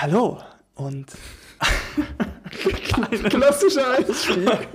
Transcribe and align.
Hallo 0.00 0.40
und 0.76 1.10
Klassischer 3.30 3.90
Einstieg. 3.98 4.68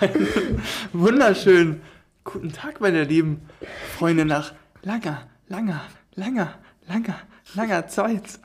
einen 0.00 0.62
wunderschönen 0.92 1.80
guten 2.22 2.52
Tag, 2.52 2.82
meine 2.82 3.04
lieben 3.04 3.48
Freunde, 3.96 4.26
nach 4.26 4.52
langer, 4.82 5.26
langer, 5.48 5.80
langer, 6.14 6.58
langer, 6.86 7.16
langer 7.54 7.88
Zeit. 7.88 8.38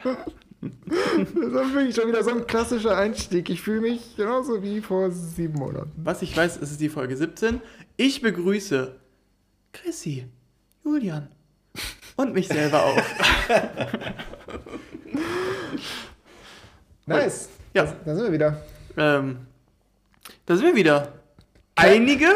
Das 0.62 1.30
ist 1.30 1.36
wirklich 1.36 1.96
schon 1.96 2.08
wieder 2.08 2.24
so 2.24 2.32
ein 2.32 2.46
klassischer 2.46 2.98
Einstieg. 2.98 3.50
Ich 3.50 3.62
fühle 3.62 3.82
mich 3.82 4.16
genauso 4.18 4.62
wie 4.62 4.82
vor 4.82 5.10
sieben 5.12 5.54
Monaten. 5.54 5.92
Was 5.96 6.22
ich 6.22 6.36
weiß, 6.36 6.58
ist 6.58 6.72
es 6.72 6.78
die 6.78 6.90
Folge 6.90 7.16
17. 7.16 7.62
Ich 7.96 8.22
begrüße 8.22 8.96
Chrissy, 9.72 10.26
Julian 10.84 11.30
und 12.16 12.34
mich 12.34 12.48
selber 12.48 12.84
auch. 12.84 13.02
Nice. 17.06 17.50
Ja. 17.74 17.86
Da, 17.86 17.96
da 18.06 18.16
sind 18.16 18.26
wir 18.26 18.32
wieder. 18.32 18.62
Ähm, 18.96 19.48
da 20.46 20.56
sind 20.56 20.68
wir 20.68 20.76
wieder. 20.76 21.14
Einige, 21.76 22.28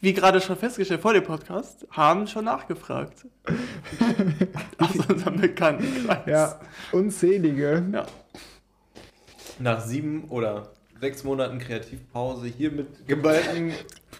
wie 0.00 0.12
gerade 0.12 0.40
schon 0.40 0.56
festgestellt 0.56 1.00
vor 1.00 1.12
dem 1.12 1.22
Podcast, 1.22 1.86
haben 1.90 2.26
schon 2.26 2.46
nachgefragt. 2.46 3.26
Aus 4.78 4.96
unserem 5.08 5.40
Bekanntenkreis. 5.40 6.26
Ja, 6.26 6.60
unzählige. 6.94 7.84
ja. 7.92 8.06
Nach 9.58 9.80
sieben 9.80 10.24
oder 10.30 10.72
sechs 11.00 11.22
Monaten 11.22 11.58
Kreativpause 11.58 12.46
hier 12.48 12.70
mit 12.72 13.06
geballten, 13.06 13.72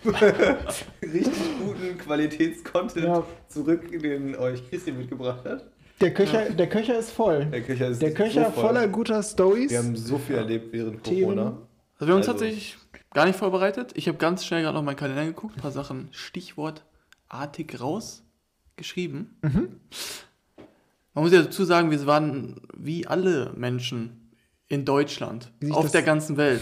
richtig 1.02 1.32
guten 1.64 1.98
Qualitätscontent 1.98 3.04
Ja. 3.06 3.24
zurück, 3.48 3.90
den 4.00 4.36
euch 4.36 4.68
Christian 4.68 4.98
mitgebracht 4.98 5.44
hat. 5.44 5.64
Der 6.00 6.12
Köcher, 6.12 6.50
der 6.50 6.68
Köcher 6.68 6.98
ist 6.98 7.10
voll. 7.10 7.46
Der 7.46 7.62
Köcher 7.62 7.88
ist 7.88 8.02
Der 8.02 8.12
Köcher 8.12 8.46
so 8.46 8.50
voll. 8.50 8.64
voller 8.68 8.88
guter 8.88 9.22
Stories. 9.22 9.70
Wir 9.70 9.78
haben 9.78 9.96
so 9.96 10.18
viel 10.18 10.36
erlebt 10.36 10.72
während 10.72 11.02
Themen. 11.04 11.22
Corona. 11.36 11.58
Also 11.94 12.06
wir 12.06 12.08
haben 12.08 12.16
uns 12.18 12.28
Also- 12.28 12.32
tatsächlich 12.32 12.76
gar 13.12 13.26
nicht 13.26 13.38
vorbereitet. 13.38 13.92
Ich 13.94 14.08
habe 14.08 14.18
ganz 14.18 14.44
schnell 14.44 14.62
gerade 14.62 14.76
noch 14.76 14.82
meinen 14.84 14.96
Kalender 14.96 15.24
geguckt, 15.24 15.56
ein 15.56 15.62
paar 15.62 15.70
Sachen 15.70 16.08
stichwortartig 16.10 17.80
rausgeschrieben. 17.80 19.36
Mhm. 19.42 19.80
Man 21.14 21.24
muss 21.24 21.32
ja 21.32 21.42
dazu 21.42 21.64
sagen, 21.64 21.90
wir 21.90 22.06
waren 22.06 22.60
wie 22.76 23.06
alle 23.06 23.52
Menschen 23.56 24.32
in 24.68 24.84
Deutschland, 24.84 25.52
auf 25.70 25.90
der 25.92 26.02
ganzen 26.02 26.36
Welt, 26.36 26.60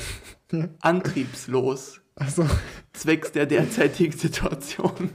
antriebslos, 0.80 2.00
Also, 2.14 2.46
zwecks 2.92 3.32
der 3.32 3.46
derzeitigen 3.46 4.12
Situation. 4.16 5.10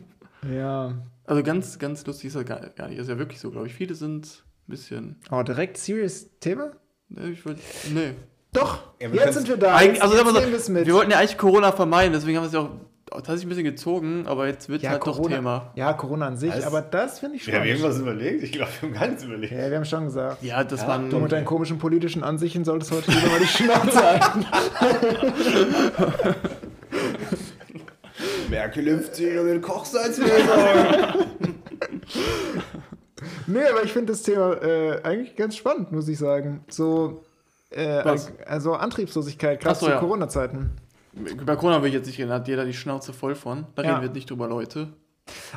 ja. 0.52 0.94
Also 1.26 1.44
ganz, 1.44 1.78
ganz 1.78 2.06
lustig 2.06 2.28
ist 2.28 2.38
das 2.38 2.46
gar, 2.46 2.62
gar 2.70 2.88
nicht. 2.88 2.98
Das 3.00 3.08
ist 3.08 3.12
ja 3.12 3.20
wirklich 3.20 3.42
so, 3.42 3.52
glaube 3.52 3.68
ich. 3.68 3.74
Viele 3.74 3.96
sind 3.96 4.26
ein 4.66 4.72
bisschen. 4.72 5.18
Oh, 5.30 5.44
direkt 5.44 5.76
serious 5.78 6.30
Thema? 6.40 6.72
Ne, 7.10 7.32
ich 7.32 7.46
würd, 7.46 7.60
nee. 7.94 8.14
Doch, 8.54 8.94
Ja, 9.02 9.10
jetzt 9.10 9.34
sind 9.34 9.50
wir 9.50 9.58
da. 9.58 9.76
Eig 9.76 9.90
Jetzt, 9.96 10.02
also 10.02 10.16
jetzt 10.16 10.26
wir, 10.26 10.60
so, 10.60 10.72
mit. 10.72 10.86
wir 10.86 10.94
wollten 10.94 11.12
ja 11.12 11.18
eigentlich 11.20 11.38
Corona 11.38 11.74
vermeiden, 11.74 12.14
deswegen 12.14 12.38
haben 12.38 12.44
wir 12.46 12.48
es 12.48 12.54
ja 12.54 12.62
auch 12.62 12.70
tatsächlich 13.10 13.46
ein 13.46 13.50
bisschen 13.50 13.64
gezogen, 13.64 14.26
aber 14.28 14.48
jetzt 14.48 14.70
wird 14.70 14.82
ja, 14.82 14.92
halt 14.92 15.02
Corona, 15.02 15.30
doch 15.30 15.36
Thema. 15.36 15.72
Ja, 15.76 15.94
Corona 15.94 16.28
an 16.28 16.38
sich, 16.38 16.54
Was? 16.54 16.66
aber 16.66 16.82
das 16.82 17.20
finde 17.20 17.38
ich 17.38 17.48
Wir 17.48 17.56
haben 17.56 17.66
irgendwas 17.66 18.00
überlegt? 18.00 18.44
Ich 18.44 18.52
glaube, 18.52 18.72
wir 18.80 18.90
haben 18.90 18.96
gar 18.96 19.08
nichts 19.08 19.24
überlegt. 19.24 19.54
Ja, 19.54 19.70
wir 19.70 19.78
haben 19.78 19.86
schon 19.86 20.06
gesagt. 20.06 20.44
Ja, 20.44 20.64
dass 20.64 20.82
Ja, 20.82 20.88
man. 20.88 21.10
Du 21.10 21.20
mit 21.20 21.32
deinen 21.32 21.46
komischen 21.46 21.78
politischen 21.78 22.24
Ansichten 22.24 22.66
solltest 22.66 22.92
heute 22.92 23.12
lieber 23.12 23.28
mal 23.28 23.40
die 23.40 23.46
Schnauze 23.48 24.04
halten. 24.04 24.46
Merkel 28.50 28.88
impft 28.88 29.16
sich 29.16 29.38
und 29.38 29.48
den 29.48 29.62
Kochsalz 29.62 30.20
wieder 30.20 31.16
Nee, 33.48 33.66
aber 33.72 33.84
ich 33.84 33.94
finde 33.94 34.14
das 34.14 34.24
Thema 34.24 34.54
äh, 34.62 35.02
eigentlich 35.04 35.36
ganz 35.36 35.56
spannend, 35.56 35.92
muss 35.92 36.08
ich 36.08 36.18
sagen. 36.18 36.64
So, 36.68 37.24
äh, 37.70 38.02
also 38.46 38.74
Antriebslosigkeit, 38.74 39.62
gerade 39.62 39.80
so, 39.80 39.86
zu 39.86 39.92
ja. 39.92 40.00
Corona-Zeiten. 40.00 40.72
Bei 41.46 41.56
Corona 41.56 41.82
will 41.82 41.90
ich 41.90 41.94
jetzt 41.96 42.08
nicht 42.08 42.18
reden, 42.20 42.30
da 42.30 42.36
hat 42.36 42.48
jeder 42.48 42.66
die 42.66 42.74
Schnauze 42.74 43.14
voll 43.14 43.36
von. 43.36 43.66
Da 43.76 43.84
Ja. 43.84 43.90
reden 43.98 44.02
wir 44.04 44.10
nicht 44.12 44.30
drüber, 44.30 44.48
Leute. 44.48 44.90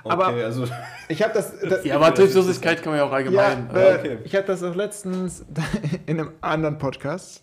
Okay, 0.03 0.13
Aber- 0.13 0.27
also 0.29 0.65
Ich 1.09 1.23
habe 1.23 1.33
das, 1.33 1.53
das 1.61 1.85
Ja, 1.85 1.97
aber 1.97 2.07
Antriebslosigkeit 2.07 2.83
kann 2.83 2.93
man 2.93 2.99
ja 2.99 3.05
auch 3.05 3.11
ja, 3.11 3.17
allgemein. 3.17 3.71
äh, 3.75 3.95
okay. 3.99 4.19
ich 4.25 4.35
hatte 4.35 4.49
das 4.49 4.63
auch 4.65 4.75
letztens 4.75 5.45
in 6.07 6.19
einem 6.21 6.33
anderen 6.41 6.79
Podcast. 6.79 7.43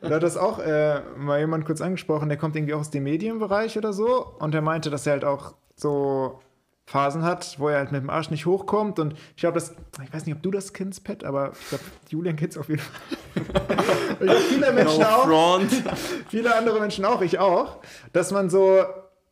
Da 0.00 0.10
hat 0.10 0.22
das 0.22 0.36
auch 0.36 0.58
äh, 0.60 1.00
mal 1.16 1.40
jemand 1.40 1.64
kurz 1.64 1.80
angesprochen, 1.80 2.28
der 2.28 2.38
kommt 2.38 2.56
irgendwie 2.56 2.74
auch 2.74 2.80
aus 2.80 2.90
dem 2.90 3.02
Medienbereich 3.04 3.76
oder 3.78 3.92
so. 3.92 4.24
Und 4.38 4.52
der 4.54 4.62
meinte, 4.62 4.90
dass 4.90 5.06
er 5.06 5.12
halt 5.14 5.24
auch 5.24 5.54
so 5.76 6.40
Phasen 6.86 7.22
hat, 7.22 7.58
wo 7.58 7.68
er 7.68 7.78
halt 7.78 7.92
mit 7.92 8.02
dem 8.02 8.10
Arsch 8.10 8.30
nicht 8.30 8.46
hochkommt. 8.46 8.98
Und 8.98 9.14
ich 9.14 9.36
glaube, 9.36 9.54
das, 9.54 9.74
ich 10.02 10.12
weiß 10.12 10.26
nicht, 10.26 10.36
ob 10.36 10.42
du 10.42 10.50
das 10.50 10.72
kennst, 10.72 11.04
Pat, 11.04 11.24
aber 11.24 11.52
ich 11.58 11.68
glaube, 11.68 11.84
Julian 12.10 12.36
kennt 12.36 12.52
es 12.52 12.58
auf 12.58 12.68
jeden 12.68 12.82
Fall. 12.82 13.18
Ich 14.20 14.20
glaube, 14.20 14.40
viele 14.48 14.72
Menschen 14.72 15.00
no 15.00 15.06
auch. 15.06 15.26
front. 15.26 15.72
viele 16.28 16.54
andere 16.54 16.78
Menschen 16.78 17.04
auch, 17.04 17.20
ich 17.20 17.40
auch, 17.40 17.78
dass 18.12 18.30
man 18.30 18.48
so 18.48 18.84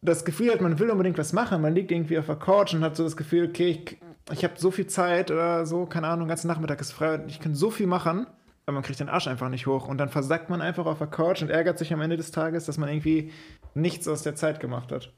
das 0.02 0.24
Gefühl 0.24 0.52
hat, 0.52 0.60
man 0.60 0.78
will 0.78 0.90
unbedingt 0.90 1.16
was 1.18 1.32
machen, 1.32 1.62
man 1.62 1.72
liegt 1.72 1.92
irgendwie 1.92 2.18
auf 2.18 2.26
der 2.26 2.36
Couch 2.36 2.74
und 2.74 2.82
hat 2.82 2.96
so 2.96 3.04
das 3.04 3.16
Gefühl, 3.16 3.48
okay, 3.48 3.68
ich, 3.70 3.98
ich 4.32 4.44
habe 4.44 4.54
so 4.56 4.72
viel 4.72 4.88
Zeit 4.88 5.30
oder 5.30 5.64
so, 5.64 5.86
keine 5.86 6.08
Ahnung, 6.08 6.24
den 6.24 6.30
ganzen 6.30 6.48
Nachmittag 6.48 6.80
ist 6.80 6.92
frei 6.92 7.14
und 7.14 7.28
ich 7.28 7.38
kann 7.38 7.54
so 7.54 7.70
viel 7.70 7.86
machen, 7.86 8.26
aber 8.66 8.74
man 8.74 8.82
kriegt 8.82 8.98
den 8.98 9.08
Arsch 9.08 9.28
einfach 9.28 9.48
nicht 9.48 9.66
hoch 9.66 9.86
und 9.86 9.98
dann 9.98 10.08
versackt 10.08 10.50
man 10.50 10.60
einfach 10.60 10.86
auf 10.86 10.98
der 10.98 11.06
Couch 11.06 11.42
und 11.42 11.50
ärgert 11.50 11.78
sich 11.78 11.92
am 11.92 12.00
Ende 12.00 12.16
des 12.16 12.32
Tages, 12.32 12.64
dass 12.64 12.76
man 12.76 12.88
irgendwie 12.88 13.30
nichts 13.74 14.08
aus 14.08 14.22
der 14.22 14.34
Zeit 14.34 14.58
gemacht 14.58 14.90
hat. 14.90 15.12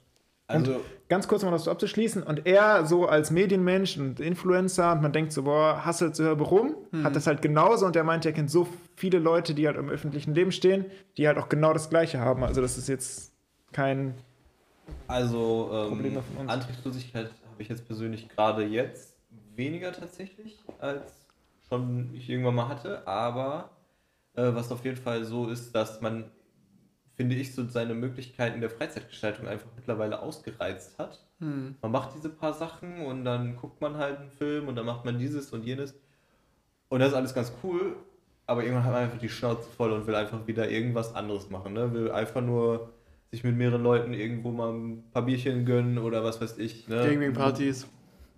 Also, 0.47 0.81
Ganz 1.09 1.29
kurz, 1.29 1.43
um 1.43 1.51
das 1.51 1.69
abzuschließen, 1.69 2.23
und 2.23 2.47
er 2.47 2.87
so 2.87 3.07
als 3.07 3.31
Medienmensch 3.31 3.99
und 3.99 4.21
Influencer 4.21 4.93
und 4.93 5.03
man 5.03 5.13
denkt 5.13 5.33
so, 5.33 5.45
boah, 5.45 5.85
hasselt 5.85 6.17
so 6.17 6.33
rum, 6.33 6.77
hat 7.03 7.15
das 7.15 7.27
halt 7.27 7.43
genauso 7.43 7.87
und 7.87 7.95
er 7.95 8.05
meint, 8.05 8.25
er 8.27 8.33
kennt 8.33 8.51
so 8.51 8.67
viele 8.97 9.19
Leute, 9.19 9.55
die 9.55 9.67
halt 9.67 9.77
im 9.77 9.91
öffentlichen 9.91 10.35
Leben 10.35 10.51
stehen, 10.51 10.87
die 11.17 11.27
halt 11.27 11.39
auch 11.39 11.49
genau 11.49 11.73
das 11.73 11.91
Gleiche 11.91 12.21
haben. 12.21 12.43
Also 12.43 12.61
das 12.61 12.79
ist 12.79 12.89
jetzt 12.89 13.33
kein 13.73 14.15
also 15.07 15.71
ähm, 15.73 16.23
von 16.23 16.37
uns. 16.39 16.51
Antriebslosigkeit 16.51 17.31
habe 17.51 17.63
ich 17.63 17.69
jetzt 17.69 17.87
persönlich 17.87 18.29
gerade 18.29 18.65
jetzt 18.65 19.17
weniger 19.55 19.93
tatsächlich, 19.93 20.59
als 20.79 21.27
schon 21.69 22.11
ich 22.15 22.29
irgendwann 22.29 22.55
mal 22.55 22.69
hatte. 22.69 23.07
Aber 23.07 23.71
äh, 24.35 24.55
was 24.55 24.73
auf 24.73 24.85
jeden 24.85 24.97
Fall 24.97 25.25
so 25.25 25.49
ist, 25.49 25.75
dass 25.75 26.01
man, 26.01 26.25
finde 27.17 27.37
ich, 27.37 27.55
so 27.55 27.67
seine 27.67 27.95
Möglichkeiten 27.95 28.61
der 28.61 28.71
Freizeitgestaltung 28.71 29.47
einfach 29.47 29.69
mittlerweile 29.77 30.21
ausgereizt 30.21 30.99
hat. 30.99 31.25
Hm. 31.39 31.77
Man 31.81 31.93
macht 31.93 32.15
diese 32.15 32.29
paar 32.29 32.53
Sachen 32.53 33.07
und 33.07 33.25
dann 33.25 33.57
guckt 33.57 33.81
man 33.81 33.97
halt 33.97 34.19
einen 34.19 34.31
Film 34.31 34.69
und 34.69 34.77
dann 34.77 34.87
macht 34.87 35.05
man 35.05 35.19
dieses 35.19 35.53
und 35.53 35.65
jenes. 35.65 35.95
Und 36.89 37.01
das 37.01 37.11
ist 37.11 37.15
alles 37.15 37.35
ganz 37.35 37.53
cool, 37.63 37.97
aber 38.47 38.63
irgendwann 38.63 38.85
hat 38.85 38.93
man 38.93 39.03
einfach 39.03 39.19
die 39.19 39.29
Schnauze 39.29 39.69
voll 39.71 39.93
und 39.93 40.07
will 40.07 40.15
einfach 40.15 40.47
wieder 40.47 40.69
irgendwas 40.71 41.15
anderes 41.15 41.51
machen. 41.51 41.73
Ne? 41.73 41.93
Will 41.93 42.11
einfach 42.11 42.41
nur 42.41 42.93
sich 43.31 43.43
mit 43.43 43.57
mehreren 43.57 43.83
Leuten 43.83 44.13
irgendwo 44.13 44.51
mal 44.51 44.73
ein 44.73 45.11
paar 45.11 45.23
Bierchen 45.23 45.65
gönnen 45.65 45.99
oder 45.99 46.23
was 46.23 46.41
weiß 46.41 46.59
ich. 46.59 46.89
Ne? 46.89 46.97
Gangbang-Partys. 46.97 47.89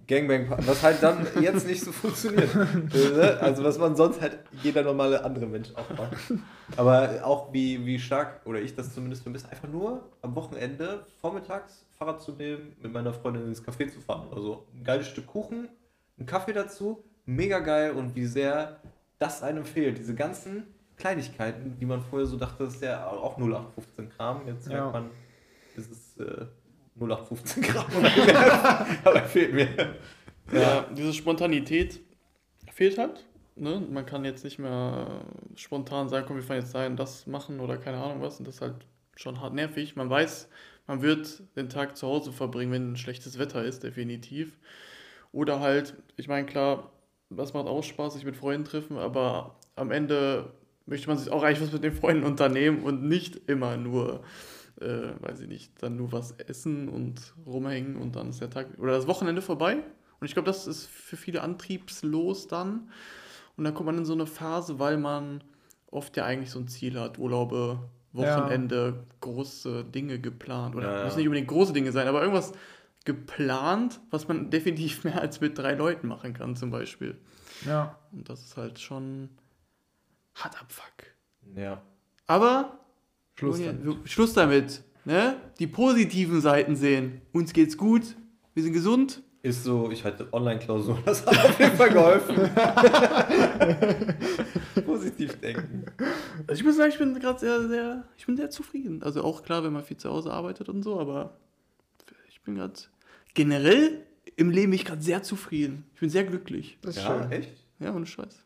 Gangbang, 0.09 0.47
was 0.67 0.83
halt 0.83 1.03
dann 1.03 1.27
jetzt 1.41 1.67
nicht 1.67 1.83
so 1.83 1.91
funktioniert. 1.93 2.55
Ne? 2.55 3.39
also 3.41 3.65
was 3.65 3.79
man 3.79 3.97
sonst 3.97 4.21
halt 4.21 4.39
jeder 4.63 4.83
normale 4.83 5.25
andere 5.25 5.47
Mensch 5.47 5.69
auch 5.75 5.89
macht. 5.97 6.17
Aber 6.77 7.21
auch 7.25 7.53
wie, 7.53 7.85
wie 7.85 7.99
stark, 7.99 8.41
oder 8.45 8.61
ich 8.61 8.75
das 8.75 8.95
zumindest 8.95 9.23
vermisse, 9.23 9.51
einfach 9.51 9.69
nur 9.69 10.09
am 10.23 10.35
Wochenende 10.35 11.05
vormittags 11.21 11.85
Fahrrad 11.99 12.21
zu 12.21 12.33
nehmen, 12.33 12.77
mit 12.83 12.93
meiner 12.93 13.13
Freundin 13.13 13.47
ins 13.49 13.65
Café 13.65 13.89
zu 13.89 14.01
fahren 14.01 14.29
oder 14.31 14.41
so. 14.41 14.67
Ein 14.75 14.85
geiles 14.85 15.09
Stück 15.09 15.27
Kuchen, 15.27 15.69
ein 16.19 16.27
Kaffee 16.27 16.53
dazu, 16.53 17.03
mega 17.25 17.59
geil 17.61 17.93
und 17.93 18.15
wie 18.15 18.27
sehr 18.27 18.81
das 19.19 19.43
einem 19.43 19.65
fehlt. 19.65 19.99
Diese 19.99 20.15
ganzen 20.15 20.65
Kleinigkeiten, 20.97 21.77
die 21.81 21.87
man 21.87 22.01
vorher 22.01 22.27
so 22.27 22.37
dachte, 22.37 22.65
das 22.65 22.75
ist 22.75 22.83
ja 22.83 23.07
auch 23.07 23.39
0815 23.39 24.11
Kram. 24.11 24.47
Jetzt 24.47 24.69
Ja. 24.69 24.75
merkt 24.81 24.93
man, 24.93 25.11
es 25.77 25.89
ist 25.89 26.21
äh, 26.21 26.47
0815 27.01 27.63
Kram 27.63 27.87
oder 27.97 28.01
mehr. 28.01 28.87
Aber 29.05 29.23
fehlt 29.23 29.53
mir. 29.53 29.97
Ja. 30.53 30.87
diese 30.97 31.13
Spontanität 31.13 32.01
fehlt 32.73 32.99
halt. 32.99 33.27
Ne? 33.57 33.83
Man 33.91 34.07
kann 34.07 34.25
jetzt 34.25 34.45
nicht 34.45 34.59
mehr 34.59 35.25
spontan 35.55 36.09
sagen, 36.09 36.27
komm, 36.27 36.37
wir 36.37 36.43
fahren 36.43 36.61
jetzt 36.61 36.75
dahin, 36.75 36.97
das 36.97 37.27
machen 37.27 37.61
oder 37.61 37.77
keine 37.79 37.99
Ahnung 37.99 38.23
was. 38.23 38.39
Und 38.39 38.47
das 38.47 38.57
ist 38.57 38.61
halt 38.61 38.87
schon 39.17 39.41
hart 39.41 39.55
nervig. 39.55 39.97
Man 39.97 40.11
weiß, 40.11 40.49
man 40.87 41.03
wird 41.03 41.43
den 41.57 41.69
Tag 41.69 41.97
zu 41.97 42.07
Hause 42.07 42.33
verbringen, 42.33 42.73
wenn 42.73 42.97
schlechtes 42.97 43.39
Wetter 43.39 43.65
ist, 43.65 43.83
definitiv. 43.83 44.57
Oder 45.33 45.61
halt, 45.61 45.95
ich 46.17 46.29
meine, 46.29 46.47
klar, 46.47 46.91
das 47.31 47.55
macht 47.55 47.67
auch 47.67 47.83
Spaß, 47.83 48.15
sich 48.15 48.25
mit 48.25 48.37
Freunden 48.37 48.65
treffen, 48.65 48.97
aber 48.97 49.57
am 49.75 49.91
Ende 49.91 50.53
möchte 50.87 51.09
man 51.09 51.19
sich 51.19 51.31
auch 51.33 51.43
eigentlich 51.43 51.61
was 51.61 51.73
mit 51.73 51.83
den 51.83 51.93
Freunden 51.93 52.25
unternehmen 52.25 52.83
und 52.83 53.03
nicht 53.03 53.49
immer 53.49 53.77
nur, 53.77 54.23
äh, 54.81 55.13
weiß 55.21 55.41
ich 55.41 55.49
nicht, 55.49 55.73
dann 55.83 55.97
nur 55.97 56.13
was 56.13 56.33
essen 56.33 56.89
und 56.89 57.35
rumhängen 57.47 57.97
und 57.97 58.17
dann 58.17 58.31
ist 58.31 58.41
der 58.41 58.51
Tag 58.51 58.69
oder 58.79 58.93
das 58.93 59.07
Wochenende 59.07 59.43
vorbei. 59.43 59.79
Und 60.21 60.27
ich 60.27 60.33
glaube, 60.33 60.47
das 60.47 60.67
ist 60.67 60.87
für 60.87 61.17
viele 61.17 61.43
antriebslos 61.43 62.49
dann. 62.49 62.91
Und 63.57 63.65
dann 63.65 63.75
kommt 63.75 63.87
man 63.87 63.99
in 63.99 64.05
so 64.05 64.13
eine 64.13 64.27
Phase, 64.27 64.79
weil 64.79 64.97
man 64.97 65.43
oft 65.91 66.17
ja 66.17 66.25
eigentlich 66.25 66.51
so 66.51 66.59
ein 66.59 66.69
Ziel 66.69 66.99
hat, 66.99 67.19
Urlaube, 67.19 67.81
Wochenende 68.13 69.05
große 69.21 69.85
Dinge 69.85 70.19
geplant. 70.19 70.75
Oder 70.75 70.91
Ja, 70.91 70.99
ja. 70.99 71.05
muss 71.05 71.17
nicht 71.17 71.27
unbedingt 71.27 71.49
große 71.49 71.73
Dinge 71.73 71.93
sein, 71.93 72.09
aber 72.09 72.21
irgendwas 72.21 72.53
geplant, 73.05 74.01
was 74.11 74.27
man 74.29 74.51
definitiv 74.51 75.05
mehr 75.05 75.21
als 75.21 75.41
mit 75.41 75.57
drei 75.59 75.75
Leuten 75.75 76.09
machen 76.09 76.33
kann, 76.33 76.57
zum 76.57 76.71
Beispiel. 76.71 77.19
Ja. 77.67 77.99
Und 78.13 78.29
das 78.29 78.43
ist 78.43 78.57
halt 78.57 78.79
schon 78.79 79.31
hart 80.35 80.61
abfuck. 80.61 81.15
Ja. 81.55 81.83
Aber 82.27 82.76
Schluss 83.37 83.61
damit. 83.63 84.09
Schluss 84.09 84.33
damit. 84.35 84.83
Ne? 85.05 85.37
Die 85.59 85.67
positiven 85.67 86.41
Seiten 86.41 86.77
sehen. 86.77 87.21
Uns 87.33 87.53
geht's 87.53 87.77
gut. 87.77 88.03
Wir 88.55 88.63
sind 88.63 88.73
gesund. 88.73 89.23
Ist 89.43 89.63
so, 89.63 89.91
ich 89.93 90.03
hatte 90.03 90.27
Online-Klausuren, 90.33 90.99
das 91.05 91.25
hat 91.25 91.45
auf 91.45 91.61
jeden 91.61 91.77
Fall 91.77 91.91
geholfen. 91.91 92.35
Positiv 94.85 95.39
denken. 95.41 95.85
Also 96.49 96.61
ich 96.61 96.65
muss 96.65 96.77
sagen, 96.77 96.91
ich 96.91 96.99
bin 96.99 97.15
gerade 97.21 97.39
sehr, 97.39 97.69
sehr, 97.69 98.05
ich 98.17 98.27
bin 98.27 98.37
sehr 98.37 98.51
zufrieden. 98.51 99.05
Also 99.05 99.23
auch 99.23 99.45
klar, 99.45 99.63
wenn 99.63 99.73
man 99.73 99.85
viel 99.85 99.99
zu 99.99 100.11
Hause 100.11 100.33
arbeitet 100.33 100.69
und 100.69 100.83
so, 100.83 100.99
aber 100.99 101.37
ich 102.29 102.41
bin 102.43 102.57
gerade 102.57 102.73
generell 103.35 104.03
im 104.35 104.51
Leben 104.51 104.71
bin 104.73 104.81
ich 104.81 104.85
gerade 104.85 105.03
sehr 105.03 105.23
zufrieden. 105.23 105.85
Ich 105.95 106.01
bin 106.01 106.11
sehr 106.11 106.25
glücklich. 106.25 106.79
Das 106.83 106.97
ist 106.97 107.05
Ja, 107.05 107.23
schön. 107.23 107.31
echt? 107.33 107.51
Ja, 107.79 107.95
ohne 107.95 108.07
Scheiß. 108.07 108.43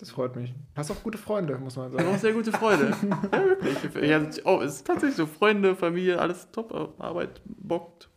Das 0.00 0.10
freut 0.10 0.34
mich. 0.34 0.54
Hast 0.74 0.90
auch 0.90 1.02
gute 1.02 1.18
Freunde, 1.18 1.56
muss 1.58 1.76
man 1.76 1.92
Ich 1.92 1.98
habe 1.98 2.04
auch 2.08 2.12
sagen. 2.12 2.20
sehr 2.22 2.32
gute 2.32 2.52
Freunde. 2.52 2.96
ja, 3.32 3.44
wirklich. 3.82 4.10
Ja, 4.10 4.20
oh, 4.44 4.62
es 4.62 4.76
ist 4.76 4.86
tatsächlich 4.86 5.14
so. 5.16 5.26
Freunde, 5.26 5.76
Familie, 5.76 6.18
alles 6.18 6.48
top. 6.52 6.94
Arbeit 6.98 7.42
bockt. 7.44 8.08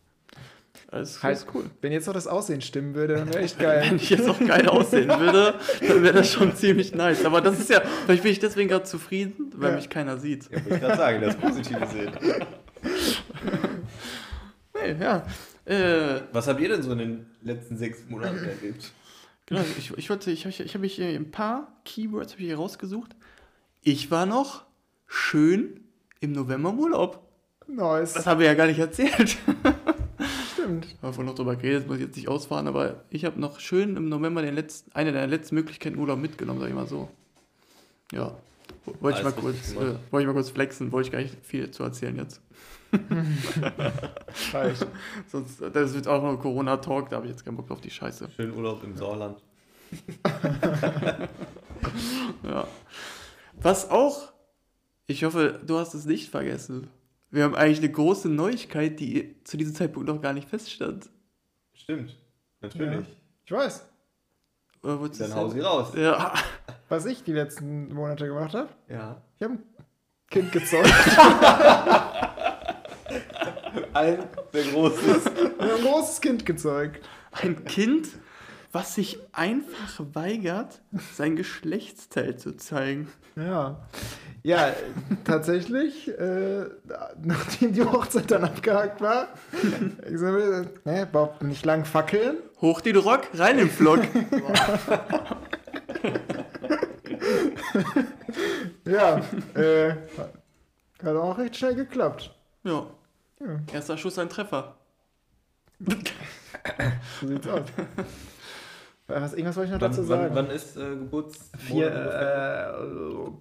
Alles, 0.90 1.22
Halt. 1.22 1.44
cool. 1.52 1.64
Wenn 1.82 1.92
jetzt 1.92 2.06
noch 2.06 2.14
das 2.14 2.26
Aussehen 2.26 2.60
stimmen 2.62 2.94
würde, 2.94 3.14
dann 3.16 3.28
wäre 3.28 3.40
echt 3.42 3.58
Wenn 3.58 3.64
geil. 3.66 3.92
ich 3.96 4.08
jetzt 4.10 4.28
auch 4.28 4.38
geil 4.38 4.66
aussehen 4.68 5.08
würde, 5.08 5.54
dann 5.86 6.02
wäre 6.02 6.14
das 6.14 6.30
schon 6.32 6.54
ziemlich 6.56 6.94
nice. 6.94 7.24
Aber 7.26 7.40
das 7.42 7.58
ist 7.60 7.68
ja, 7.68 7.82
vielleicht 8.06 8.22
bin 8.22 8.32
ich 8.32 8.38
deswegen 8.38 8.68
gerade 8.70 8.84
zufrieden, 8.84 9.52
weil 9.56 9.70
Ja. 9.70 9.76
mich 9.76 9.90
keiner 9.90 10.16
sieht. 10.18 10.44
Ja, 10.50 10.56
wollte 10.64 10.74
ich 10.76 10.80
gerade 10.80 10.96
sagen, 10.96 11.20
das 11.20 11.36
Positive 11.36 11.86
sehen. 11.86 12.12
Nee, 14.74 14.96
ja. 15.00 15.26
Äh, 15.64 16.20
Was 16.32 16.46
habt 16.48 16.60
ihr 16.60 16.68
denn 16.68 16.82
so 16.82 16.92
in 16.92 16.98
den 16.98 17.26
letzten 17.42 17.76
sechs 17.76 17.98
Monaten 18.08 18.38
erlebt? 18.38 18.92
Genau, 19.46 19.60
ich, 19.78 19.92
ich 19.96 20.10
wollte, 20.10 20.30
ich, 20.30 20.46
ich, 20.46 20.60
ich 20.60 20.74
habe 20.74 20.80
mich 20.80 20.98
äh, 21.00 21.16
ein 21.16 21.30
paar 21.30 21.80
Keywords 21.84 22.32
habe 22.32 22.42
ich 22.42 22.48
hier 22.48 22.56
rausgesucht. 22.56 23.14
Ich 23.82 24.10
war 24.10 24.26
noch 24.26 24.64
schön 25.06 25.80
im 26.20 26.32
November 26.32 26.70
im 26.70 26.78
Urlaub. 26.78 27.28
Nice. 27.66 28.14
Das 28.14 28.26
habe 28.26 28.42
ich 28.42 28.46
ja 28.46 28.54
gar 28.54 28.66
nicht 28.66 28.78
erzählt. 28.78 29.36
stimmt. 30.64 30.86
Haben 30.86 31.08
wir 31.08 31.12
vorhin 31.12 31.26
noch 31.26 31.34
drüber 31.34 31.56
geredet, 31.56 31.86
muss 31.86 31.96
ich 31.96 32.04
jetzt 32.04 32.16
nicht 32.16 32.28
ausfahren, 32.28 32.66
aber 32.66 33.04
ich 33.10 33.24
habe 33.24 33.40
noch 33.40 33.60
schön 33.60 33.96
im 33.96 34.08
November 34.08 34.42
den 34.42 34.54
letzten, 34.54 34.92
eine 34.92 35.12
der 35.12 35.26
letzten 35.26 35.54
Möglichkeiten 35.54 35.98
Urlaub 35.98 36.18
mitgenommen, 36.18 36.60
sag 36.60 36.68
ich 36.68 36.74
mal 36.74 36.86
so. 36.86 37.08
Ja. 38.12 38.36
Wollte 39.00 39.18
ich, 39.18 39.24
mal 39.24 39.32
kurz, 39.32 39.72
äh, 39.72 39.94
wollte 40.10 40.20
ich 40.20 40.26
mal 40.26 40.32
kurz 40.34 40.50
flexen, 40.50 40.92
wollte 40.92 41.08
ich 41.08 41.12
gar 41.12 41.20
nicht 41.20 41.34
viel 41.44 41.70
zu 41.70 41.82
erzählen 41.82 42.16
jetzt. 42.16 42.40
Reicht. 44.52 44.86
Sonst, 45.26 45.60
das 45.60 45.94
wird 45.94 46.06
auch 46.06 46.22
noch 46.22 46.38
Corona-Talk, 46.38 47.08
da 47.08 47.16
habe 47.16 47.26
ich 47.26 47.32
jetzt 47.32 47.44
keinen 47.44 47.56
Bock 47.56 47.70
auf 47.70 47.80
die 47.80 47.90
Scheiße. 47.90 48.28
Schön 48.36 48.52
Urlaub 48.52 48.84
im 48.84 48.96
Sauerland. 48.96 49.42
Ja. 52.42 52.66
Was 53.60 53.90
auch, 53.90 54.32
ich 55.06 55.24
hoffe, 55.24 55.60
du 55.66 55.78
hast 55.78 55.94
es 55.94 56.04
nicht 56.04 56.30
vergessen. 56.30 56.88
Wir 57.30 57.44
haben 57.44 57.54
eigentlich 57.54 57.78
eine 57.78 57.90
große 57.90 58.28
Neuigkeit, 58.28 59.00
die 59.00 59.36
zu 59.44 59.56
diesem 59.56 59.74
Zeitpunkt 59.74 60.08
noch 60.08 60.20
gar 60.20 60.32
nicht 60.32 60.48
feststand. 60.48 61.10
Stimmt. 61.72 62.16
Natürlich. 62.60 63.06
Ich 63.44 63.52
weiß, 63.52 63.86
Du 64.84 65.08
Dann 65.08 65.34
hau 65.34 65.48
sie 65.48 65.60
raus. 65.60 65.92
Ja. 65.96 66.34
was 66.90 67.06
ich 67.06 67.24
die 67.24 67.32
letzten 67.32 67.92
Monate 67.94 68.26
gemacht 68.26 68.54
habe. 68.54 68.68
Ja. 68.86 69.22
Ich 69.38 69.44
habe 69.44 69.54
ein 69.54 69.62
Kind 70.30 70.52
gezeugt. 70.52 70.92
Ein 73.94 74.18
sehr 74.52 74.64
großes. 74.72 75.26
Ein 75.58 75.82
großes 75.82 76.20
Kind 76.20 76.44
gezeugt. 76.44 77.02
Ein 77.32 77.64
Kind, 77.64 78.08
was 78.74 78.94
sich 78.96 79.18
einfach 79.32 80.00
weigert, 80.14 80.80
sein 81.14 81.36
Geschlechtsteil 81.36 82.36
zu 82.36 82.56
zeigen. 82.56 83.08
Ja. 83.36 83.80
Ja, 84.42 84.74
tatsächlich, 85.24 86.08
äh, 86.08 86.66
nachdem 87.22 87.72
die 87.72 87.82
Hochzeit 87.82 88.30
dann 88.30 88.44
abgehakt 88.44 89.00
war, 89.00 89.28
ich 90.10 90.18
so, 90.18 90.26
ne, 90.26 90.68
überhaupt 90.84 91.42
nicht 91.42 91.64
lang 91.64 91.84
fackeln. 91.84 92.36
Hoch 92.60 92.80
den 92.80 92.96
Rock, 92.96 93.22
rein 93.34 93.58
im 93.58 93.70
Vlog. 93.70 94.00
Ja, 98.84 99.22
äh, 99.54 99.94
hat 101.02 101.16
auch 101.16 101.38
recht 101.38 101.56
schnell 101.56 101.74
geklappt. 101.74 102.34
Ja. 102.64 102.86
Ja. 103.40 103.60
Erster 103.72 103.96
Schuss 103.96 104.18
ein 104.18 104.28
Treffer. 104.28 104.76
So 107.20 107.28
sieht's 107.28 107.48
aus. 107.48 107.62
Was, 109.06 109.34
irgendwas 109.34 109.56
wollte 109.56 109.66
ich 109.66 109.72
noch 109.74 109.80
Wann, 109.82 109.90
dazu 109.90 110.08
wann, 110.08 110.20
sagen. 110.20 110.34
wann 110.34 110.50
ist 110.50 110.76
äh, 110.76 110.96
Geburts? 110.96 111.50
Vier, 111.58 111.92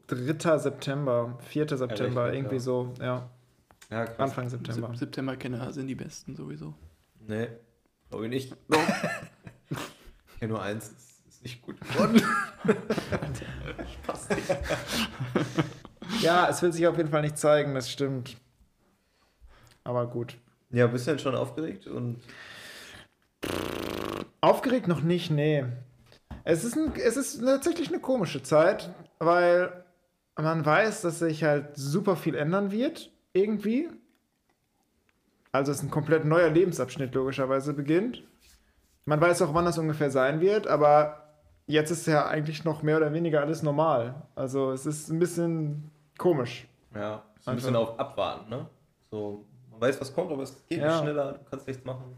äh, 0.09 0.33
3. 0.33 0.57
September, 0.57 1.37
4. 1.39 1.77
September, 1.77 2.25
richtig, 2.25 2.39
irgendwie 2.39 2.55
ja. 2.55 2.61
so, 2.61 2.93
ja. 2.99 3.29
ja, 3.89 4.05
krass. 4.05 4.19
Anfang 4.19 4.49
September. 4.49 4.87
Sep- 4.89 4.97
September-Kenner 4.97 5.71
sind 5.71 5.87
die 5.87 5.95
besten 5.95 6.35
sowieso. 6.35 6.73
Nee, 7.25 7.47
glaube 8.09 8.25
ich 8.25 8.29
nicht. 8.29 8.55
ich 9.69 10.39
kenne 10.39 10.51
nur 10.51 10.61
eins, 10.61 10.89
ist, 10.89 11.27
ist 11.29 11.43
nicht 11.43 11.61
gut 11.61 11.79
geworden. 11.79 12.21
Passt 14.05 14.29
nicht. 14.31 14.57
Ja, 16.21 16.49
es 16.49 16.61
will 16.61 16.73
sich 16.73 16.85
auf 16.87 16.97
jeden 16.97 17.09
Fall 17.09 17.21
nicht 17.21 17.37
zeigen, 17.37 17.73
das 17.73 17.89
stimmt. 17.89 18.35
Aber 19.85 20.07
gut. 20.07 20.35
Ja, 20.71 20.87
bist 20.87 21.07
du 21.07 21.11
denn 21.11 21.19
schon 21.19 21.35
aufgeregt? 21.35 21.87
Und 21.87 22.19
Aufgeregt 24.43 24.87
noch 24.89 25.01
nicht, 25.01 25.31
nee. 25.31 25.63
Es 26.43 26.65
ist, 26.65 26.75
ein, 26.75 26.91
es 26.97 27.15
ist 27.15 27.39
tatsächlich 27.41 27.87
eine 27.87 28.01
komische 28.01 28.43
Zeit, 28.43 28.89
weil 29.19 29.85
man 30.35 30.65
weiß, 30.65 31.01
dass 31.03 31.19
sich 31.19 31.45
halt 31.45 31.77
super 31.77 32.17
viel 32.17 32.35
ändern 32.35 32.69
wird, 32.71 33.09
irgendwie. 33.31 33.89
Also 35.53 35.71
es 35.71 35.77
ist 35.77 35.83
ein 35.83 35.91
komplett 35.91 36.25
neuer 36.25 36.49
Lebensabschnitt 36.49 37.15
logischerweise 37.15 37.73
beginnt. 37.73 38.23
Man 39.05 39.21
weiß 39.21 39.43
auch, 39.43 39.53
wann 39.53 39.63
das 39.65 39.77
ungefähr 39.77 40.11
sein 40.11 40.41
wird, 40.41 40.67
aber 40.67 41.23
jetzt 41.65 41.91
ist 41.91 42.05
ja 42.07 42.25
eigentlich 42.27 42.65
noch 42.65 42.83
mehr 42.83 42.97
oder 42.97 43.13
weniger 43.13 43.39
alles 43.41 43.63
normal. 43.63 44.15
Also 44.35 44.71
es 44.71 44.85
ist 44.85 45.09
ein 45.09 45.19
bisschen 45.19 45.89
komisch. 46.17 46.67
ja, 46.93 47.23
so 47.39 47.51
ein 47.51 47.55
bisschen 47.55 47.75
auf 47.77 47.97
Abwarten, 47.97 48.49
ne? 48.49 48.65
So, 49.09 49.45
man 49.71 49.79
weiß, 49.79 50.01
was 50.01 50.13
kommt, 50.13 50.31
aber 50.33 50.43
es 50.43 50.65
geht 50.67 50.79
Ja. 50.79 50.87
nicht 50.87 50.99
schneller, 51.03 51.33
du 51.33 51.39
kannst 51.49 51.65
nichts 51.65 51.85
machen. 51.85 52.17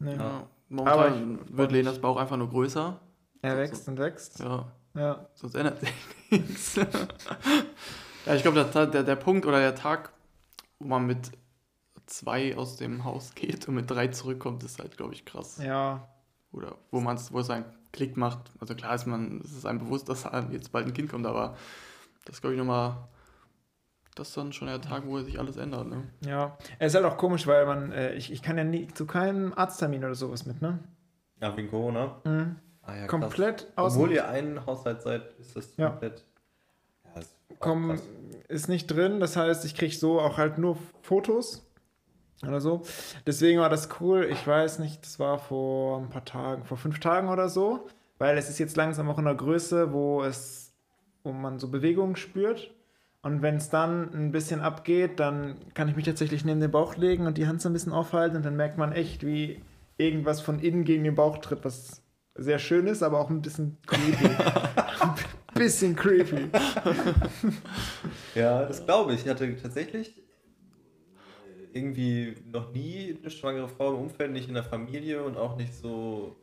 Nee. 0.00 0.16
Ja. 0.16 0.46
Aber 0.70 1.10
Momentan 1.10 1.56
wird 1.56 1.72
Lenas 1.72 2.00
Bauch 2.00 2.16
einfach 2.16 2.36
nur 2.36 2.48
größer. 2.48 3.00
Er 3.42 3.58
wächst 3.58 3.86
und 3.88 3.98
wächst. 3.98 4.40
Ja. 4.40 4.72
Ja. 4.94 5.28
Sonst 5.34 5.54
ändert 5.54 5.80
sich 5.80 5.92
nichts. 6.30 6.76
ja, 8.26 8.34
ich 8.34 8.42
glaube, 8.42 8.64
der, 8.64 8.86
der, 8.86 9.02
der 9.02 9.16
Punkt 9.16 9.44
oder 9.44 9.58
der 9.58 9.74
Tag, 9.74 10.12
wo 10.78 10.86
man 10.86 11.06
mit 11.06 11.32
zwei 12.06 12.56
aus 12.56 12.76
dem 12.76 13.04
Haus 13.04 13.34
geht 13.34 13.68
und 13.68 13.74
mit 13.74 13.90
drei 13.90 14.08
zurückkommt, 14.08 14.62
ist 14.62 14.78
halt, 14.78 14.96
glaube 14.96 15.14
ich, 15.14 15.24
krass. 15.24 15.58
Ja. 15.62 16.08
Oder 16.52 16.76
wo 16.90 17.00
man 17.00 17.16
es, 17.16 17.32
wo 17.32 17.40
es 17.40 17.50
einen 17.50 17.64
Klick 17.92 18.16
macht. 18.16 18.50
Also 18.60 18.74
klar 18.74 18.94
ist 18.94 19.06
man, 19.06 19.40
es 19.44 19.52
ist 19.52 19.66
einem 19.66 19.80
bewusst, 19.80 20.08
dass 20.08 20.26
einem 20.26 20.52
jetzt 20.52 20.72
bald 20.72 20.86
ein 20.86 20.94
Kind 20.94 21.10
kommt, 21.10 21.26
aber 21.26 21.56
das 22.24 22.40
glaube 22.40 22.54
ich 22.54 22.58
nochmal, 22.58 23.08
das 24.14 24.28
ist 24.28 24.36
dann 24.36 24.52
schon 24.52 24.68
der 24.68 24.80
Tag, 24.80 25.04
wo 25.06 25.20
sich 25.20 25.38
alles 25.38 25.56
ändert, 25.56 25.88
ne? 25.88 26.04
Ja, 26.26 26.56
es 26.78 26.92
ist 26.92 27.02
halt 27.02 27.04
auch 27.12 27.16
komisch, 27.16 27.46
weil 27.46 27.66
man, 27.66 27.92
äh, 27.92 28.14
ich, 28.14 28.30
ich 28.32 28.42
kann 28.42 28.56
ja 28.56 28.64
nie 28.64 28.86
zu 28.88 29.06
keinem 29.06 29.52
Arzttermin 29.54 30.04
oder 30.04 30.14
sowas 30.14 30.46
mit, 30.46 30.62
ne? 30.62 30.78
Ja, 31.40 31.56
wegen 31.56 31.68
Corona. 31.68 32.20
Mhm. 32.24 32.56
Ah, 32.82 32.96
ja, 32.96 33.06
Komplett 33.06 33.66
aus 33.76 33.94
Obwohl 33.94 34.12
ihr 34.12 34.28
einen 34.28 34.64
Haushalt 34.66 35.02
seid, 35.02 35.22
ist 35.40 35.56
das 35.56 35.76
Ja. 35.76 35.88
komplett. 35.90 36.24
Ja, 37.04 37.10
das 37.14 37.24
ist 37.24 37.34
komm, 37.58 37.88
krass. 37.90 38.02
ist 38.48 38.68
nicht 38.68 38.86
drin. 38.88 39.20
Das 39.20 39.36
heißt, 39.36 39.64
ich 39.64 39.74
kriege 39.74 39.94
so 39.94 40.20
auch 40.20 40.36
halt 40.36 40.58
nur 40.58 40.76
Fotos 41.02 41.66
oder 42.46 42.60
so. 42.60 42.82
Deswegen 43.26 43.58
war 43.60 43.70
das 43.70 43.88
cool. 44.00 44.28
Ich 44.30 44.46
weiß 44.46 44.78
nicht, 44.80 45.02
das 45.02 45.18
war 45.18 45.38
vor 45.38 45.98
ein 45.98 46.10
paar 46.10 46.24
Tagen, 46.26 46.64
vor 46.64 46.76
fünf 46.76 47.00
Tagen 47.00 47.30
oder 47.30 47.48
so, 47.48 47.86
weil 48.18 48.36
es 48.36 48.50
ist 48.50 48.58
jetzt 48.58 48.76
langsam 48.76 49.08
auch 49.08 49.18
in 49.18 49.24
der 49.24 49.34
Größe, 49.34 49.92
wo 49.92 50.22
es, 50.22 50.74
wo 51.22 51.32
man 51.32 51.58
so 51.58 51.68
Bewegungen 51.68 52.16
spürt. 52.16 52.70
Und 53.24 53.40
wenn 53.40 53.56
es 53.56 53.70
dann 53.70 54.12
ein 54.12 54.32
bisschen 54.32 54.60
abgeht, 54.60 55.18
dann 55.18 55.56
kann 55.72 55.88
ich 55.88 55.96
mich 55.96 56.04
tatsächlich 56.04 56.44
neben 56.44 56.60
den 56.60 56.70
Bauch 56.70 56.96
legen 56.96 57.26
und 57.26 57.38
die 57.38 57.46
Hand 57.46 57.62
so 57.62 57.70
ein 57.70 57.72
bisschen 57.72 57.92
aufhalten 57.92 58.36
und 58.36 58.44
dann 58.44 58.54
merkt 58.54 58.76
man 58.76 58.92
echt, 58.92 59.24
wie 59.24 59.62
irgendwas 59.96 60.42
von 60.42 60.58
innen 60.58 60.84
gegen 60.84 61.04
den 61.04 61.14
Bauch 61.14 61.38
tritt, 61.38 61.64
was 61.64 62.02
sehr 62.34 62.58
schön 62.58 62.86
ist, 62.86 63.02
aber 63.02 63.18
auch 63.20 63.30
ein 63.30 63.40
bisschen 63.40 63.78
creepy. 63.86 64.26
ein 65.00 65.14
bisschen 65.54 65.96
creepy. 65.96 66.50
Ja, 68.34 68.66
das 68.66 68.84
glaube 68.84 69.14
ich. 69.14 69.24
Ich 69.24 69.28
hatte 69.30 69.56
tatsächlich 69.56 70.22
irgendwie 71.72 72.34
noch 72.52 72.72
nie 72.72 73.16
eine 73.18 73.30
schwangere 73.30 73.68
Frau 73.68 73.94
im 73.94 74.00
Umfeld, 74.00 74.32
nicht 74.32 74.48
in 74.48 74.54
der 74.54 74.64
Familie 74.64 75.22
und 75.22 75.38
auch 75.38 75.56
nicht 75.56 75.72
so 75.72 76.36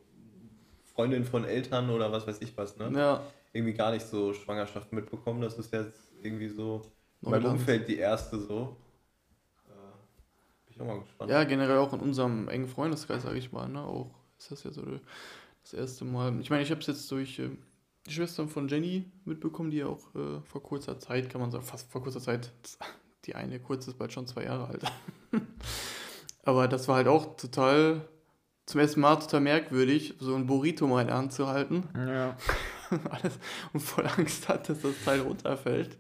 Freundin 0.96 1.26
von 1.26 1.46
Eltern 1.46 1.92
oder 1.92 2.12
was 2.12 2.26
weiß 2.26 2.42
ich 2.42 2.58
was, 2.58 2.78
ne? 2.78 2.92
Ja, 2.96 3.22
Irgendwie 3.54 3.74
gar 3.74 3.92
nicht 3.92 4.08
so 4.08 4.34
Schwangerschaft 4.34 4.92
mitbekommen. 4.94 5.42
Das 5.42 5.60
ist 5.60 5.72
jetzt 5.72 6.11
irgendwie 6.24 6.50
so 6.50 6.82
in 7.22 7.32
meinem. 7.32 7.52
Umfeld 7.52 7.88
die 7.88 7.98
erste 7.98 8.40
so. 8.40 8.78
Äh, 9.68 10.66
bin 10.66 10.76
ich 10.76 10.82
auch 10.82 10.86
mal 10.86 11.00
gespannt. 11.02 11.32
Ja, 11.32 11.44
generell 11.44 11.78
auch 11.78 11.94
in 11.94 12.00
unserem 12.00 12.48
engen 12.48 12.68
Freundeskreis, 12.68 13.24
sage 13.24 13.38
ich 13.38 13.52
mal, 13.52 13.68
ne? 13.68 13.82
Auch 13.82 14.14
ist 14.38 14.52
das 14.52 14.64
ja 14.64 14.72
so 14.72 14.84
das 15.64 15.74
erste 15.74 16.06
Mal. 16.06 16.40
Ich 16.42 16.50
meine, 16.50 16.64
ich 16.64 16.72
habe 16.72 16.82
es 16.82 16.88
jetzt 16.88 17.10
durch 17.12 17.40
äh, 17.40 17.50
die 18.08 18.12
Schwestern 18.12 18.50
von 18.50 18.68
Jenny 18.68 19.12
mitbekommen, 19.26 19.72
die 19.72 19.78
ja 19.78 19.88
auch 19.88 20.14
äh, 20.16 20.42
vor 20.44 20.64
kurzer 20.64 21.00
Zeit, 21.00 21.30
kann 21.30 21.42
man 21.42 21.52
sagen, 21.52 21.64
fast 21.64 21.92
vor 21.92 22.02
kurzer 22.02 22.22
Zeit, 22.22 22.52
die 23.26 23.36
eine 23.36 23.60
kurze 23.60 23.92
ist 23.92 23.98
bald 23.98 24.12
schon 24.12 24.28
zwei 24.28 24.46
Jahre 24.46 24.68
alt. 24.68 24.84
Aber 26.44 26.68
das 26.68 26.88
war 26.88 26.96
halt 26.96 27.08
auch 27.08 27.38
total, 27.38 28.08
zum 28.66 28.80
ersten 28.80 29.02
Mal 29.02 29.18
total 29.18 29.42
merkwürdig, 29.42 30.16
so 30.20 30.36
ein 30.36 30.48
Burrito 30.48 30.88
mal 30.88 31.02
in 31.02 31.08
der 31.08 31.18
Hand 31.18 31.34
zu 31.34 31.48
halten. 31.48 31.88
Ja. 31.96 32.36
Alles 33.10 33.34
und 33.74 33.80
voll 33.80 34.06
Angst 34.18 34.48
hat, 34.50 34.70
dass 34.70 34.82
das 34.82 34.94
Teil 35.06 35.22
runterfällt. 35.22 35.98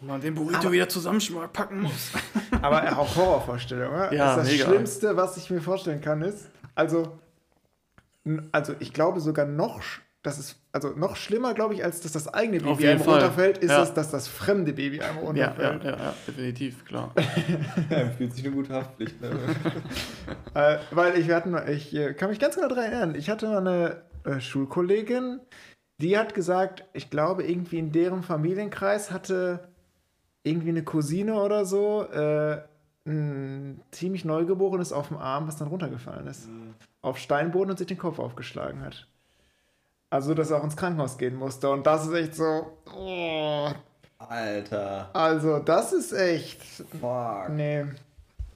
Und 0.00 0.08
man 0.08 0.20
den 0.20 0.34
Burrito 0.34 0.58
Aber- 0.58 0.72
wieder 0.72 0.88
zusammenpacken 0.88 1.82
muss. 1.82 2.10
Aber 2.62 2.98
auch 2.98 3.14
Horrorvorstellung, 3.16 3.92
oder? 3.92 4.12
Ja, 4.12 4.36
das, 4.36 4.48
ist 4.48 4.60
das. 4.60 4.66
Schlimmste, 4.68 5.16
was 5.16 5.36
ich 5.36 5.50
mir 5.50 5.60
vorstellen 5.60 6.00
kann, 6.00 6.22
ist, 6.22 6.48
also, 6.74 7.18
also 8.52 8.74
ich 8.80 8.92
glaube 8.92 9.20
sogar 9.20 9.46
noch, 9.46 9.80
sch- 9.80 10.00
das 10.22 10.38
ist, 10.38 10.56
also 10.72 10.88
noch 10.96 11.16
schlimmer, 11.16 11.52
glaube 11.52 11.74
ich, 11.74 11.84
als 11.84 12.00
dass 12.00 12.12
das 12.12 12.32
eigene 12.32 12.58
Baby 12.60 12.88
einem 12.88 13.00
Fall. 13.00 13.14
runterfällt, 13.20 13.58
ist 13.58 13.70
Ja. 13.70 13.82
es, 13.82 13.92
dass 13.92 14.10
das 14.10 14.26
fremde 14.26 14.72
Baby 14.72 15.00
einem 15.02 15.18
runterfällt. 15.18 15.84
ja, 15.84 15.90
ja, 15.90 15.96
ja, 15.98 16.14
definitiv, 16.26 16.84
klar. 16.86 17.12
Ja, 17.90 18.08
fühlt 18.10 18.32
sich 18.34 18.44
eine 18.46 18.54
gute 18.54 18.72
Haftpflicht. 18.72 19.20
Ne? 19.20 19.30
Äh, 20.54 20.78
weil 20.90 21.18
ich, 21.18 21.28
wir 21.28 21.36
hatten, 21.36 21.54
ich 21.70 21.94
äh, 21.94 22.14
kann 22.14 22.30
mich 22.30 22.38
ganz 22.38 22.54
genau 22.56 22.68
daran 22.68 22.84
erinnern, 22.84 23.14
ich 23.14 23.28
hatte 23.28 23.46
mal 23.48 23.58
eine 23.58 24.02
äh, 24.24 24.40
Schulkollegin, 24.40 25.40
die 25.98 26.18
hat 26.18 26.34
gesagt, 26.34 26.84
ich 26.92 27.10
glaube, 27.10 27.44
irgendwie 27.44 27.78
in 27.78 27.92
deren 27.92 28.22
Familienkreis 28.22 29.10
hatte 29.10 29.68
irgendwie 30.42 30.70
eine 30.70 30.82
Cousine 30.82 31.40
oder 31.40 31.64
so 31.64 32.02
äh, 32.04 32.60
ein 33.06 33.80
ziemlich 33.90 34.24
Neugeborenes 34.24 34.92
auf 34.92 35.08
dem 35.08 35.18
Arm, 35.18 35.46
was 35.46 35.56
dann 35.56 35.68
runtergefallen 35.68 36.26
ist. 36.26 36.48
Auf 37.02 37.18
Steinboden 37.18 37.70
und 37.70 37.78
sich 37.78 37.86
den 37.86 37.98
Kopf 37.98 38.18
aufgeschlagen 38.18 38.82
hat. 38.82 39.06
Also, 40.10 40.34
dass 40.34 40.50
er 40.50 40.58
auch 40.58 40.64
ins 40.64 40.76
Krankenhaus 40.76 41.18
gehen 41.18 41.34
musste. 41.34 41.70
Und 41.70 41.86
das 41.86 42.06
ist 42.06 42.12
echt 42.12 42.34
so. 42.34 42.78
Oh, 42.94 43.68
Alter. 44.18 45.10
also, 45.12 45.58
das 45.58 45.92
ist 45.92 46.12
echt. 46.12 46.62
Fuck. 47.00 47.50
Nee. 47.50 47.86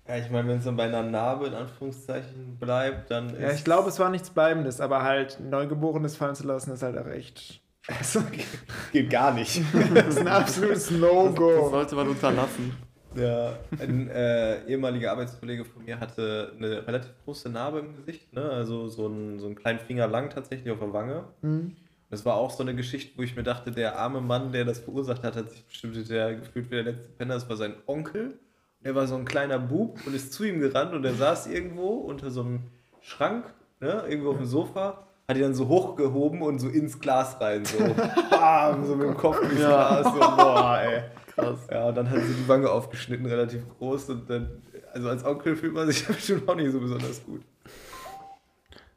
Ja, 0.09 0.17
ich 0.17 0.31
meine, 0.31 0.49
wenn 0.49 0.59
es 0.59 0.65
dann 0.65 0.77
bei 0.77 0.85
einer 0.85 1.03
Narbe 1.03 1.49
in 1.49 1.55
Anführungszeichen 1.55 2.57
bleibt, 2.59 3.11
dann 3.11 3.29
ist. 3.29 3.41
Ja, 3.41 3.51
ich 3.53 3.63
glaube, 3.63 3.91
es 3.91 3.99
war 3.99 4.09
nichts 4.09 4.31
Bleibendes, 4.31 4.81
aber 4.81 5.03
halt 5.03 5.39
Neugeborenes 5.39 6.17
fallen 6.17 6.35
zu 6.35 6.47
lassen, 6.47 6.73
ist 6.73 6.83
halt 6.83 6.97
auch 6.97 7.07
echt 7.07 7.61
scheiße. 7.83 8.25
geht 8.93 9.11
gar 9.11 9.35
nicht. 9.35 9.61
Das 9.95 10.07
ist 10.09 10.21
ein 10.21 10.29
absolutes 10.29 10.89
Das 10.89 10.99
No-Go. 10.99 11.69
sollte 11.71 11.95
man 11.95 12.09
unterlassen. 12.09 12.75
Ja, 13.15 13.53
ein 13.81 14.09
äh, 14.09 14.65
ehemaliger 14.67 15.11
Arbeitskollege 15.13 15.65
von 15.65 15.85
mir 15.85 15.99
hatte 15.99 16.53
eine 16.57 16.87
relativ 16.87 17.11
große 17.25 17.49
Narbe 17.49 17.81
im 17.81 17.97
Gesicht, 17.97 18.33
ne? 18.33 18.49
also 18.51 18.89
so, 18.89 19.09
ein, 19.09 19.41
so 19.41 19.47
einen 19.47 19.57
kleinen 19.57 19.81
Finger 19.81 20.07
lang 20.07 20.31
tatsächlich 20.31 20.71
auf 20.71 20.79
der 20.79 20.93
Wange. 20.93 21.25
Hm. 21.43 21.75
Das 22.11 22.25
war 22.25 22.37
auch 22.37 22.51
so 22.51 22.63
eine 22.63 22.75
Geschichte, 22.75 23.19
wo 23.19 23.23
ich 23.23 23.37
mir 23.37 23.43
dachte, 23.43 23.73
der 23.73 23.99
arme 23.99 24.21
Mann, 24.21 24.53
der 24.53 24.65
das 24.65 24.79
verursacht 24.79 25.23
hat, 25.25 25.37
hat 25.37 25.51
sich 25.51 25.65
bestimmt 25.67 26.09
der 26.09 26.37
gefühlt 26.37 26.71
wie 26.71 26.77
der 26.77 26.85
letzte 26.85 27.09
Penner. 27.11 27.35
Das 27.35 27.49
war 27.49 27.57
sein 27.57 27.75
Onkel. 27.87 28.39
Der 28.85 28.95
war 28.95 29.07
so 29.07 29.17
ein 29.17 29.25
kleiner 29.25 29.59
Bub 29.59 29.99
und 30.07 30.15
ist 30.15 30.33
zu 30.33 30.45
ihm 30.45 30.61
gerannt 30.61 30.95
und 30.95 31.05
er 31.05 31.15
saß 31.15 31.49
irgendwo 31.49 31.89
unter 31.89 32.31
so 32.31 32.43
einem 32.43 32.61
Schrank, 33.01 33.45
ne? 33.81 34.05
irgendwo 34.09 34.31
auf 34.31 34.37
dem 34.37 34.47
Sofa, 34.47 35.07
hat 35.29 35.37
ihn 35.37 35.43
dann 35.43 35.55
so 35.55 35.67
hochgehoben 35.69 36.43
und 36.43 36.59
so 36.59 36.69
ins 36.69 36.99
Glas 37.01 37.41
rein, 37.41 37.65
so 37.65 37.77
bam, 38.31 38.87
so 38.87 38.95
mit 38.95 39.09
dem 39.09 39.17
Kopf 39.17 39.43
ins 39.43 39.61
Ja. 39.61 39.69
Glas. 40.01 40.05
So, 40.15 40.19
boah, 40.21 40.79
ey. 40.81 41.03
Krass. 41.35 41.59
Ja, 41.71 41.89
und 41.89 41.95
dann 41.97 42.09
hat 42.11 42.21
sie 42.21 42.35
die 42.35 42.49
Wange 42.49 42.71
aufgeschnitten, 42.71 43.27
relativ 43.27 43.63
groß. 43.79 44.11
Und 44.11 44.31
dann, 44.31 44.63
also 44.93 45.09
als 45.09 45.25
Onkel 45.25 45.57
fühlt 45.57 45.75
man 45.75 45.87
sich 45.89 46.07
bestimmt 46.07 46.49
auch 46.49 46.55
nicht 46.55 46.73
so 46.73 46.81
besonders 46.81 47.25
gut. 47.25 47.43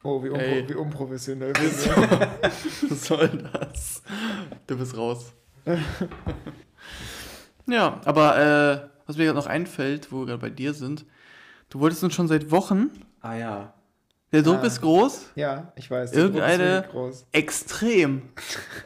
Oh, 0.03 0.23
wie, 0.23 0.29
unpro 0.29 0.43
Ey. 0.43 0.67
wie 0.69 0.73
unprofessionell. 0.73 1.53
Was 2.89 3.05
soll 3.05 3.29
das? 3.53 4.01
Du 4.65 4.75
bist 4.77 4.97
raus. 4.97 5.33
ja, 7.67 8.01
aber 8.05 8.90
äh, 8.90 8.90
was 9.07 9.17
mir 9.17 9.25
gerade 9.25 9.37
noch 9.39 9.47
einfällt, 9.47 10.11
wo 10.11 10.19
wir 10.19 10.25
gerade 10.27 10.41
bei 10.41 10.49
dir 10.49 10.73
sind, 10.73 11.05
du 11.69 11.79
wolltest 11.79 12.03
uns 12.03 12.13
schon 12.13 12.27
seit 12.27 12.51
Wochen, 12.51 12.89
Ah 13.21 13.35
ja. 13.35 13.73
der 14.31 14.41
Druck 14.43 14.59
Ah. 14.61 14.65
ist 14.67 14.81
groß, 14.81 15.29
Ja, 15.35 15.71
ich 15.75 15.89
weiß. 15.91 16.11
der 16.11 16.23
Druck 16.29 16.35
ist 16.35 16.41
Irgendeine- 16.41 16.85
extrem, 17.31 18.21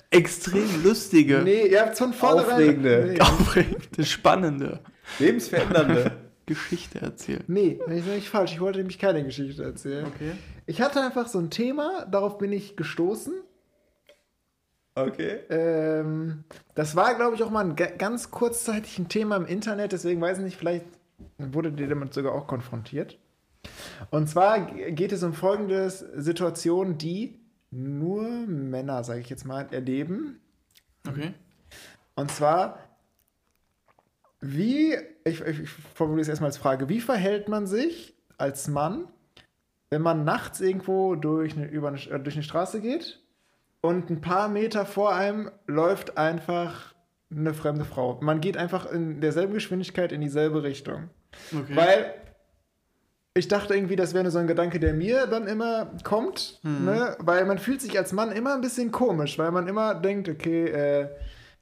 extrem 0.10 0.84
lustige, 0.84 1.40
Nee, 1.44 1.68
ihr 1.68 1.82
habt 1.82 1.98
von 1.98 2.14
vornherein. 2.14 2.54
Aufregende. 2.54 3.06
Nee, 3.14 3.20
aufregende, 3.22 4.06
spannende 4.06 4.80
Lebensverändernde. 5.20 6.12
Geschichte 6.48 7.02
erzählen. 7.02 7.44
nee 7.48 7.80
das 7.88 7.98
ist 7.98 8.06
nicht 8.06 8.30
falsch. 8.30 8.52
Ich 8.54 8.60
wollte 8.62 8.78
nämlich 8.78 9.00
keine 9.00 9.24
Geschichte 9.24 9.64
erzählen. 9.64 10.06
Okay. 10.06 10.34
Ich 10.68 10.80
hatte 10.80 11.02
einfach 11.02 11.26
so 11.28 11.40
ein 11.40 11.50
Thema, 11.50 12.06
darauf 12.06 12.38
bin 12.38 12.52
ich 12.52 12.78
gestoßen. 12.78 13.34
Okay. 14.96 15.40
Ähm, 15.50 16.46
das 16.74 16.96
war, 16.96 17.16
glaube 17.16 17.36
ich, 17.36 17.44
auch 17.44 17.50
mal 17.50 17.66
ein 17.66 17.76
ga- 17.76 17.92
ganz 17.98 18.32
kurzzeitig 18.32 18.98
ein 18.98 19.10
Thema 19.10 19.36
im 19.36 19.46
Internet, 19.46 19.92
deswegen 19.92 20.22
weiß 20.22 20.38
ich 20.38 20.44
nicht, 20.46 20.58
vielleicht 20.58 20.86
wurde 21.38 21.72
dir 21.72 21.88
damit 21.90 22.14
sogar 22.14 22.34
auch 22.34 22.48
konfrontiert. 22.48 23.20
Und 24.10 24.30
zwar 24.30 24.60
geht 24.60 25.12
es 25.12 25.24
um 25.24 25.34
folgende 25.34 25.90
Situation, 25.90 26.98
die 26.98 27.42
nur 27.72 28.24
Männer, 28.48 29.04
sage 29.04 29.20
ich 29.20 29.30
jetzt 29.30 29.46
mal, 29.46 29.68
erleben. 29.72 30.40
Okay. 31.08 31.34
Und 32.16 32.32
zwar, 32.32 32.80
wie, 34.40 34.96
ich, 35.26 35.42
ich, 35.42 35.60
ich 35.62 35.70
formuliere 35.70 36.22
es 36.22 36.30
erstmal 36.30 36.50
als 36.50 36.58
Frage, 36.58 36.88
wie 36.88 37.02
verhält 37.02 37.50
man 37.50 37.68
sich 37.68 38.16
als 38.38 38.68
Mann, 38.70 39.10
wenn 39.90 40.02
man 40.02 40.24
nachts 40.24 40.62
irgendwo 40.62 41.16
durch 41.16 41.58
eine, 41.58 41.68
über 41.68 41.90
eine, 41.90 41.98
äh, 41.98 42.20
durch 42.20 42.36
eine 42.36 42.44
Straße 42.44 42.80
geht 42.80 43.25
und 43.86 44.10
ein 44.10 44.22
paar 44.22 44.48
Meter 44.48 44.86
vor 44.86 45.14
einem 45.14 45.52
läuft 45.68 46.18
einfach 46.18 46.94
eine 47.32 47.54
fremde 47.54 47.86
Frau. 47.86 48.20
Man 48.22 48.42
geht 48.42 48.58
einfach 48.58 48.92
in 48.92 49.22
derselben 49.22 49.54
Geschwindigkeit 49.54 50.12
in 50.12 50.22
dieselbe 50.22 50.64
Richtung. 50.64 51.10
okay. 51.52 51.76
Weil 51.76 52.14
ich 53.38 53.50
dachte 53.50 53.76
irgendwie, 53.76 53.98
das 53.98 54.14
wäre 54.14 54.32
so 54.32 54.40
ein 54.40 54.48
Gedanke, 54.48 54.80
der 54.80 54.94
mir 54.94 55.28
dann 55.28 55.46
immer 55.46 55.92
kommt, 56.04 56.62
ne? 56.64 57.18
weil 57.20 57.46
man 57.46 57.60
fühlt 57.60 57.82
sich 57.82 57.98
als 57.98 58.14
Mann 58.14 58.32
immer 58.32 58.56
ein 58.56 58.62
bisschen 58.62 58.94
komisch, 58.94 59.38
weil 59.38 59.52
man 59.52 59.68
immer 59.68 59.94
denkt, 59.94 60.30
okay, 60.30 60.68
äh, 60.68 61.10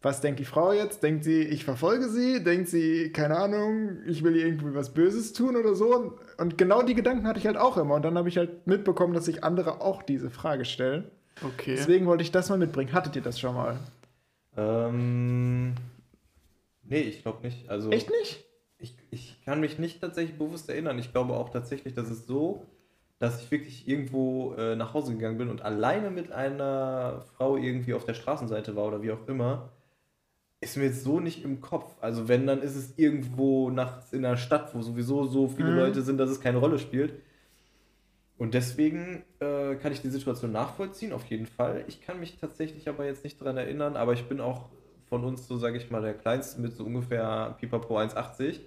was 0.03 0.21
denkt 0.21 0.39
die 0.39 0.45
Frau 0.45 0.71
jetzt? 0.71 1.01
Denkt 1.01 1.23
sie, 1.23 1.41
ich 1.41 1.65
verfolge 1.65 2.09
sie? 2.09 2.43
Denkt 2.43 2.67
sie, 2.67 3.11
keine 3.11 3.37
Ahnung, 3.37 3.97
ich 4.05 4.23
will 4.23 4.35
ihr 4.35 4.45
irgendwie 4.45 4.75
was 4.75 4.93
Böses 4.93 5.33
tun 5.33 5.55
oder 5.55 5.73
so? 5.73 6.19
Und 6.37 6.57
genau 6.57 6.83
die 6.83 6.93
Gedanken 6.93 7.25
hatte 7.25 7.39
ich 7.39 7.47
halt 7.47 7.57
auch 7.57 7.77
immer. 7.77 7.95
Und 7.95 8.03
dann 8.03 8.17
habe 8.17 8.29
ich 8.29 8.37
halt 8.37 8.67
mitbekommen, 8.67 9.13
dass 9.13 9.25
sich 9.25 9.43
andere 9.43 9.81
auch 9.81 10.03
diese 10.03 10.29
Frage 10.29 10.65
stellen. 10.65 11.09
Okay. 11.41 11.75
Deswegen 11.75 12.05
wollte 12.05 12.23
ich 12.23 12.31
das 12.31 12.49
mal 12.49 12.57
mitbringen. 12.57 12.93
Hattet 12.93 13.15
ihr 13.15 13.21
das 13.21 13.39
schon 13.39 13.55
mal? 13.55 13.79
Ähm, 14.55 15.73
nee, 16.83 17.01
ich 17.01 17.21
glaube 17.21 17.45
nicht. 17.45 17.69
Also, 17.69 17.89
Echt 17.91 18.09
nicht? 18.09 18.43
Ich, 18.77 18.95
ich 19.11 19.41
kann 19.45 19.59
mich 19.59 19.79
nicht 19.79 20.01
tatsächlich 20.01 20.37
bewusst 20.37 20.69
erinnern. 20.69 20.99
Ich 20.99 21.11
glaube 21.11 21.33
auch 21.33 21.49
tatsächlich, 21.49 21.93
dass 21.93 22.09
es 22.09 22.27
so, 22.27 22.65
dass 23.19 23.41
ich 23.41 23.49
wirklich 23.51 23.87
irgendwo 23.87 24.53
äh, 24.55 24.75
nach 24.75 24.93
Hause 24.93 25.13
gegangen 25.13 25.37
bin 25.37 25.49
und 25.49 25.61
alleine 25.61 26.11
mit 26.11 26.31
einer 26.31 27.21
Frau 27.35 27.55
irgendwie 27.55 27.93
auf 27.93 28.03
der 28.05 28.13
Straßenseite 28.13 28.75
war 28.75 28.85
oder 28.85 29.01
wie 29.01 29.11
auch 29.11 29.27
immer. 29.27 29.69
Ist 30.59 30.77
mir 30.77 30.85
jetzt 30.85 31.03
so 31.03 31.19
nicht 31.19 31.43
im 31.43 31.61
Kopf. 31.61 31.95
Also 32.01 32.27
wenn, 32.27 32.45
dann 32.47 32.61
ist 32.61 32.75
es 32.75 32.97
irgendwo 32.97 33.69
nachts 33.69 34.13
in 34.13 34.25
einer 34.25 34.37
Stadt, 34.37 34.73
wo 34.75 34.81
sowieso 34.81 35.25
so 35.25 35.47
viele 35.47 35.71
Mhm. 35.71 35.77
Leute 35.77 36.01
sind, 36.01 36.17
dass 36.17 36.29
es 36.29 36.41
keine 36.41 36.57
Rolle 36.57 36.79
spielt. 36.79 37.13
Und 38.37 38.53
deswegen 38.53 39.23
äh, 39.39 39.75
kann 39.75 39.91
ich 39.93 40.01
die 40.01 40.09
Situation 40.09 40.51
nachvollziehen, 40.51 41.13
auf 41.13 41.25
jeden 41.25 41.45
Fall. 41.45 41.85
Ich 41.87 42.01
kann 42.01 42.19
mich 42.19 42.37
tatsächlich 42.39 42.89
aber 42.89 43.05
jetzt 43.05 43.23
nicht 43.23 43.39
daran 43.39 43.57
erinnern, 43.57 43.95
aber 43.95 44.13
ich 44.13 44.23
bin 44.27 44.41
auch 44.41 44.69
von 45.07 45.23
uns, 45.23 45.47
so 45.47 45.57
sage 45.57 45.77
ich 45.77 45.91
mal, 45.91 46.01
der 46.01 46.13
Kleinste 46.15 46.59
mit 46.59 46.75
so 46.75 46.83
ungefähr 46.83 47.55
Pipapo 47.59 47.97
1,80. 47.97 48.59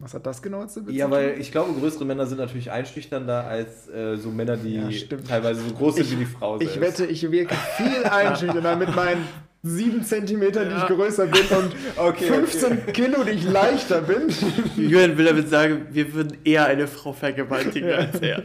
Was 0.00 0.14
hat 0.14 0.26
das 0.26 0.42
genau 0.42 0.64
zu 0.66 0.88
Ja, 0.90 1.10
weil 1.10 1.40
ich 1.40 1.50
glaube, 1.50 1.72
größere 1.72 2.04
Männer 2.04 2.26
sind 2.26 2.38
natürlich 2.38 2.70
einschüchternder 2.70 3.44
als 3.46 3.88
äh, 3.88 4.16
so 4.16 4.30
Männer, 4.30 4.56
die 4.56 4.74
Ja, 4.76 5.16
teilweise 5.26 5.60
so 5.62 5.74
groß 5.74 5.96
sind 5.96 6.04
Ich- 6.06 6.12
wie 6.12 6.16
die 6.16 6.24
Frau 6.24 6.60
Ich 6.60 6.70
selbst. 6.70 7.00
wette, 7.00 7.06
ich 7.10 7.28
wirke 7.30 7.54
viel 7.76 8.04
einschüchternder 8.04 8.76
mit 8.76 8.94
meinen 8.94 9.26
sieben 9.62 10.02
Zentimetern, 10.04 10.68
die 10.68 10.76
ich 10.76 10.86
größer 10.86 11.26
bin 11.26 11.40
und 11.56 11.74
Okay, 11.96 12.26
15 12.26 12.86
Kilo, 12.92 13.24
die 13.24 13.32
ich 13.32 13.44
leichter 13.44 14.00
bin. 14.02 14.28
Julian 14.76 15.18
will 15.18 15.24
damit 15.26 15.48
sagen, 15.48 15.86
wir 15.90 16.12
würden 16.14 16.38
eher 16.44 16.66
eine 16.66 16.86
Frau 16.86 17.12
vergewaltigen 17.12 17.90
als 17.90 18.20
er. 18.20 18.44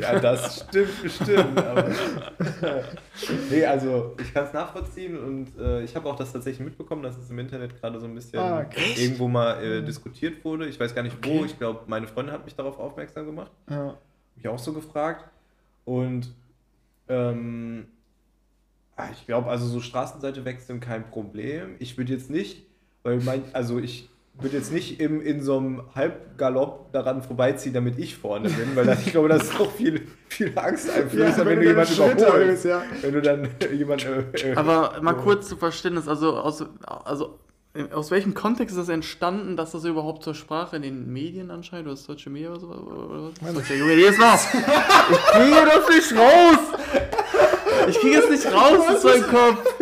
Ja, 0.00 0.18
das 0.18 0.64
stimmt 0.68 1.02
bestimmt. 1.02 1.58
Aber 1.58 1.90
nee, 3.50 3.64
also 3.66 4.16
ich 4.20 4.32
kann 4.32 4.46
es 4.46 4.52
nachvollziehen 4.52 5.18
und 5.18 5.48
äh, 5.58 5.82
ich 5.82 5.94
habe 5.94 6.08
auch 6.08 6.16
das 6.16 6.32
tatsächlich 6.32 6.64
mitbekommen, 6.64 7.02
dass 7.02 7.18
es 7.18 7.28
im 7.30 7.38
Internet 7.38 7.78
gerade 7.80 8.00
so 8.00 8.06
ein 8.06 8.14
bisschen 8.14 8.38
Ah, 8.40 8.64
irgendwo 8.96 9.28
mal 9.28 9.62
äh, 9.62 9.82
diskutiert 9.82 10.44
wurde. 10.44 10.66
Ich 10.66 10.80
weiß 10.80 10.94
gar 10.94 11.02
nicht 11.02 11.16
wo. 11.22 11.36
Okay. 11.36 11.44
Ich 11.46 11.58
glaube, 11.58 11.80
meine 11.86 12.06
Freundin 12.06 12.32
hat 12.34 12.44
mich 12.44 12.54
darauf 12.54 12.78
aufmerksam 12.78 13.26
gemacht. 13.26 13.50
Ja. 13.68 13.94
mich 14.36 14.48
auch 14.48 14.58
so 14.58 14.72
gefragt. 14.72 15.24
Und 15.84 16.32
ähm, 17.08 17.86
ich 19.12 19.26
glaube, 19.26 19.48
also 19.50 19.66
so 19.66 19.80
Straßenseite 19.80 20.44
wechseln 20.44 20.80
kein 20.80 21.08
Problem. 21.10 21.76
Ich 21.78 21.96
würde 21.98 22.12
jetzt 22.12 22.30
nicht 22.30 22.66
Weil 23.02 23.18
mein, 23.20 23.42
also 23.52 23.78
ich 23.78 24.08
würde 24.40 24.56
jetzt 24.56 24.72
nicht 24.72 25.00
im, 25.00 25.20
in 25.20 25.42
so 25.42 25.58
einem 25.58 25.82
Halbgalopp 25.94 26.92
daran 26.92 27.22
vorbeiziehen, 27.22 27.74
damit 27.74 27.98
ich 27.98 28.16
vorne 28.16 28.48
bin, 28.48 28.74
weil 28.74 28.86
das, 28.86 29.04
ich 29.06 29.12
glaube, 29.12 29.28
das 29.28 29.44
ist 29.44 29.60
auch 29.60 29.70
viel, 29.70 30.06
viel 30.28 30.56
Angsteinflößer, 30.58 31.28
Ja, 31.28 31.36
wenn, 31.38 31.46
wenn 31.46 31.60
du 31.60 31.66
jemanden 31.66 31.92
überholst. 31.94 32.64
ja. 32.64 32.82
Wenn 33.02 33.12
du 33.12 33.20
dann 33.22 33.48
jemanden. 33.76 34.06
Äh, 34.32 34.52
äh, 34.52 34.54
Aber 34.56 34.98
mal 35.02 35.14
so. 35.16 35.20
kurz 35.22 35.48
zu 35.48 35.56
Verständnis, 35.56 36.08
also 36.08 36.36
aus, 36.38 36.64
also 37.04 37.38
aus 37.92 38.10
welchem 38.10 38.34
Kontext 38.34 38.74
ist 38.76 38.80
das 38.80 38.88
entstanden, 38.88 39.56
dass 39.56 39.72
das 39.72 39.84
überhaupt 39.84 40.24
zur 40.24 40.34
Sprache 40.34 40.76
in 40.76 40.82
den 40.82 41.12
Medien 41.12 41.50
anscheinend, 41.50 41.86
oder 41.86 41.94
das 41.94 42.06
deutsche 42.06 42.28
Media 42.30 42.50
oder 42.50 42.60
so? 42.60 42.66
Oder 42.66 43.30
was? 43.54 43.68
Junge, 43.68 43.94
jedes 43.94 44.18
Mal. 44.18 44.34
Ich 44.34 45.18
kriege 45.18 45.66
das 45.66 45.88
nicht 45.88 46.18
raus! 46.18 46.58
Ich 47.90 47.98
kriege 48.00 48.18
es 48.18 48.30
nicht 48.30 48.46
raus 48.54 48.78
aus 48.88 49.04
meinem 49.04 49.22
Kopf! 49.24 49.74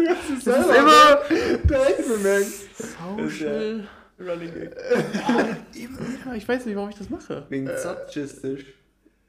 Das 0.45 0.59
ist 0.59 0.77
immer 0.77 1.19
Direkt 1.69 2.09
bemerkt. 2.09 2.47
Social. 3.17 3.85
Running 4.21 4.53
Gag. 4.53 4.77
Ja, 6.27 6.35
ich 6.35 6.49
weiß 6.49 6.67
nicht, 6.67 6.75
warum 6.77 6.91
ich 6.91 6.97
das 6.97 7.09
mache. 7.11 7.45
Wegen 7.49 7.69
Zapchistisch. 7.77 8.65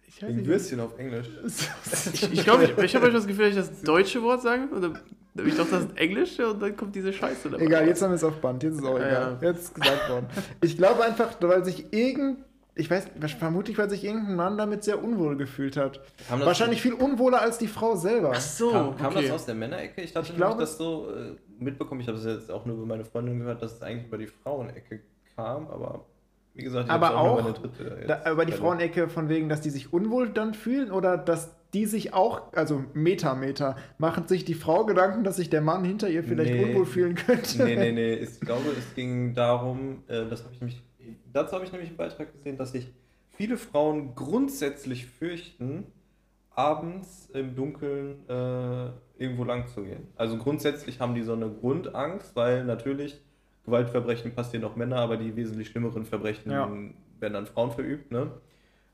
Ich 0.07 0.21
weiß 0.23 0.29
Wegen. 0.29 0.45
Würstchen 0.47 0.79
auf 0.79 0.97
Englisch. 0.97 1.27
Ich, 2.13 2.33
ich 2.33 2.43
glaube, 2.43 2.63
ich, 2.65 2.77
ich 2.77 2.95
habe 2.95 3.05
euch 3.07 3.13
das 3.13 3.27
Gefühl, 3.27 3.53
dass 3.53 3.67
ich 3.67 3.71
das 3.75 3.81
deutsche 3.83 4.21
Wort 4.23 4.41
sage 4.41 4.63
und 4.73 4.81
dann 4.81 4.99
ich 5.45 5.55
doch 5.55 5.69
das 5.69 5.85
englische 5.95 6.47
und 6.51 6.59
dann 6.61 6.75
kommt 6.75 6.95
diese 6.95 7.13
Scheiße 7.13 7.49
dabei. 7.51 7.63
Egal, 7.63 7.87
jetzt 7.87 8.01
haben 8.01 8.11
wir 8.11 8.15
es 8.15 8.23
auf 8.23 8.41
Band. 8.41 8.61
Jetzt 8.63 8.75
ist 8.79 8.83
auch 8.83 8.99
Ja, 8.99 9.07
egal. 9.07 9.37
ja. 9.41 9.49
Jetzt 9.49 9.59
ist 9.65 9.75
gesagt 9.75 10.09
worden. 10.09 10.25
Ich 10.61 10.75
glaube 10.75 11.03
einfach, 11.03 11.29
weil 11.41 11.63
sich 11.63 11.85
irgend. 11.93 12.39
Ich 12.79 12.89
weiß, 12.89 13.07
vermutlich, 13.37 13.77
weil 13.77 13.89
sich 13.89 14.03
irgendein 14.05 14.35
Mann 14.35 14.57
damit 14.57 14.83
sehr 14.83 15.03
unwohl 15.03 15.35
gefühlt 15.37 15.75
hat. 15.77 15.99
Wahrscheinlich 16.29 16.81
viel 16.81 16.93
unwohler 16.93 17.41
als 17.41 17.57
die 17.57 17.67
Frau 17.67 17.95
selber. 17.95 18.31
Ach 18.33 18.39
so, 18.39 18.71
Kam, 18.71 18.95
kam 18.97 19.07
okay. 19.13 19.23
das 19.23 19.31
aus 19.31 19.45
der 19.45 19.55
Männerecke? 19.55 20.01
Ich 20.01 20.15
hatte 20.15 20.29
Ich 20.29 20.35
glaube- 20.37 20.59
das 20.61 20.77
so 20.77 21.07
äh, 21.11 21.35
mitbekommen. 21.63 22.01
Ich 22.01 22.07
habe 22.07 22.17
es 22.17 22.25
jetzt 22.25 22.49
auch 22.51 22.65
nur 22.65 22.77
über 22.77 22.85
meine 22.85 23.03
Freundin 23.05 23.39
gehört, 23.39 23.61
dass 23.61 23.73
es 23.73 23.81
eigentlich 23.81 24.07
über 24.07 24.17
die 24.17 24.27
Frauenecke 24.27 25.01
kam. 25.35 25.67
Aber 25.67 26.05
wie 26.55 26.63
gesagt, 26.63 26.85
ich 26.87 26.91
Aber 26.91 27.17
auch 27.17 27.41
meine 27.43 27.53
dritte 27.53 27.95
jetzt 27.99 28.09
Da, 28.09 28.21
aber 28.25 28.45
die. 28.45 28.53
Frauenecke 28.53 29.09
von 29.09 29.29
wegen, 29.29 29.49
dass 29.49 29.61
die 29.61 29.69
sich 29.69 29.91
unwohl 29.93 30.29
dann 30.29 30.53
fühlen 30.53 30.89
oder 30.91 31.17
dass 31.17 31.51
die 31.73 31.85
sich 31.85 32.13
auch, 32.15 32.51
also 32.53 32.83
Meta, 32.93 33.35
Meta, 33.35 33.75
machen 33.99 34.27
sich 34.27 34.43
die 34.43 34.55
Frau 34.55 34.85
Gedanken, 34.85 35.23
dass 35.23 35.35
sich 35.35 35.49
der 35.51 35.61
Mann 35.61 35.83
hinter 35.83 36.09
ihr 36.09 36.23
vielleicht 36.23 36.51
Nee. 36.53 36.63
unwohl 36.65 36.85
fühlen 36.87 37.13
könnte. 37.15 37.63
Nee, 37.63 37.75
nee, 37.75 37.91
nee. 37.91 38.13
Ich 38.23 38.39
glaube, 38.39 38.63
es 38.77 38.95
ging 38.95 39.35
darum, 39.35 40.03
äh, 40.07 40.25
das 40.27 40.43
habe 40.43 40.53
ich 40.53 40.61
nämlich, 40.61 40.81
dazu 41.33 41.53
habe 41.53 41.65
ich 41.65 41.71
nämlich 41.71 41.89
einen 41.89 41.97
Beitrag 41.97 42.31
gesehen, 42.33 42.57
dass 42.57 42.71
sich 42.71 42.91
viele 43.29 43.57
Frauen 43.57 44.15
grundsätzlich 44.15 45.05
fürchten, 45.05 45.85
abends 46.51 47.29
im 47.33 47.55
Dunkeln 47.55 48.27
äh, 48.27 48.89
irgendwo 49.17 49.43
lang 49.45 49.67
zu 49.67 49.83
gehen. 49.83 50.07
Also 50.15 50.37
grundsätzlich 50.37 50.99
haben 50.99 51.15
die 51.15 51.21
so 51.23 51.33
eine 51.33 51.49
Grundangst, 51.49 52.35
weil 52.35 52.65
natürlich 52.65 53.21
Gewaltverbrechen 53.65 54.33
passieren 54.33 54.65
auch 54.65 54.75
Männer, 54.75 54.97
aber 54.97 55.17
die 55.17 55.35
wesentlich 55.35 55.69
schlimmeren 55.69 56.05
Verbrechen 56.05 56.51
Ja. 56.51 56.69
werden 57.19 57.35
an 57.35 57.45
Frauen 57.45 57.71
verübt. 57.71 58.11
Ne? 58.11 58.31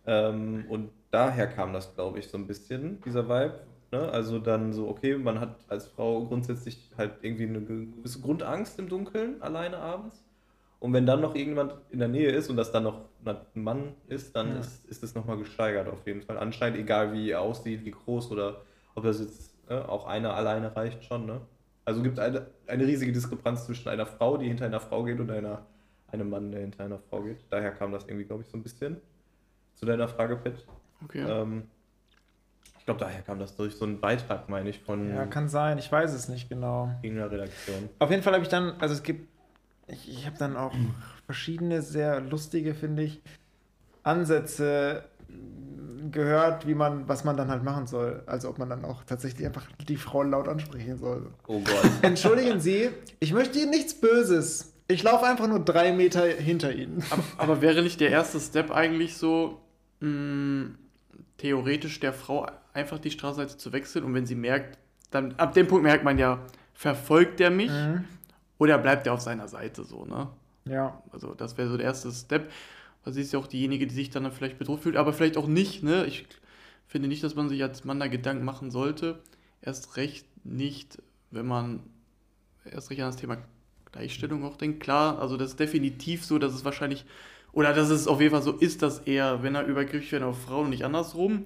Ähm, 0.05 0.65
und 0.69 0.89
daher 1.11 1.47
kam 1.47 1.73
das, 1.73 1.95
glaube 1.95 2.19
ich, 2.19 2.27
so 2.27 2.37
ein 2.37 2.45
bisschen, 2.45 3.01
dieser 3.05 3.27
Vibe. 3.29 3.59
Ne? 3.91 4.09
Also 4.09 4.39
dann 4.39 4.73
so, 4.73 4.87
okay, 4.89 5.17
man 5.17 5.39
hat 5.39 5.55
als 5.69 5.87
Frau 5.87 6.25
grundsätzlich 6.25 6.91
halt 6.97 7.13
irgendwie 7.21 7.45
eine 7.47 7.61
gewisse 7.61 8.19
Grundangst 8.21 8.77
im 8.79 8.89
Dunkeln, 8.89 9.41
alleine 9.41 9.77
abends. 9.77 10.24
Und 10.85 10.93
wenn 10.93 11.07
dann 11.07 11.19
noch 11.19 11.33
irgendjemand 11.33 11.73
in 11.89 11.97
der 11.97 12.07
Nähe 12.07 12.29
ist 12.29 12.47
und 12.47 12.57
das 12.57 12.71
dann 12.71 12.83
noch 12.83 13.05
ein 13.25 13.37
Mann 13.55 13.93
ist, 14.07 14.35
dann 14.35 14.49
Ja. 14.53 14.59
ist, 14.59 14.85
ist 14.85 15.03
es 15.03 15.15
nochmal 15.15 15.35
gesteigert 15.37 15.87
auf 15.87 16.05
jeden 16.05 16.21
Fall. 16.21 16.37
Anscheinend, 16.37 16.77
egal 16.77 17.11
wie 17.11 17.31
er 17.31 17.41
aussieht, 17.41 17.83
wie 17.83 17.89
groß 17.89 18.29
oder 18.31 18.61
ob 18.93 19.03
das 19.03 19.19
jetzt 19.19 19.55
ne, 19.67 19.89
auch 19.89 20.05
einer 20.05 20.35
alleine 20.35 20.75
reicht 20.75 21.03
schon. 21.03 21.25
Ne? 21.25 21.41
Also 21.85 22.03
gibt 22.03 22.19
eine, 22.19 22.45
eine 22.67 22.85
riesige 22.85 23.11
Diskrepanz 23.11 23.65
zwischen 23.65 23.89
einer 23.89 24.05
Frau, 24.05 24.37
die 24.37 24.47
hinter 24.47 24.65
einer 24.65 24.79
Frau 24.79 25.03
geht 25.03 25.19
und 25.19 25.31
einer, 25.31 25.65
einem 26.11 26.29
Mann, 26.29 26.51
der 26.51 26.61
hinter 26.61 26.83
einer 26.83 26.99
Frau 26.99 27.21
geht. 27.23 27.39
Daher 27.49 27.71
kam 27.71 27.91
das 27.91 28.03
irgendwie, 28.05 28.25
glaube 28.25 28.43
ich, 28.43 28.47
so 28.49 28.55
ein 28.55 28.61
bisschen. 28.61 28.97
Zu 29.73 29.87
deiner 29.87 30.07
Frage, 30.07 30.35
Pet. 30.35 30.63
Okay. 31.03 31.25
Ähm, 31.27 31.63
ich 32.77 32.85
glaube, 32.85 32.99
daher 32.99 33.23
kam 33.23 33.39
das 33.39 33.55
durch 33.55 33.75
so 33.75 33.85
einen 33.85 33.99
Beitrag, 33.99 34.49
meine 34.49 34.69
ich, 34.69 34.79
von 34.81 35.09
Ja, 35.09 35.25
kann 35.25 35.49
sein, 35.49 35.79
ich 35.79 35.91
weiß 35.91 36.13
es 36.13 36.29
nicht 36.29 36.47
genau. 36.47 36.91
irgendeiner 37.01 37.31
Redaktion. 37.31 37.89
Auf 37.97 38.11
jeden 38.11 38.21
Fall 38.21 38.33
habe 38.33 38.43
ich 38.43 38.49
dann, 38.49 38.75
also 38.79 38.93
es 38.93 39.01
gibt, 39.01 39.27
ich, 39.87 40.09
ich 40.09 40.25
habe 40.25 40.37
dann 40.37 40.55
auch 40.55 40.73
verschiedene 41.25 41.81
sehr 41.81 42.21
lustige, 42.21 42.73
finde 42.73 43.03
ich, 43.03 43.21
Ansätze 44.03 45.03
mm, 45.27 46.11
gehört, 46.11 46.67
wie 46.67 46.75
man, 46.75 47.07
was 47.07 47.23
man 47.23 47.37
dann 47.37 47.49
halt 47.49 47.63
machen 47.63 47.87
soll. 47.87 48.23
Also 48.25 48.49
ob 48.49 48.57
man 48.57 48.69
dann 48.69 48.85
auch 48.85 49.03
tatsächlich 49.03 49.45
einfach 49.45 49.67
die 49.87 49.97
Frau 49.97 50.23
laut 50.23 50.47
ansprechen 50.47 50.97
soll. 50.97 51.31
Oh 51.47 51.59
Gott. 51.59 51.91
Entschuldigen 52.01 52.59
Sie, 52.59 52.89
ich 53.19 53.33
möchte 53.33 53.59
Ihnen 53.59 53.71
nichts 53.71 53.93
Böses. 53.93 54.73
Ich 54.87 55.01
laufe 55.01 55.25
einfach 55.25 55.47
nur 55.47 55.59
drei 55.59 55.93
Meter 55.93 56.25
hinter 56.25 56.73
Ihnen. 56.73 57.03
Aber, 57.09 57.23
aber 57.37 57.61
wäre 57.61 57.81
nicht 57.81 57.99
der 57.99 58.11
erste 58.11 58.39
Step 58.39 58.69
eigentlich 58.71 59.17
so, 59.17 59.59
mh, 59.99 60.75
theoretisch 61.37 61.99
der 61.99 62.13
Frau 62.13 62.47
einfach 62.73 62.99
die 62.99 63.11
Straßenseite 63.11 63.57
zu 63.57 63.73
wechseln 63.73 64.05
und 64.05 64.13
wenn 64.13 64.25
sie 64.25 64.35
merkt, 64.35 64.77
dann 65.11 65.35
ab 65.35 65.53
dem 65.53 65.67
Punkt 65.67 65.83
merkt 65.83 66.03
man 66.03 66.17
ja, 66.17 66.39
verfolgt 66.73 67.39
der 67.39 67.49
mich 67.49 67.71
oder 68.57 68.77
bleibt 68.77 69.07
er 69.07 69.13
auf 69.13 69.21
seiner 69.21 69.47
Seite 69.47 69.83
so, 69.83 70.05
ne? 70.05 70.29
Ja. 70.67 71.01
Also 71.11 71.33
das 71.33 71.57
wäre 71.57 71.69
so 71.69 71.77
der 71.77 71.85
erste 71.85 72.11
Step. 72.11 72.51
Weil 73.03 73.13
sie 73.13 73.21
ist 73.21 73.31
ja 73.33 73.39
auch 73.39 73.47
diejenige, 73.47 73.85
die 73.85 73.93
sich 73.93 74.09
dann 74.09 74.31
vielleicht 74.31 74.57
bedroht 74.57 74.79
fühlt, 74.81 74.97
aber 74.97 75.13
vielleicht 75.13 75.37
auch 75.37 75.47
nicht, 75.47 75.83
ne? 75.83 76.05
Ich 76.05 76.25
finde 76.87 77.07
nicht, 77.07 77.23
dass 77.23 77.35
man 77.35 77.49
sich 77.49 77.61
als 77.61 77.83
Mann 77.83 77.99
da 77.99 78.07
Gedanken 78.07 78.43
machen 78.43 78.71
sollte. 78.71 79.19
Erst 79.61 79.97
recht 79.97 80.25
nicht, 80.43 81.01
wenn 81.29 81.45
man 81.45 81.81
erst 82.63 82.89
recht 82.89 83.01
an 83.01 83.09
das 83.09 83.17
Thema 83.17 83.37
Gleichstellung 83.91 84.43
auch 84.43 84.57
denkt. 84.57 84.79
Klar, 84.79 85.19
also 85.19 85.37
das 85.37 85.51
ist 85.51 85.59
definitiv 85.59 86.25
so, 86.25 86.39
dass 86.39 86.53
es 86.53 86.65
wahrscheinlich, 86.65 87.05
oder 87.53 87.73
dass 87.73 87.89
es 87.89 88.07
auf 88.07 88.19
jeden 88.21 88.31
Fall 88.31 88.41
so 88.41 88.53
ist, 88.53 88.81
dass 88.81 88.99
er, 88.99 89.43
wenn 89.43 89.53
er 89.55 89.65
übergriffig 89.65 90.11
wird 90.11 90.23
auf 90.23 90.41
Frauen 90.43 90.65
und 90.65 90.69
nicht 90.71 90.83
andersrum, 90.83 91.43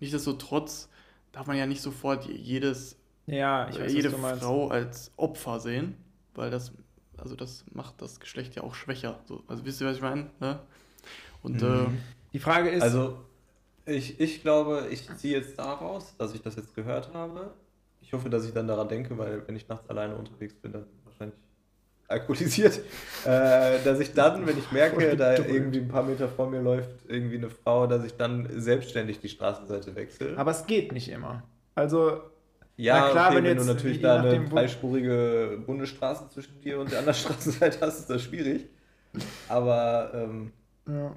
nichtsdestotrotz 0.00 0.88
darf 1.32 1.46
man 1.46 1.56
ja 1.56 1.66
nicht 1.66 1.82
sofort 1.82 2.26
jedes, 2.26 2.96
Ja, 3.26 3.68
ich 3.68 3.78
weiß, 3.78 3.92
jede. 3.92 4.10
Frau 4.10 4.68
als 4.68 5.12
Opfer 5.16 5.60
sehen, 5.60 5.94
weil 6.38 6.50
das, 6.50 6.72
also 7.16 7.36
das 7.36 7.64
macht 7.72 8.00
das 8.02 8.20
Geschlecht 8.20 8.54
ja 8.56 8.62
auch 8.62 8.74
schwächer. 8.74 9.18
So, 9.24 9.42
also 9.48 9.64
wisst 9.64 9.80
ihr, 9.80 9.86
was 9.86 9.96
ich 9.96 10.02
meine? 10.02 10.30
Ne? 10.40 10.58
Und 11.42 11.62
äh, 11.62 11.86
Die 12.32 12.38
Frage 12.38 12.70
ist, 12.70 12.82
Also, 12.82 13.18
ich, 13.84 14.18
ich 14.20 14.42
glaube, 14.42 14.88
ich 14.90 15.08
ziehe 15.16 15.38
jetzt 15.38 15.58
daraus, 15.58 16.16
dass 16.18 16.34
ich 16.34 16.42
das 16.42 16.56
jetzt 16.56 16.74
gehört 16.74 17.12
habe. 17.14 17.52
Ich 18.00 18.12
hoffe, 18.12 18.28
dass 18.30 18.44
ich 18.44 18.52
dann 18.52 18.66
daran 18.66 18.88
denke, 18.88 19.16
weil 19.16 19.46
wenn 19.46 19.56
ich 19.56 19.68
nachts 19.68 19.88
alleine 19.88 20.16
unterwegs 20.16 20.54
bin, 20.54 20.72
dann 20.72 20.86
wahrscheinlich 21.04 21.38
alkoholisiert, 22.08 22.78
äh, 23.24 23.82
dass 23.84 23.98
ich 24.00 24.12
dann, 24.12 24.46
wenn 24.46 24.58
ich 24.58 24.70
merke, 24.72 25.16
da 25.16 25.34
irgendwie 25.36 25.78
ein 25.78 25.88
paar 25.88 26.02
Meter 26.04 26.28
vor 26.28 26.48
mir 26.48 26.60
läuft 26.60 26.90
irgendwie 27.08 27.36
eine 27.36 27.50
Frau, 27.50 27.86
dass 27.86 28.04
ich 28.04 28.16
dann 28.16 28.48
selbstständig 28.60 29.20
die 29.20 29.28
Straßenseite 29.28 29.94
wechsle. 29.94 30.36
aber 30.36 30.50
es 30.52 30.66
geht 30.66 30.92
nicht 30.92 31.08
immer. 31.08 31.42
Also, 31.74 32.20
Ja, 32.76 33.00
Na 33.00 33.10
klar, 33.10 33.26
okay, 33.28 33.36
wenn 33.36 33.44
wenn, 33.44 33.56
jetzt 33.56 33.68
du 33.68 33.72
natürlich 33.72 33.96
je 33.96 34.02
da 34.02 34.20
eine 34.20 34.44
dreispurige 34.44 35.62
Bundesstraße 35.64 36.28
zwischen 36.28 36.60
dir 36.60 36.78
und 36.78 36.90
der 36.90 36.98
anderen 36.98 37.14
Straßenseite 37.18 37.80
hast, 37.80 38.00
ist 38.00 38.10
das 38.10 38.22
schwierig. 38.22 38.66
Aber 39.48 40.10
ähm, 40.14 40.52
ja. 40.86 41.16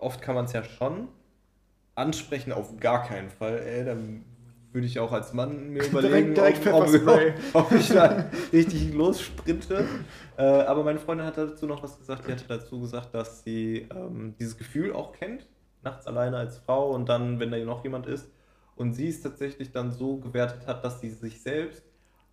oft 0.00 0.20
kann 0.20 0.34
man 0.34 0.46
es 0.46 0.52
ja 0.52 0.64
schon 0.64 1.08
ansprechen, 1.94 2.52
auf 2.52 2.76
gar 2.80 3.06
keinen 3.06 3.30
Fall. 3.30 3.58
Ey, 3.58 3.84
dann 3.84 4.24
würde 4.72 4.86
ich 4.86 4.98
auch 4.98 5.12
als 5.12 5.32
Mann 5.32 5.70
mir 5.70 5.84
überlegen, 5.86 6.34
direkt 6.34 6.66
ob, 6.66 6.74
ob, 6.74 6.88
Pfefferspray. 6.88 7.34
ob 7.52 7.72
ich 7.72 7.88
da 7.88 8.24
richtig 8.52 8.92
lossprinte. 8.94 9.86
Äh, 10.36 10.42
aber 10.42 10.82
meine 10.82 10.98
Freundin 10.98 11.26
hat 11.26 11.36
dazu 11.36 11.66
noch 11.66 11.82
was 11.82 11.98
gesagt. 11.98 12.26
Die 12.26 12.32
hatte 12.32 12.44
dazu 12.48 12.80
gesagt, 12.80 13.14
dass 13.14 13.44
sie 13.44 13.86
ähm, 13.94 14.34
dieses 14.38 14.56
Gefühl 14.56 14.92
auch 14.92 15.12
kennt, 15.12 15.46
nachts 15.82 16.06
alleine 16.06 16.38
als 16.38 16.58
Frau 16.58 16.90
und 16.92 17.08
dann, 17.08 17.38
wenn 17.38 17.50
da 17.50 17.58
noch 17.58 17.84
jemand 17.84 18.06
ist. 18.06 18.30
Und 18.76 18.94
sie 18.94 19.08
es 19.08 19.20
tatsächlich 19.20 19.70
dann 19.70 19.92
so 19.92 20.16
gewertet 20.16 20.66
hat, 20.66 20.84
dass 20.84 21.00
sie 21.00 21.10
sich 21.10 21.40
selbst 21.40 21.82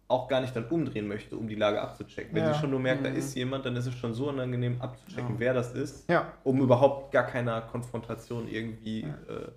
auch 0.07 0.27
gar 0.27 0.41
nicht 0.41 0.55
dann 0.55 0.65
umdrehen 0.69 1.07
möchte, 1.07 1.35
um 1.35 1.47
die 1.47 1.55
Lage 1.55 1.79
abzuchecken. 1.81 2.33
Wenn 2.33 2.45
Ja. 2.45 2.53
sie 2.53 2.59
schon 2.59 2.71
nur 2.71 2.79
merkt, 2.79 3.05
da 3.05 3.09
Mhm. 3.09 3.15
ist 3.17 3.35
jemand, 3.35 3.65
dann 3.65 3.75
ist 3.75 3.85
es 3.85 3.93
schon 3.93 4.13
so 4.13 4.29
unangenehm 4.29 4.81
abzuchecken, 4.81 5.35
Ja. 5.35 5.39
wer 5.39 5.53
das 5.53 5.73
ist 5.73 6.09
ja. 6.09 6.33
um 6.43 6.59
überhaupt 6.61 7.11
gar 7.11 7.27
keiner 7.27 7.61
Konfrontation 7.61 8.47
irgendwie 8.47 9.01
Ja. 9.01 9.09
äh, 9.29 9.51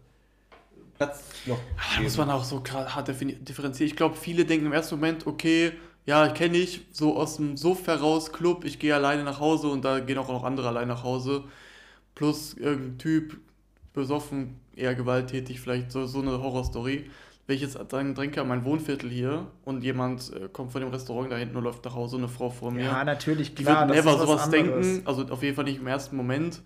Platz 0.99 1.31
noch 1.47 1.57
zu 1.57 1.97
Da 1.97 2.03
muss 2.03 2.16
man 2.18 2.31
auch 2.31 2.45
so 2.45 2.62
hart 2.64 3.09
differenzieren. 3.09 3.87
Ich 3.87 3.97
glaube, 3.97 4.14
viele 4.16 4.45
denken 4.45 4.66
im 4.66 4.73
ersten 4.73 4.97
Moment, 4.97 5.27
okay, 5.27 5.73
ja, 6.05 6.29
kenne 6.29 6.59
ich, 6.59 6.87
so 6.90 7.16
aus 7.16 7.37
dem 7.37 7.57
Sof 7.57 7.87
heraus, 7.87 8.33
Club, 8.33 8.64
ich 8.64 8.79
gehe 8.79 8.95
alleine 8.95 9.25
nach 9.25 9.40
Hause 9.40 9.68
und 9.68 9.85
da 9.85 10.01
gehen 10.01 10.18
auch 10.18 10.29
noch 10.29 10.45
andere 10.45 10.68
alleine 10.68 10.88
nach 10.88 11.05
Hause. 11.05 11.45
Plus 12.14 12.55
irgendein 12.55 12.99
Typ, 12.99 13.38
besoffen, 13.95 14.57
eher 14.75 14.95
gewalttätig, 14.95 15.61
vielleicht 15.61 15.91
so, 15.93 16.07
so 16.07 16.21
eine 16.21 16.41
Horrorstory. 16.43 17.11
Wenn 17.47 17.57
ich 17.57 17.63
jetzt 17.63 17.79
dann 17.89 18.15
trinke 18.15 18.41
an 18.41 18.49
mein 18.49 18.65
Wohnviertel 18.65 19.11
hier 19.11 19.49
und 19.65 19.83
jemand 19.83 20.33
äh, 20.33 20.49
kommt 20.49 20.71
von 20.73 20.81
dem 20.81 20.91
Restaurant 20.91 21.31
da 21.33 21.37
hinten 21.37 21.57
und 21.57 21.65
läuft 21.65 21.85
nach 21.85 21.95
Hause, 21.95 22.17
eine 22.17 22.29
Frau 22.29 22.51
vor 22.51 22.71
mir. 22.71 22.85
ja, 22.85 23.05
natürlich, 23.05 23.55
die 23.55 23.65
klar. 23.65 23.81
würden 23.81 23.89
das 23.89 23.97
never 24.05 24.11
ist 24.15 24.21
was 24.21 24.29
sowas 24.29 24.55
anderes. 24.55 24.87
denken, 24.95 25.07
also 25.07 25.23
auf 25.29 25.43
jeden 25.43 25.57
Fall 25.57 25.65
nicht 25.65 25.79
im 25.81 25.87
ersten 25.87 26.17
Moment. 26.17 26.63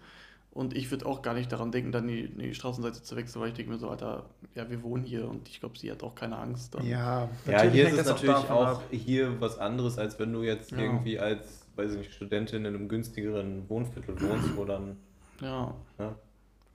Und 0.51 0.75
ich 0.75 0.91
würde 0.91 1.05
auch 1.05 1.21
gar 1.21 1.35
nicht 1.35 1.53
daran 1.53 1.71
denken, 1.71 1.93
dann 1.93 2.07
die, 2.09 2.29
die 2.29 2.55
Straßenseite 2.55 3.03
zu 3.03 3.15
wechseln, 3.17 3.43
weil 3.43 3.49
ich 3.49 3.55
denke 3.55 3.73
mir 3.73 3.79
so, 3.79 3.91
Alter, 3.91 4.25
ja, 4.55 4.69
wir 4.71 4.83
wohnen 4.83 5.05
hier 5.05 5.29
und 5.29 5.49
ich 5.49 5.61
glaube, 5.61 5.79
sie 5.79 5.91
hat 5.91 6.03
auch 6.03 6.15
keine 6.15 6.39
Angst. 6.39 6.75
Dann. 6.75 6.87
Ja, 6.87 7.29
Ja, 7.47 7.63
hier 7.63 7.89
ist 7.89 7.99
es 7.99 8.07
natürlich 8.07 8.35
auch 8.37 8.67
ab. 8.79 8.83
hier 8.91 9.39
was 9.41 9.59
anderes, 9.59 9.99
als 9.99 10.19
wenn 10.19 10.33
du 10.33 10.43
jetzt 10.43 10.71
Ja. 10.73 10.79
irgendwie 10.79 11.19
als 11.19 11.67
weiß 11.77 11.93
ich 11.93 11.99
nicht, 11.99 12.15
Studentin 12.15 12.65
in 12.65 12.75
einem 12.75 12.89
günstigeren 12.89 13.69
Wohnviertel 13.69 14.19
wohnst, 14.19 14.57
wo 14.57 14.65
dann, 14.65 14.97
Ja, 15.43 15.75
ja, 15.99 16.15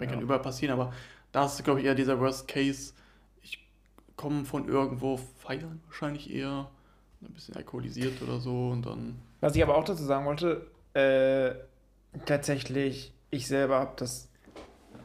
man 0.01 0.09
Ja. 0.09 0.15
kann 0.15 0.23
überall 0.23 0.41
passieren, 0.41 0.73
aber 0.73 0.91
da 1.31 1.45
ist, 1.45 1.63
glaube 1.63 1.79
ich, 1.79 1.85
eher 1.85 1.95
dieser 1.95 2.19
Worst 2.19 2.47
Case. 2.47 2.93
Ich 3.41 3.65
komme 4.17 4.43
von 4.45 4.67
irgendwo 4.67 5.17
feiern, 5.37 5.81
wahrscheinlich 5.87 6.33
eher. 6.33 6.69
Ein 7.23 7.33
bisschen 7.33 7.55
alkoholisiert 7.55 8.19
oder 8.23 8.39
so 8.39 8.69
und 8.69 8.83
dann. 8.85 9.19
Was 9.41 9.55
ich 9.55 9.61
aber 9.61 9.75
auch 9.75 9.83
dazu 9.83 10.03
sagen 10.03 10.25
wollte, 10.25 10.65
äh, 10.95 11.53
tatsächlich, 12.25 13.13
ich 13.29 13.47
selber 13.47 13.79
habe 13.79 13.93
das, 13.97 14.27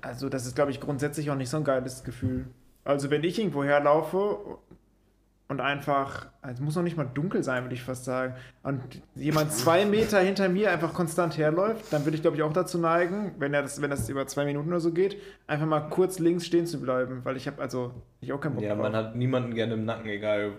also 0.01 0.31
das 0.31 0.47
ist, 0.47 0.55
glaube 0.57 0.71
ich, 0.71 0.81
grundsätzlich 0.81 1.31
auch 1.31 1.35
nicht 1.37 1.51
so 1.51 1.59
ein 1.59 1.65
geiles 1.65 2.05
Gefühl. 2.05 2.47
Also 2.85 3.11
wenn 3.11 3.23
ich 3.23 3.39
irgendwo 3.39 3.65
herlaufe 3.65 4.39
und 5.49 5.61
einfach, 5.61 6.27
es 6.43 6.61
muss 6.61 6.75
noch 6.75 6.83
nicht 6.83 6.97
mal 6.97 7.09
dunkel 7.13 7.43
sein, 7.45 7.65
würde 7.65 7.75
ich 7.75 7.83
fast 7.83 8.05
sagen, 8.05 8.35
und 8.65 8.81
jemand 9.15 9.53
zwei 9.53 9.85
Meter 9.85 10.19
hinter 10.21 10.49
mir 10.49 10.73
einfach 10.73 10.93
konstant 10.93 11.39
herläuft, 11.39 11.93
dann 11.93 12.05
würde 12.05 12.17
ich, 12.17 12.23
glaube 12.23 12.37
ich, 12.37 12.43
auch 12.43 12.53
dazu 12.53 12.79
neigen, 12.79 13.33
wenn, 13.39 13.55
er 13.55 13.63
das, 13.63 13.81
wenn 13.81 13.91
das 13.91 14.09
über 14.09 14.27
zwei 14.27 14.45
Minuten 14.45 14.69
oder 14.69 14.81
so 14.81 14.93
geht, 14.93 15.17
einfach 15.47 15.67
mal 15.67 15.81
kurz 15.89 16.19
links 16.19 16.47
stehen 16.47 16.67
zu 16.67 16.81
bleiben, 16.81 17.21
weil 17.25 17.37
ich 17.37 17.47
habe 17.47 17.63
also 17.63 17.93
ich 18.21 18.33
auch 18.33 18.41
keinen 18.41 18.55
Bock 18.57 18.65
ja, 18.65 18.75
drauf. 18.75 18.83
man 18.83 18.97
hat 18.97 19.15
niemanden 19.15 19.55
gerne 19.55 19.75
im 19.75 19.85
Nacken, 19.85 20.09
egal 20.09 20.53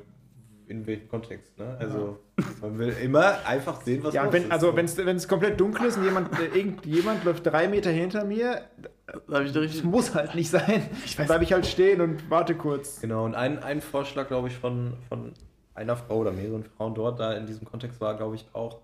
in 0.67 0.85
welchem 0.85 1.07
Kontext, 1.07 1.57
ne? 1.57 1.77
Also, 1.79 2.19
man 2.61 2.77
will 2.77 2.93
immer 3.01 3.45
einfach 3.45 3.81
sehen, 3.81 4.03
was 4.03 4.13
Ja, 4.13 4.23
los 4.25 4.33
wenn, 4.33 4.43
ist. 4.43 4.51
also 4.51 4.71
so. 4.71 4.75
wenn 4.75 5.15
es 5.15 5.27
komplett 5.27 5.59
dunkel 5.59 5.85
ist 5.87 5.97
und 5.97 6.03
jemand, 6.03 6.37
äh, 6.39 6.57
irgendjemand 6.57 7.23
läuft 7.23 7.45
drei 7.45 7.67
Meter 7.67 7.89
hinter 7.89 8.25
mir, 8.25 8.61
habe 9.31 9.43
ich 9.45 9.51
da 9.51 9.59
das 9.59 9.69
richtig. 9.69 9.83
muss 9.83 10.13
halt 10.15 10.35
nicht 10.35 10.49
sein. 10.49 10.83
Ich 11.05 11.15
Dann 11.15 11.25
weiß- 11.25 11.27
bleibe 11.27 11.43
ich 11.43 11.53
halt 11.53 11.65
stehen 11.65 12.01
und 12.01 12.29
warte 12.29 12.55
kurz. 12.55 13.01
Genau, 13.01 13.25
und 13.25 13.35
ein, 13.35 13.59
ein 13.63 13.81
Vorschlag, 13.81 14.27
glaube 14.27 14.47
ich, 14.47 14.55
von, 14.57 14.93
von 15.09 15.33
einer 15.75 15.95
Frau 15.95 16.17
oder 16.17 16.31
mehreren 16.31 16.63
Frauen 16.63 16.95
dort 16.95 17.19
da 17.19 17.33
in 17.33 17.45
diesem 17.45 17.65
Kontext 17.67 18.01
war, 18.01 18.15
glaube 18.17 18.35
ich, 18.35 18.45
auch, 18.53 18.79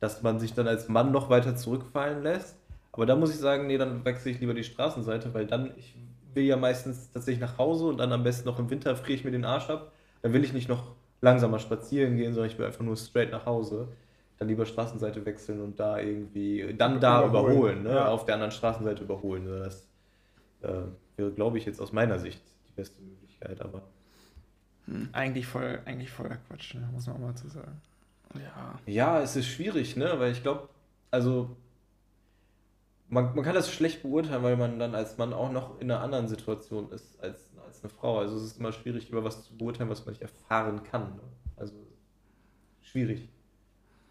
dass 0.00 0.22
man 0.22 0.40
sich 0.40 0.54
dann 0.54 0.66
als 0.68 0.88
Mann 0.88 1.12
noch 1.12 1.30
weiter 1.30 1.54
zurückfallen 1.56 2.22
lässt. 2.22 2.56
Aber 2.92 3.06
da 3.06 3.16
muss 3.16 3.30
ich 3.30 3.38
sagen, 3.38 3.66
nee, 3.68 3.78
dann 3.78 4.04
wechsle 4.04 4.30
ich 4.32 4.40
lieber 4.40 4.52
die 4.54 4.64
Straßenseite, 4.64 5.32
weil 5.32 5.46
dann, 5.46 5.70
ich 5.76 5.94
will 6.34 6.44
ja 6.44 6.56
meistens 6.56 7.10
tatsächlich 7.10 7.40
nach 7.40 7.58
Hause 7.58 7.86
und 7.86 7.98
dann 7.98 8.12
am 8.12 8.22
besten 8.24 8.48
noch 8.48 8.58
im 8.58 8.68
Winter 8.70 8.94
friere 8.96 9.14
ich 9.18 9.24
mir 9.24 9.30
den 9.30 9.44
Arsch 9.44 9.70
ab. 9.70 9.92
Dann 10.22 10.32
will 10.32 10.44
ich 10.44 10.52
nicht 10.52 10.68
noch 10.68 10.92
langsamer 11.20 11.58
spazieren 11.58 12.16
gehen, 12.16 12.34
sondern 12.34 12.50
ich 12.50 12.58
will 12.58 12.66
einfach 12.66 12.84
nur 12.84 12.96
straight 12.96 13.30
nach 13.30 13.46
Hause. 13.46 13.88
Dann 14.42 14.48
lieber 14.48 14.66
Straßenseite 14.66 15.24
wechseln 15.24 15.60
und 15.60 15.78
da 15.78 16.00
irgendwie, 16.00 16.74
dann 16.76 16.98
da 16.98 17.24
Überholen. 17.24 17.52
überholen, 17.52 17.82
ne? 17.84 17.90
Ja. 17.90 18.08
auf 18.08 18.24
der 18.24 18.34
anderen 18.34 18.50
Straßenseite 18.50 19.04
überholen. 19.04 19.44
ne? 19.44 19.60
Das 19.60 19.88
äh, 20.62 20.82
wäre, 21.16 21.30
glaube 21.30 21.58
ich, 21.58 21.64
jetzt 21.64 21.80
aus 21.80 21.92
meiner 21.92 22.18
Sicht 22.18 22.42
die 22.68 22.72
beste 22.72 23.00
Möglichkeit, 23.02 23.60
aber. 23.60 23.82
Eigentlich 25.12 25.46
voll, 25.46 25.78
eigentlich 25.84 26.10
voller 26.10 26.38
Quatsch, 26.48 26.74
ne? 26.74 26.88
muss 26.92 27.06
man 27.06 27.14
auch 27.14 27.20
mal 27.20 27.34
zu 27.36 27.46
sagen. 27.50 27.80
Ja. 28.34 28.80
Ja, 28.86 29.20
es 29.20 29.36
ist 29.36 29.46
schwierig, 29.46 29.94
ne? 29.94 30.12
Weil 30.18 30.32
ich 30.32 30.42
glaube, 30.42 30.68
also 31.12 31.56
man, 33.08 33.32
man 33.36 33.44
kann 33.44 33.54
das 33.54 33.72
schlecht 33.72 34.02
beurteilen, 34.02 34.42
weil 34.42 34.56
man 34.56 34.80
dann 34.80 34.96
als 34.96 35.18
Mann 35.18 35.32
auch 35.32 35.52
noch 35.52 35.80
in 35.80 35.88
einer 35.88 36.00
anderen 36.00 36.26
Situation 36.26 36.90
ist 36.90 37.22
als, 37.22 37.48
als 37.64 37.80
eine 37.80 37.90
Frau. 37.90 38.18
Also 38.18 38.38
es 38.38 38.42
ist 38.42 38.58
immer 38.58 38.72
schwierig, 38.72 39.08
über 39.08 39.22
was 39.22 39.44
zu 39.44 39.56
beurteilen, 39.56 39.88
was 39.88 40.04
man 40.04 40.14
nicht 40.14 40.22
erfahren 40.22 40.82
kann. 40.82 41.14
Ne? 41.14 41.22
Also 41.54 41.76
schwierig. 42.80 43.28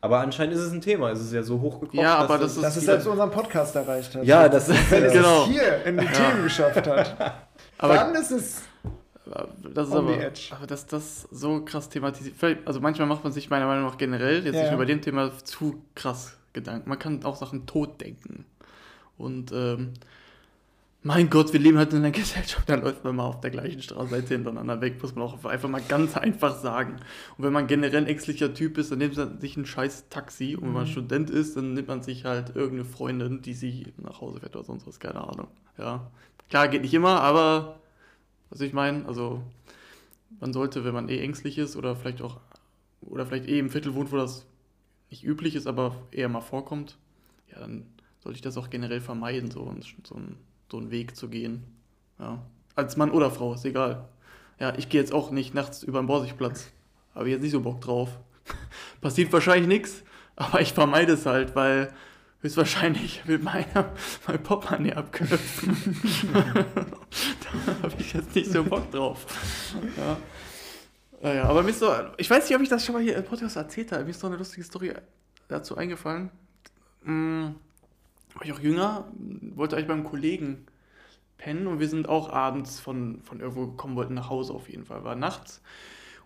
Aber 0.04 0.20
anscheinend 0.20 0.56
ist 0.56 0.62
es 0.62 0.72
ein 0.74 0.82
Thema. 0.82 1.12
Es 1.12 1.22
ist 1.22 1.32
ja 1.32 1.44
so 1.44 1.62
hochgekocht. 1.62 1.94
Ja, 1.94 2.16
aber 2.18 2.38
dass 2.40 2.56
das 2.56 2.64
Dass 2.64 2.78
es 2.78 2.86
selbst 2.86 3.06
unseren 3.08 3.30
Podcast 3.30 3.76
erreicht 3.76 4.16
hat. 4.16 4.24
Ja, 4.26 4.50
das 4.50 4.68
ist 4.68 4.90
Wenn 4.92 5.04
es 5.04 5.14
Genau. 5.14 5.46
hier 5.46 5.86
in 5.86 5.98
die 5.98 6.08
Themen 6.08 6.44
geschafft 6.44 6.88
hat, 6.88 7.36
Aber 7.78 7.94
dann 7.96 8.16
ist 8.16 8.32
es. 8.32 8.62
das 9.74 9.88
ist 9.90 9.94
on 9.96 10.08
the 10.08 10.14
aber, 10.14 10.24
edge. 10.24 10.50
aber 10.56 10.68
dass 10.68 10.86
das 10.88 11.28
so 11.32 11.64
krass 11.64 11.90
thematisiert. 11.90 12.36
Also 12.66 12.80
manchmal 12.80 13.08
macht 13.08 13.24
man 13.24 13.32
sich 13.34 13.50
meiner 13.50 13.66
Meinung 13.68 13.86
nach 13.86 13.98
generell, 13.98 14.38
jetzt 14.44 14.46
Ja, 14.46 14.52
nicht 14.52 14.64
ja. 14.64 14.70
nur 14.72 14.80
bei 14.80 14.86
dem 14.86 15.02
Thema, 15.02 15.32
zu 15.44 15.82
krass 15.96 16.36
Gedanken. 16.54 16.90
Man 16.90 17.00
kann 17.00 17.24
auch 17.24 17.36
Sachen 17.36 17.66
tot 17.66 18.02
denken. 18.02 18.46
Und 19.18 19.52
ähm, 19.52 19.94
mein 21.04 21.30
Gott, 21.30 21.52
wir 21.52 21.60
leben 21.60 21.78
halt 21.78 21.92
in 21.94 22.00
einer 22.00 22.12
Gesellschaft, 22.12 22.70
da 22.70 22.76
läuft 22.76 23.04
man 23.04 23.16
mal 23.16 23.26
auf 23.26 23.42
der 23.42 23.50
gleichen 23.52 23.82
Straßenseite 23.82 24.36
hintereinander 24.36 24.82
weg, 24.82 25.02
muss 25.02 25.16
man 25.16 25.24
auch 25.26 25.44
einfach 25.46 25.70
mal 25.70 25.82
ganz 25.82 26.16
einfach 26.16 26.56
sagen. 26.60 26.98
Und 27.38 27.44
wenn 27.44 27.54
man 27.54 27.68
generell 27.68 28.04
ein 28.04 28.08
ängstlicher 28.08 28.54
Typ 28.54 28.78
ist, 28.78 28.92
dann 28.92 29.00
nimmt 29.00 29.18
man 29.18 29.40
sich 29.40 29.58
ein 29.58 29.66
scheiß 29.66 30.10
Taxi. 30.10 30.56
Und 30.56 30.64
wenn 30.68 30.74
man 30.74 30.84
Mhm. 30.84 30.92
Student 30.92 31.30
ist, 31.30 31.58
dann 31.58 31.74
nimmt 31.74 31.88
man 31.88 32.04
sich 32.04 32.26
halt 32.26 32.56
irgendeine 32.56 32.86
Freundin, 32.86 33.42
die 33.42 33.54
sie 33.54 33.94
nach 33.98 34.22
Hause 34.22 34.40
fährt 34.40 34.56
oder 34.56 34.66
sonst 34.66 34.86
was, 34.86 35.00
keine 35.00 35.28
Ahnung. 35.28 35.48
Ja. 35.78 36.12
Klar, 36.50 36.68
geht 36.68 36.82
nicht 36.84 36.94
immer, 36.94 37.22
aber 37.22 37.80
was 38.50 38.62
ich 38.62 38.74
meine, 38.74 39.06
also 39.08 39.42
man 40.40 40.54
sollte, 40.54 40.84
wenn 40.86 40.94
man 40.94 41.10
eh 41.10 41.20
ängstlich 41.20 41.58
ist 41.58 41.76
oder 41.76 41.96
vielleicht 41.96 42.22
auch, 42.22 42.40
oder 43.02 43.26
vielleicht 43.26 43.48
eh 43.48 43.58
im 43.60 43.70
Viertel 43.70 43.94
wohnt, 43.96 44.12
wo 44.12 44.18
das 44.18 44.46
nicht 45.10 45.24
üblich 45.24 45.56
ist, 45.56 45.68
aber 45.68 45.96
eher 46.12 46.30
mal 46.30 46.42
vorkommt, 46.42 46.98
ja, 47.52 47.60
dann 47.60 47.86
sollte 48.20 48.36
ich 48.36 48.42
das 48.42 48.58
auch 48.58 48.70
generell 48.70 49.02
vermeiden, 49.02 49.50
so, 49.52 49.74
so, 50.04 50.16
einen, 50.16 50.38
so 50.72 50.78
einen 50.78 50.90
Weg 50.90 51.16
zu 51.16 51.28
gehen. 51.28 51.64
Ja. 52.18 52.42
Als 52.76 52.98
Mann 52.98 53.12
oder 53.12 53.30
Frau, 53.30 53.54
ist 53.54 53.66
egal. 53.66 54.08
Ja, 54.60 54.74
ich 54.78 54.90
gehe 54.90 55.02
jetzt 55.02 55.14
auch 55.14 55.32
nicht 55.32 55.54
nachts 55.54 55.84
über 55.84 56.02
den 56.02 56.08
Borsigplatz. 56.08 56.72
Habe 57.14 57.28
ich 57.28 57.34
jetzt 57.34 57.42
nicht 57.42 57.52
so 57.52 57.62
Bock 57.62 57.82
drauf. 57.82 58.10
Passiert 59.02 59.34
wahrscheinlich 59.34 59.68
nichts, 59.68 60.04
aber 60.36 60.62
ich 60.62 60.74
vermeide 60.74 61.14
es 61.14 61.26
halt, 61.26 61.56
weil 61.56 61.94
höchstwahrscheinlich 62.42 63.28
will 63.28 63.40
meiner 63.40 63.92
mein 64.28 64.42
Portemonnaie 64.42 64.94
abknüpfen. 64.94 65.78
da 66.34 67.84
habe 67.84 67.94
ich 68.00 68.14
jetzt 68.14 68.34
nicht 68.34 68.52
so 68.52 68.64
Bock 68.64 68.90
drauf. 68.92 69.26
Ja. 69.98 70.18
Naja, 71.22 71.44
aber 71.44 71.62
mir 71.62 71.70
ist 71.70 71.80
so, 71.80 71.94
ich 72.18 72.30
weiß 72.30 72.48
nicht, 72.48 72.56
ob 72.56 72.64
ich 72.64 72.70
das 72.70 72.84
schon 72.84 72.94
mal 72.94 73.04
hier 73.04 73.16
im 73.16 73.24
Podcast 73.24 73.56
erzählt 73.56 73.92
habe. 73.92 74.06
Mir 74.06 74.12
ist 74.12 74.20
so 74.20 74.28
eine 74.28 74.38
lustige 74.38 74.64
Story 74.64 74.94
dazu 75.48 75.76
eingefallen. 75.78 76.32
War 78.34 78.46
ich 78.46 78.54
auch 78.54 78.60
jünger, 78.60 79.12
wollte 79.56 79.76
eigentlich 79.76 79.88
beim 79.88 80.04
Kollegen 80.04 80.66
pennen 81.38 81.68
und 81.68 81.80
wir 81.80 81.88
sind 81.88 82.08
auch 82.08 82.30
abends 82.30 82.80
von, 82.80 83.22
von 83.22 83.40
irgendwo 83.40 83.68
gekommen, 83.68 83.96
wollten 83.96 84.14
nach 84.14 84.30
Hause 84.30 84.54
auf 84.54 84.70
jeden 84.70 84.86
Fall, 84.86 85.04
war 85.04 85.16
nachts. 85.16 85.62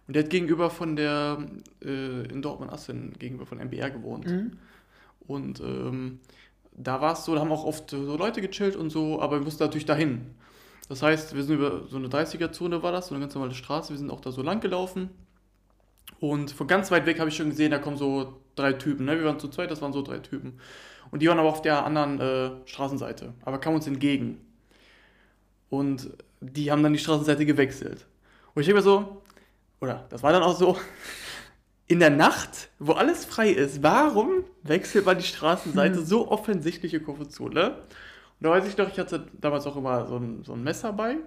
Und 0.08 0.16
der 0.16 0.24
hat 0.24 0.30
gegenüber 0.30 0.70
von 0.70 0.96
der, 0.96 1.46
äh, 1.84 2.28
in 2.28 2.42
Dortmund-Assen, 2.42 3.14
gegenüber 3.18 3.46
von 3.46 3.60
MBR 3.60 3.90
gewohnt. 3.90 4.28
Und 5.28 5.60
ähm, 5.62 6.20
da 6.74 7.02
war 7.02 7.14
es 7.14 7.26
so, 7.26 7.34
da 7.34 7.42
haben 7.42 7.52
auch 7.52 7.66
oft 7.66 7.90
so 7.90 8.18
Leute 8.18 8.42
gechillt 8.42 8.76
und 8.76 8.90
so, 8.92 9.22
aber 9.22 9.40
wir 9.40 9.44
mussten 9.44 9.64
natürlich 9.64 9.86
dahin. 9.86 10.36
Das 10.90 11.02
heißt, 11.02 11.36
wir 11.36 11.44
sind 11.44 11.56
über 11.56 11.88
so 11.88 11.98
eine 11.98 12.08
30er-Zone 12.10 12.84
war 12.84 12.92
das, 12.92 13.08
so 13.08 13.16
eine 13.16 13.24
ganz 13.24 13.34
normale 13.34 13.56
Straße, 13.56 13.92
wir 13.92 13.98
sind 13.98 14.12
auch 14.12 14.22
da 14.22 14.32
so 14.32 14.44
lang 14.44 14.60
gelaufen. 14.60 15.10
Und 16.32 16.50
von 16.50 16.66
ganz 16.66 16.90
weit 16.90 17.06
weg 17.06 17.20
habe 17.20 17.30
ich 17.30 17.36
schon 17.36 17.52
gesehen, 17.52 17.70
da 17.70 17.78
kommen 17.78 17.98
so 17.98 18.42
drei 18.56 18.74
Typen. 18.74 19.06
Ne? 19.06 19.16
Wir 19.16 19.26
waren 19.26 19.40
zu 19.40 19.48
zweit, 19.48 19.70
das 19.70 19.84
waren 19.84 19.94
so 19.94 20.02
drei 20.02 20.18
Typen. 20.18 20.60
Und 21.12 21.22
die 21.22 21.28
waren 21.28 21.38
aber 21.38 21.50
auf 21.50 21.62
der 21.62 21.86
anderen 21.86 22.20
äh, 22.20 22.50
Straßenseite, 22.66 23.36
aber 23.44 23.60
kamen 23.60 23.76
uns 23.76 23.86
entgegen. 23.86 24.42
Und 25.70 26.10
die 26.42 26.72
haben 26.72 26.82
dann 26.82 26.94
die 26.94 27.00
Straßenseite 27.00 27.46
gewechselt. 27.46 28.08
Und 28.56 28.62
ich 28.62 28.66
denke 28.66 28.80
mir 28.80 28.84
so, 28.84 29.22
oder 29.80 30.08
das 30.10 30.24
war 30.24 30.32
dann 30.32 30.42
auch 30.42 30.58
so, 30.58 30.80
in 31.88 32.00
der 32.00 32.10
Nacht, 32.10 32.70
wo 32.80 32.94
alles 32.94 33.24
frei 33.24 33.52
ist, 33.52 33.84
warum 33.84 34.46
wechselt 34.64 35.06
man 35.06 35.20
die 35.20 35.24
Straßenseite 35.26 36.04
so 36.04 36.32
offensichtliche 36.32 37.02
Kurve 37.02 37.28
zu, 37.28 37.50
ne? 37.50 37.78
Und 38.40 38.48
da 38.48 38.52
weiß 38.52 38.68
ich 38.68 38.78
noch, 38.78 38.90
ich 38.90 39.00
hatte 39.00 39.28
damals 39.40 39.66
auch 39.66 39.78
immer 39.78 40.06
so 40.08 40.18
ein, 40.18 40.44
so 40.44 40.54
ein 40.54 40.64
Messer 40.64 40.92
bei. 40.94 41.18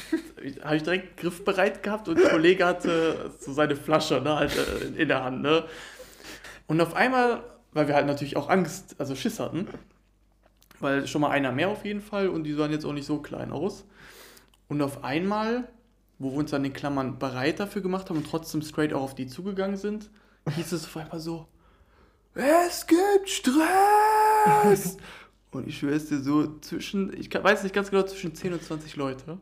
Habe 0.62 0.76
ich 0.76 0.82
direkt 0.82 1.16
griffbereit 1.16 1.82
gehabt 1.82 2.08
und 2.08 2.18
der 2.18 2.30
Kollege 2.30 2.66
hatte 2.66 3.30
so 3.38 3.52
seine 3.52 3.74
Flasche 3.74 4.20
ne, 4.20 4.36
halt, 4.36 4.52
äh, 4.56 5.00
in 5.00 5.08
der 5.08 5.24
Hand. 5.24 5.40
Ne? 5.40 5.64
Und 6.66 6.80
auf 6.80 6.94
einmal, 6.94 7.42
weil 7.72 7.88
wir 7.88 7.94
halt 7.94 8.06
natürlich 8.06 8.36
auch 8.36 8.50
Angst, 8.50 8.96
also 8.98 9.14
Schiss 9.14 9.40
hatten, 9.40 9.66
weil 10.78 11.06
schon 11.06 11.20
mal 11.20 11.30
einer 11.30 11.52
mehr 11.52 11.68
auf 11.68 11.84
jeden 11.84 12.00
Fall 12.00 12.28
und 12.28 12.44
die 12.44 12.52
sahen 12.52 12.70
jetzt 12.70 12.84
auch 12.84 12.92
nicht 12.92 13.06
so 13.06 13.18
klein 13.18 13.50
aus. 13.52 13.84
Und 14.68 14.82
auf 14.82 15.04
einmal, 15.04 15.68
wo 16.18 16.32
wir 16.32 16.38
uns 16.38 16.50
dann 16.50 16.64
in 16.64 16.72
Klammern 16.72 17.18
bereit 17.18 17.60
dafür 17.60 17.82
gemacht 17.82 18.10
haben 18.10 18.18
und 18.18 18.26
trotzdem 18.28 18.62
straight 18.62 18.92
auch 18.92 19.02
auf 19.02 19.14
die 19.14 19.26
zugegangen 19.26 19.76
sind, 19.76 20.10
hieß 20.50 20.72
es 20.72 20.84
auf 20.84 20.96
einmal 20.96 21.20
so, 21.20 21.46
es 22.34 22.86
gibt 22.86 23.28
Stress! 23.28 24.96
Und 25.52 25.68
ich 25.68 25.78
schwöre 25.78 25.94
es 25.94 26.08
dir 26.08 26.18
so, 26.18 26.58
zwischen, 26.60 27.12
ich 27.18 27.32
weiß 27.32 27.62
nicht 27.62 27.74
ganz 27.74 27.90
genau, 27.90 28.02
zwischen 28.02 28.34
10 28.34 28.54
und 28.54 28.62
20 28.62 28.96
Leute 28.96 29.38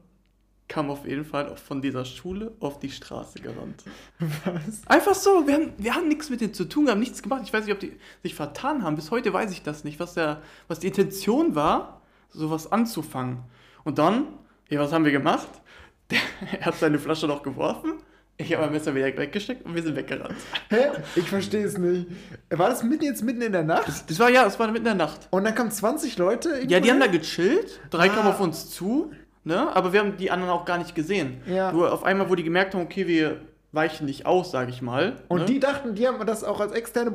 kamen 0.71 0.89
auf 0.89 1.07
jeden 1.07 1.25
Fall 1.25 1.57
von 1.57 1.83
dieser 1.83 2.05
Schule 2.05 2.53
auf 2.61 2.79
die 2.79 2.91
Straße 2.91 3.41
gerannt. 3.41 3.83
Was? 4.19 4.87
Einfach 4.87 5.15
so, 5.15 5.47
wir 5.47 5.55
haben, 5.55 5.73
wir 5.77 5.95
haben 5.95 6.09
nichts 6.09 6.31
mit 6.31 6.41
denen 6.41 6.55
zu 6.55 6.65
tun, 6.65 6.85
wir 6.85 6.93
haben 6.93 7.01
nichts 7.01 7.23
gemacht. 7.23 7.43
Ich 7.45 7.53
weiß 7.53 7.65
nicht, 7.65 7.75
ob 7.75 7.81
die 7.81 7.93
sich 8.23 8.35
vertan 8.35 8.85
haben. 8.85 8.95
Bis 8.95 9.11
heute 9.11 9.33
weiß 9.33 9.51
ich 9.51 9.63
das 9.63 9.83
nicht, 9.83 9.99
was, 9.99 10.15
der, 10.15 10.43
was 10.69 10.79
die 10.79 10.87
Intention 10.87 11.57
war, 11.57 12.01
sowas 12.31 12.71
anzufangen. 12.71 13.39
Und 13.83 13.99
dann, 13.99 14.29
ja, 14.69 14.79
was 14.81 14.93
haben 14.93 15.05
wir 15.05 15.13
gemacht? 15.13 15.49
Der, 16.11 16.19
er 16.59 16.67
hat 16.67 16.75
seine 16.75 16.99
Flasche 16.99 17.29
noch 17.29 17.45
geworfen, 17.45 17.93
ich 18.41 18.53
habe 18.55 18.65
mein 18.65 18.73
Messer 18.73 18.95
wieder 18.95 19.07
weggesteckt 19.17 19.65
und 19.65 19.75
wir 19.75 19.83
sind 19.83 19.97
weggerannt. 19.97 20.35
Hä? 20.69 20.87
Ich 21.17 21.29
verstehe 21.29 21.65
es 21.65 21.77
nicht. 21.79 22.07
War 22.51 22.69
das 22.71 22.83
mitten 22.83 23.05
jetzt 23.05 23.23
mitten 23.23 23.43
in 23.43 23.53
der 23.53 23.63
Nacht? 23.65 23.87
Das 24.09 24.19
war 24.19 24.31
ja, 24.31 24.45
das 24.45 24.59
war 24.59 24.67
mitten 24.69 24.79
in 24.79 24.85
der 24.85 25.07
Nacht. 25.07 25.29
Und 25.31 25.45
dann 25.45 25.55
kamen 25.55 25.71
20 25.71 26.17
Leute? 26.19 26.63
Ja, 26.67 26.81
die 26.81 26.91
haben 26.91 27.01
da 27.01 27.07
gechillt, 27.07 27.81
drei 27.91 28.07
Ah. 28.11 28.15
kamen 28.15 28.29
auf 28.29 28.41
uns 28.41 28.71
zu, 28.71 29.13
ne? 29.45 29.75
aber 29.75 29.93
wir 29.93 30.01
haben 30.01 30.17
die 30.17 30.31
anderen 30.31 30.53
auch 30.53 30.65
gar 30.65 30.79
nicht 30.79 30.95
gesehen. 30.95 31.41
Ja. 31.47 31.73
Nur 31.73 31.93
auf 31.93 32.05
einmal, 32.05 32.29
wo 32.31 32.35
die 32.35 32.45
gemerkt 32.45 32.75
haben, 32.75 32.83
okay, 32.83 33.07
wir 33.07 33.41
weichen 33.73 34.07
nicht 34.07 34.27
aus, 34.27 34.51
sag 34.51 34.69
ich 34.69 34.83
mal. 34.83 35.23
Und 35.29 35.41
ne? 35.41 35.45
die 35.47 35.61
dachten, 35.61 35.95
die 35.95 36.09
haben 36.09 36.25
das 36.27 36.43
auch 36.43 36.59
als 36.61 36.73
Externe 36.73 37.13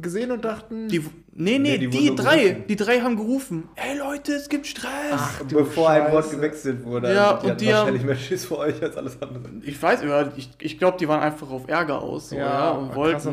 gesehen 0.00 0.30
und 0.30 0.44
dachten, 0.44 0.88
Die, 0.88 0.98
nee, 1.32 1.58
nee, 1.58 1.58
Nee, 1.58 1.78
die 1.78 1.88
die, 1.88 2.14
drei. 2.14 2.42
gerufen. 2.48 2.64
Die 2.68 2.76
drei 2.76 3.00
haben 3.00 3.16
gerufen: 3.16 3.68
Ey 3.76 3.98
Leute, 3.98 4.32
es 4.34 4.48
gibt 4.50 4.66
Stress. 4.66 4.90
Ach, 5.12 5.42
du 5.48 5.56
Bevor 5.56 5.88
ein 5.90 6.12
Wort 6.12 6.24
Scheiße. 6.26 6.36
gewechselt 6.36 6.84
wurde. 6.84 7.14
Ja, 7.14 7.34
die 7.42 7.50
und 7.50 7.60
die 7.60 7.66
haben- 7.68 7.78
wahrscheinlich 7.78 8.04
mehr 8.04 8.16
Schiss 8.16 8.44
vor 8.44 8.58
euch 8.58 8.82
als 8.82 8.96
alles 8.96 9.20
andere. 9.22 9.44
Ich 9.62 9.82
weiß, 9.82 10.02
ja, 10.02 10.30
ich, 10.36 10.50
ich 10.60 10.78
glaube, 10.78 10.98
die 10.98 11.08
waren 11.08 11.20
einfach 11.22 11.50
auf 11.50 11.66
Ärger 11.68 12.02
aus. 12.02 12.28
So, 12.28 12.36
Ja, 12.36 12.42
ja, 12.46 12.70
und 12.72 12.94
wollten 12.94 13.28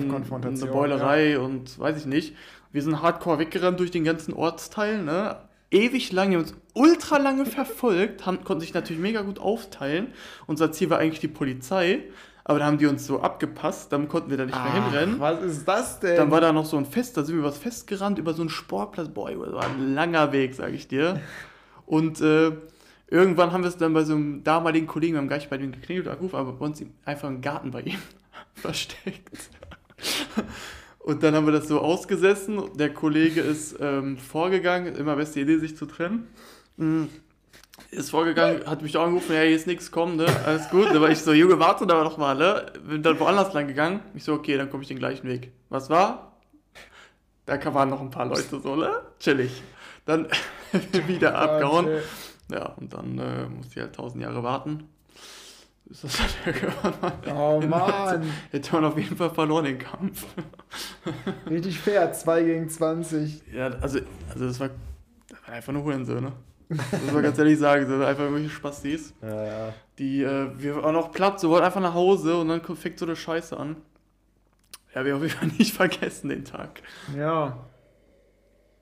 eine 0.45 0.65
Beulerei 0.67 1.38
und 1.39 1.78
weiß 1.78 1.97
ich 1.97 2.06
nicht. 2.06 2.36
Wir 2.71 2.82
sind 2.82 3.02
hardcore 3.02 3.39
weggerannt 3.39 3.80
durch 3.80 3.91
den 3.91 4.04
ganzen 4.04 4.34
Ortsteil, 4.34 5.04
ne? 5.04 5.38
Ewig 5.69 6.12
lang, 6.12 6.30
die 6.30 6.36
haben 6.38 6.43
uns 6.43 6.54
ultra 6.76 7.17
lange 7.17 7.45
verfolgt, 7.45 8.26
haben, 8.28 8.43
konnten 8.43 8.62
sich 8.62 8.73
natürlich 8.76 9.02
mega 9.02 9.21
gut 9.21 9.39
aufteilen. 9.39 10.08
Unser 10.47 10.71
Ziel 10.71 10.89
war 10.91 10.99
eigentlich 10.99 11.19
die 11.19 11.28
Polizei, 11.28 12.02
aber 12.46 12.60
da 12.60 12.66
haben 12.66 12.78
die 12.78 12.88
uns 12.88 13.06
so 13.06 13.22
abgepasst, 13.22 13.92
dann 13.92 14.08
konnten 14.10 14.30
wir 14.30 14.38
da 14.38 14.46
nicht 14.46 14.56
mehr 14.56 14.74
hinrennen. 14.74 15.20
was 15.20 15.42
ist 15.42 15.66
das 15.66 16.00
denn? 16.00 16.18
Dann 16.18 16.32
war 16.32 16.42
da 16.42 16.52
noch 16.52 16.66
so 16.66 16.78
ein 16.78 16.86
Fest, 16.86 17.16
da 17.16 17.24
sind 17.24 17.36
wir 17.36 17.40
übers 17.40 17.58
Fest 17.58 17.88
gerannt, 17.88 18.20
über 18.20 18.34
so 18.34 18.42
einen 18.42 18.50
Sportplatz. 18.50 19.10
Boah, 19.10 19.32
das 19.32 19.54
war 19.54 19.66
ein 19.66 19.94
langer 19.94 20.32
Weg, 20.32 20.54
sag 20.54 20.74
ich 20.74 20.88
dir. 20.88 21.22
Und 21.86 22.22
äh, 22.22 22.52
irgendwann 23.08 23.52
haben 23.52 23.64
wir 23.64 23.70
es 23.70 23.78
dann 23.78 23.94
bei 23.94 24.04
so 24.04 24.14
einem 24.14 24.44
damaligen 24.44 24.88
Kollegen, 24.88 25.14
wir 25.14 25.20
haben 25.20 25.30
gar 25.30 25.38
nicht 25.38 25.50
bei 25.50 25.58
dem 25.58 25.72
geklingelt 25.72 26.08
oder 26.08 26.14
angerufen, 26.14 26.36
aber 26.36 26.54
bei 26.54 26.66
uns 26.66 26.84
einfach 27.06 27.30
im 27.30 27.42
Garten 27.42 27.72
bei 27.72 27.82
ihm 27.82 28.00
versteckt. 28.56 29.50
Und 31.00 31.24
dann 31.24 31.36
haben 31.36 31.46
wir 31.46 31.54
das 31.54 31.68
so 31.68 31.80
ausgesessen. 31.80 32.62
Der 32.76 32.94
Kollege 32.94 33.42
ist 33.42 33.78
ähm, 33.80 34.18
vorgegangen, 34.18 34.96
immer 34.96 35.16
beste 35.16 35.42
Idee, 35.42 35.58
sich 35.58 35.76
zu 35.76 35.86
trennen. 35.86 36.28
Ist 37.90 38.12
vorgegangen, 38.12 38.66
hat 38.68 38.82
mich 38.84 38.96
auch 38.98 39.06
angerufen, 39.06 39.34
ja, 39.34 39.42
hier 39.42 39.56
ist 39.56 39.66
nichts, 39.66 39.92
komm, 39.92 40.16
ne, 40.16 40.28
alles 40.46 40.70
gut. 40.70 40.90
Da 40.94 41.02
war 41.02 41.10
ich 41.10 41.20
so, 41.20 41.34
Junge, 41.34 41.60
warte 41.60 41.88
da 41.88 42.04
doch 42.04 42.18
mal, 42.18 42.36
ne? 42.36 42.72
Bin 42.88 43.02
dann 43.02 43.20
woanders 43.20 43.54
lang 43.54 43.68
gegangen. 43.68 44.02
Ich 44.14 44.24
so, 44.24 44.34
okay, 44.34 44.58
dann 44.58 44.70
komme 44.70 44.84
ich 44.84 44.90
den 44.90 45.00
gleichen 45.00 45.28
Weg. 45.28 45.52
Was 45.70 45.90
war? 45.90 46.38
Da 47.46 47.74
waren 47.74 47.90
noch 47.90 48.00
ein 48.00 48.12
paar 48.12 48.26
Leute 48.26 48.60
so, 48.60 48.76
ne? 48.76 48.92
Chillig. 49.20 49.64
Dann 50.06 50.28
wieder 51.08 51.36
abgehauen. 51.36 51.88
Ja, 52.52 52.74
und 52.74 52.94
dann 52.94 53.18
äh, 53.18 53.46
musste 53.48 53.74
ich 53.76 53.82
halt 53.82 53.96
tausend 53.96 54.22
Jahre 54.22 54.44
warten. 54.44 54.88
Ist 55.90 56.04
das 56.04 56.18
dann 56.46 56.54
irgendwann 56.54 56.94
mal. 57.02 57.36
Oh 57.36 57.62
Mann, 57.62 58.32
Hätte 58.52 58.72
man 58.74 58.86
auf 58.86 58.98
jeden 58.98 59.18
Fall 59.18 59.32
verloren 59.32 59.66
den 59.66 59.80
Kampf. 59.80 60.26
richtig 61.50 61.80
fair, 61.80 62.14
2 62.14 62.44
gegen 62.44 62.70
20. 62.70 63.44
Ja, 63.52 63.68
also, 63.82 64.00
also 64.30 64.46
das 64.46 64.60
war, 64.60 64.70
das 65.28 65.40
war 65.48 65.56
einfach 65.56 65.74
nur 65.74 65.84
Hurensöhne. 65.84 66.34
Das 66.92 67.02
muss 67.02 67.12
man 67.14 67.24
ganz 67.24 67.38
ehrlich 67.38 67.60
sagen. 67.60 67.84
Das 67.84 67.92
waren 67.92 68.02
einfach 68.04 68.24
irgendwelche 68.24 68.50
Spastis. 68.50 69.14
Ja, 69.22 69.46
ja. 69.46 69.74
Die, 70.00 70.24
äh, 70.24 70.50
wir 70.58 70.82
waren 70.84 70.94
noch 70.94 71.12
platt, 71.12 71.40
so 71.40 71.50
wollten 71.50 71.66
einfach 71.66 71.82
nach 71.82 71.94
Hause 71.94 72.38
und 72.38 72.48
dann 72.50 72.62
kommt- 72.62 72.80
fängt 72.80 72.98
so 73.00 73.06
eine 73.06 73.16
Scheiße 73.16 73.56
an. 73.58 73.76
Ja, 74.96 75.04
wir 75.06 75.16
auf 75.16 75.22
jeden 75.24 75.34
Fall 75.34 75.48
nicht 75.58 75.74
vergessen 75.76 76.30
den 76.30 76.46
Tag. 76.46 76.82
Ja. 77.18 77.58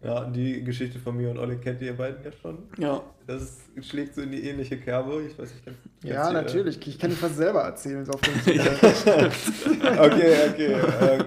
Ja, 0.04 0.26
die 0.26 0.64
Geschichte 0.64 0.98
von 0.98 1.16
mir 1.16 1.30
und 1.30 1.38
Olli 1.38 1.58
kennt 1.58 1.80
ihr 1.82 1.96
beiden 1.96 2.24
ja 2.24 2.32
schon. 2.42 2.58
Ja. 2.80 3.02
Das 3.28 3.44
ist, 3.44 3.86
schlägt 3.88 4.16
so 4.16 4.22
in 4.22 4.32
die 4.32 4.44
ähnliche 4.50 4.78
Kerbe. 4.80 5.22
Ich 5.28 5.38
weiß 5.38 5.52
nicht, 5.52 5.64
kennst, 5.64 5.80
Ja, 6.04 6.16
kennst 6.16 6.26
du, 6.26 6.30
äh, 6.30 6.42
natürlich. 6.42 6.88
Ich 6.88 6.98
kann 6.98 7.12
dich 7.12 7.20
fast 7.20 7.38
selber 7.38 7.62
erzählen, 7.62 8.04
so 8.04 8.14
auf 8.14 8.22
dem 8.22 8.34
Okay, 10.00 10.36
okay. 10.50 10.74
Äh, 10.74 11.24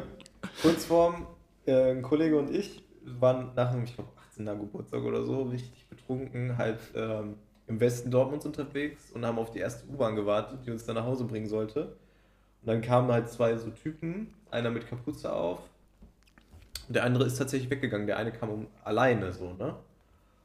Kurzform, 0.60 1.26
äh, 1.66 1.92
ein 1.92 2.02
Kollege 2.02 2.36
und 2.36 2.50
ich 2.54 2.82
waren 3.20 3.52
nach 3.54 3.70
einem, 3.72 3.84
ich 3.84 3.94
glaube, 3.94 4.10
18. 4.30 4.44
Geburtstag 4.46 5.02
oder 5.02 5.22
so, 5.24 5.42
richtig 5.42 5.83
betrunken, 6.06 6.58
halt 6.58 6.78
ähm, 6.94 7.36
im 7.66 7.80
Westen 7.80 8.10
Dortmunds 8.10 8.46
unterwegs 8.46 9.10
und 9.12 9.24
haben 9.24 9.38
auf 9.38 9.50
die 9.50 9.58
erste 9.58 9.88
U-Bahn 9.88 10.16
gewartet, 10.16 10.60
die 10.66 10.70
uns 10.70 10.84
dann 10.84 10.96
nach 10.96 11.04
Hause 11.04 11.24
bringen 11.24 11.48
sollte. 11.48 11.96
Und 12.62 12.68
dann 12.68 12.82
kamen 12.82 13.10
halt 13.10 13.28
zwei 13.28 13.56
so 13.56 13.70
Typen, 13.70 14.34
einer 14.50 14.70
mit 14.70 14.86
Kapuze 14.88 15.32
auf 15.32 15.60
und 16.88 16.96
der 16.96 17.04
andere 17.04 17.24
ist 17.24 17.36
tatsächlich 17.38 17.70
weggegangen. 17.70 18.06
Der 18.06 18.16
eine 18.16 18.32
kam 18.32 18.50
um, 18.50 18.66
alleine 18.82 19.32
so, 19.32 19.54
ne? 19.54 19.74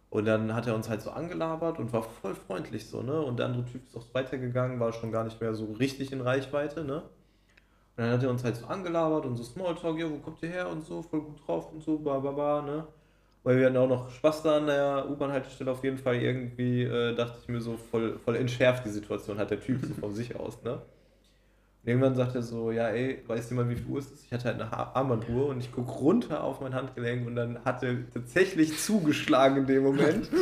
Und 0.10 0.26
dann 0.26 0.56
hat 0.56 0.66
er 0.66 0.74
uns 0.74 0.90
halt 0.90 1.02
so 1.02 1.12
angelabert 1.12 1.78
und 1.78 1.94
war 1.94 2.02
voll 2.02 2.34
freundlich 2.34 2.88
so, 2.88 3.04
ne? 3.04 3.22
Und 3.22 3.38
der 3.38 3.48
andere 3.48 3.66
Typ 3.66 3.86
ist 3.86 3.96
auch 3.96 4.06
weitergegangen, 4.14 4.80
war 4.80 4.92
schon 4.94 5.12
gar 5.12 5.24
nicht 5.24 5.40
mehr 5.40 5.54
so 5.54 5.66
richtig 5.74 6.12
in 6.12 6.22
Reichweite, 6.22 6.84
ne? 6.84 7.04
Und 7.98 8.06
dann 8.06 8.12
hat 8.12 8.24
er 8.24 8.30
uns 8.30 8.44
halt 8.44 8.56
so 8.56 8.66
angelabert 8.66 9.26
und 9.26 9.36
so 9.36 9.44
Smalltalk, 9.44 10.00
ja, 10.00 10.10
wo 10.10 10.18
kommt 10.18 10.42
ihr 10.42 10.50
her 10.50 10.70
und 10.70 10.86
so, 10.86 11.02
voll 11.02 11.22
gut 11.22 11.46
drauf 11.46 11.72
und 11.72 11.84
so, 11.84 11.98
bla 12.00 12.20
bla 12.20 12.32
bla, 12.32 12.62
ne? 12.62 12.88
Weil 13.44 13.58
wir 13.58 13.68
hatten 13.68 13.78
auch 13.78 13.88
noch 13.88 14.12
Spaß 14.12 14.44
da 14.44 14.58
an 14.58 14.68
der 14.68 15.06
U-Bahn-Haltestelle 15.10 15.72
auf 15.72 15.84
jeden 15.84 15.98
Fall 15.98 16.16
irgendwie, 16.16 16.84
äh, 16.84 17.16
dachte 17.16 17.38
ich 17.42 17.48
mir 17.48 17.62
so, 17.62 17.78
voll, 17.78 18.20
voll 18.24 18.36
entschärft 18.36 18.86
die 18.86 18.90
Situation 18.90 19.38
hat 19.38 19.52
der 19.52 19.62
Typ 19.62 19.80
so 19.82 19.94
von 19.94 20.14
sich 20.14 20.36
aus, 20.36 20.62
ne? 20.64 20.74
Und 20.74 21.90
irgendwann 21.90 22.16
sagt 22.16 22.36
er 22.36 22.42
so, 22.42 22.72
ja 22.72 22.90
ey, 22.90 23.24
weißt 23.26 23.52
du 23.52 23.56
mal, 23.56 23.70
wie 23.70 23.76
viel 23.76 23.88
Uhr 23.88 24.00
es 24.00 24.12
ist? 24.12 24.26
Ich 24.26 24.34
hatte 24.34 24.46
halt 24.46 24.60
eine 24.60 24.72
Armbanduhr 24.72 25.48
und 25.48 25.60
ich 25.62 25.72
gucke 25.72 25.92
runter 25.92 26.44
auf 26.44 26.60
mein 26.60 26.76
Handgelenk 26.76 27.26
und 27.26 27.38
dann 27.38 27.64
hat 27.64 27.82
er 27.84 27.96
tatsächlich 28.14 28.78
zugeschlagen 28.78 29.58
in 29.60 29.68
dem 29.68 29.84
Moment. 29.84 30.30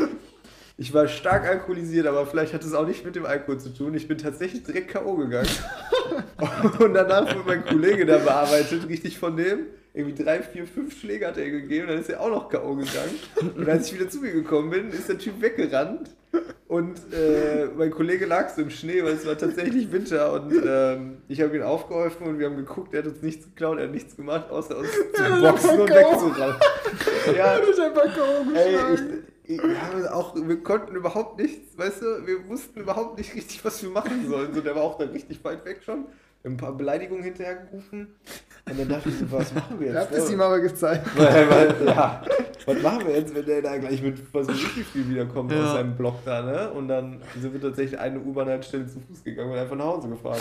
Ich 0.79 0.93
war 0.93 1.07
stark 1.07 1.47
alkoholisiert, 1.47 2.05
aber 2.05 2.27
vielleicht 2.27 2.53
hat 2.53 2.63
es 2.63 2.75
auch 2.75 2.85
nicht 2.85 3.03
mit 3.03 3.15
dem 3.15 3.25
Alkohol 3.25 3.59
zu 3.59 3.73
tun. 3.73 3.95
Ich 3.95 4.07
bin 4.07 4.19
tatsächlich 4.19 4.61
direkt 4.61 4.91
K.O. 4.91 5.15
gegangen. 5.15 5.49
Und 6.79 6.93
danach 6.93 7.33
wurde 7.33 7.47
mein 7.47 7.65
Kollege 7.65 8.05
da 8.05 8.19
bearbeitet, 8.19 8.87
richtig 8.87 9.17
von 9.17 9.35
dem. 9.35 9.61
Irgendwie 9.97 10.23
drei, 10.23 10.43
vier, 10.43 10.67
fünf 10.67 10.99
Schläge 10.99 11.25
hat 11.25 11.39
er 11.39 11.49
gegeben, 11.49 11.87
dann 11.87 11.97
ist 11.97 12.07
er 12.07 12.21
auch 12.21 12.29
noch 12.29 12.49
K.O. 12.49 12.75
gegangen. 12.75 13.15
Und 13.55 13.67
als 13.67 13.87
ich 13.87 13.99
wieder 13.99 14.07
zu 14.07 14.19
mir 14.19 14.31
gekommen 14.31 14.69
bin, 14.69 14.89
ist 14.91 15.09
der 15.09 15.17
Typ 15.17 15.41
weggerannt. 15.41 16.11
Und 16.67 16.99
äh, 17.11 17.65
mein 17.75 17.89
Kollege 17.89 18.27
lag 18.27 18.49
so 18.49 18.61
im 18.61 18.69
Schnee, 18.69 19.03
weil 19.03 19.13
es 19.13 19.25
war 19.25 19.35
tatsächlich 19.35 19.91
Winter. 19.91 20.33
Und 20.33 20.53
ähm, 20.67 21.17
ich 21.27 21.41
habe 21.41 21.55
ihn 21.55 21.63
aufgeholfen 21.63 22.27
und 22.27 22.37
wir 22.37 22.45
haben 22.45 22.57
geguckt, 22.57 22.93
er 22.93 22.99
hat 22.99 23.07
uns 23.07 23.23
nichts 23.23 23.45
geklaut, 23.45 23.79
er 23.79 23.85
hat 23.85 23.91
nichts 23.91 24.15
gemacht, 24.15 24.51
außer 24.51 24.77
uns 24.77 24.89
zu 24.91 25.23
Ja, 25.23 25.51
boxen 25.51 25.79
und 25.81 25.89
wegzurennen. 25.89 26.55
Ja, 27.35 27.57
Ich 27.57 27.81
einfach 27.81 28.15
K.O. 28.15 28.43
Geschlagen. 28.51 29.23
haben 29.81 30.07
auch, 30.09 30.35
wir 30.35 30.61
konnten 30.61 30.95
überhaupt 30.95 31.39
nichts, 31.39 31.75
weißt 31.75 32.03
du, 32.03 32.27
wir 32.27 32.47
wussten 32.47 32.81
überhaupt 32.81 33.17
nicht 33.17 33.33
richtig, 33.33 33.65
was 33.65 33.81
wir 33.81 33.89
machen 33.89 34.27
sollen. 34.29 34.53
So, 34.53 34.61
der 34.61 34.75
war 34.75 34.83
auch 34.83 34.99
dann 34.99 35.09
richtig 35.09 35.43
weit 35.43 35.65
weg 35.65 35.81
schon. 35.83 36.05
Ein 36.43 36.55
paar 36.57 36.71
Beleidigungen 36.73 37.23
hinterhergerufen. 37.23 38.07
Und 38.69 38.79
dann 38.79 38.89
dachte 38.89 39.09
ich 39.09 39.17
so, 39.19 39.25
was 39.31 39.53
machen 39.53 39.79
wir 39.79 39.87
jetzt? 39.87 39.97
habt 39.97 40.13
es 40.13 40.29
ihm 40.29 40.41
aber 40.41 40.59
gezeigt. 40.59 41.05
weil, 41.17 41.49
weil, 41.49 41.75
ja, 41.87 42.21
was 42.65 42.81
machen 42.81 43.07
wir 43.07 43.15
jetzt, 43.15 43.33
wenn 43.33 43.45
der 43.45 43.61
da 43.61 43.77
gleich 43.77 44.01
mit 44.01 44.17
was 44.33 44.47
richtig 44.49 44.85
viel 44.87 45.07
wiederkommt 45.09 45.51
Ja. 45.53 45.63
aus 45.63 45.71
seinem 45.73 45.95
Block 45.95 46.15
da, 46.25 46.41
ne? 46.41 46.69
Und 46.71 46.89
dann 46.89 47.21
sind 47.39 47.53
wir 47.53 47.61
tatsächlich 47.61 47.97
eine 47.99 48.19
U-Bahn-Haltestelle 48.19 48.85
zu 48.87 48.99
Fuß 48.99 49.23
gegangen 49.23 49.51
und 49.53 49.57
einfach 49.57 49.75
nach 49.77 49.85
Hause 49.85 50.09
gefahren. 50.09 50.37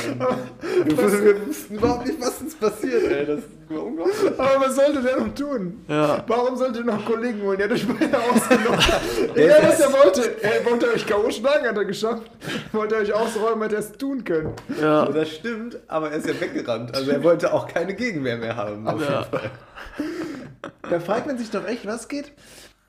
Und 0.80 0.86
wir, 0.86 0.98
wussten, 0.98 1.24
wir 1.24 1.46
wussten 1.46 1.74
überhaupt 1.76 2.06
nicht, 2.06 2.20
was 2.20 2.40
uns 2.40 2.54
passiert, 2.56 3.04
ey. 3.12 3.26
Das 3.26 3.40
war 3.68 3.84
unglaublich. 3.84 4.16
Aber 4.38 4.60
was 4.66 4.74
sollte 4.76 5.02
der 5.02 5.16
noch 5.20 5.34
tun? 5.34 5.84
Ja. 5.88 6.24
Warum 6.26 6.56
sollte 6.56 6.80
er 6.80 6.84
noch 6.84 7.04
Kollegen 7.04 7.42
holen? 7.42 7.58
Der 7.58 7.66
hat 7.68 7.74
euch 7.74 7.86
beide 7.86 8.18
ausgenommen. 8.18 8.80
Der 9.36 9.62
was 9.62 9.80
er 9.80 9.92
wollte. 9.92 10.42
Er 10.42 10.64
wollte 10.68 10.86
euch 10.92 11.06
K.O. 11.06 11.30
schlagen, 11.30 11.66
hat 11.66 11.76
er 11.76 11.84
geschafft. 11.84 12.28
Wollte 12.72 12.96
euch 12.96 13.12
ausräumen, 13.12 13.62
hätte 13.62 13.76
er 13.76 13.80
es 13.80 13.92
tun 13.92 14.24
können. 14.24 14.52
Ja. 14.80 15.06
Das 15.06 15.30
stimmt, 15.30 15.78
aber 15.88 15.95
er 16.04 16.12
ist 16.18 16.26
ja 16.26 16.40
weggerannt. 16.40 16.94
Also 16.94 17.10
er 17.10 17.22
wollte 17.24 17.52
auch 17.52 17.66
keine 17.66 17.94
Gegenwehr 17.94 18.36
mehr 18.36 18.56
haben. 18.56 18.86
Auf 18.86 19.00
Ja. 19.00 19.20
jeden 19.20 19.30
Fall. 19.30 19.50
Da 20.88 21.00
fragt 21.00 21.26
man 21.26 21.36
sich 21.38 21.50
doch 21.50 21.66
echt, 21.66 21.84
was 21.86 22.06
geht? 22.08 22.32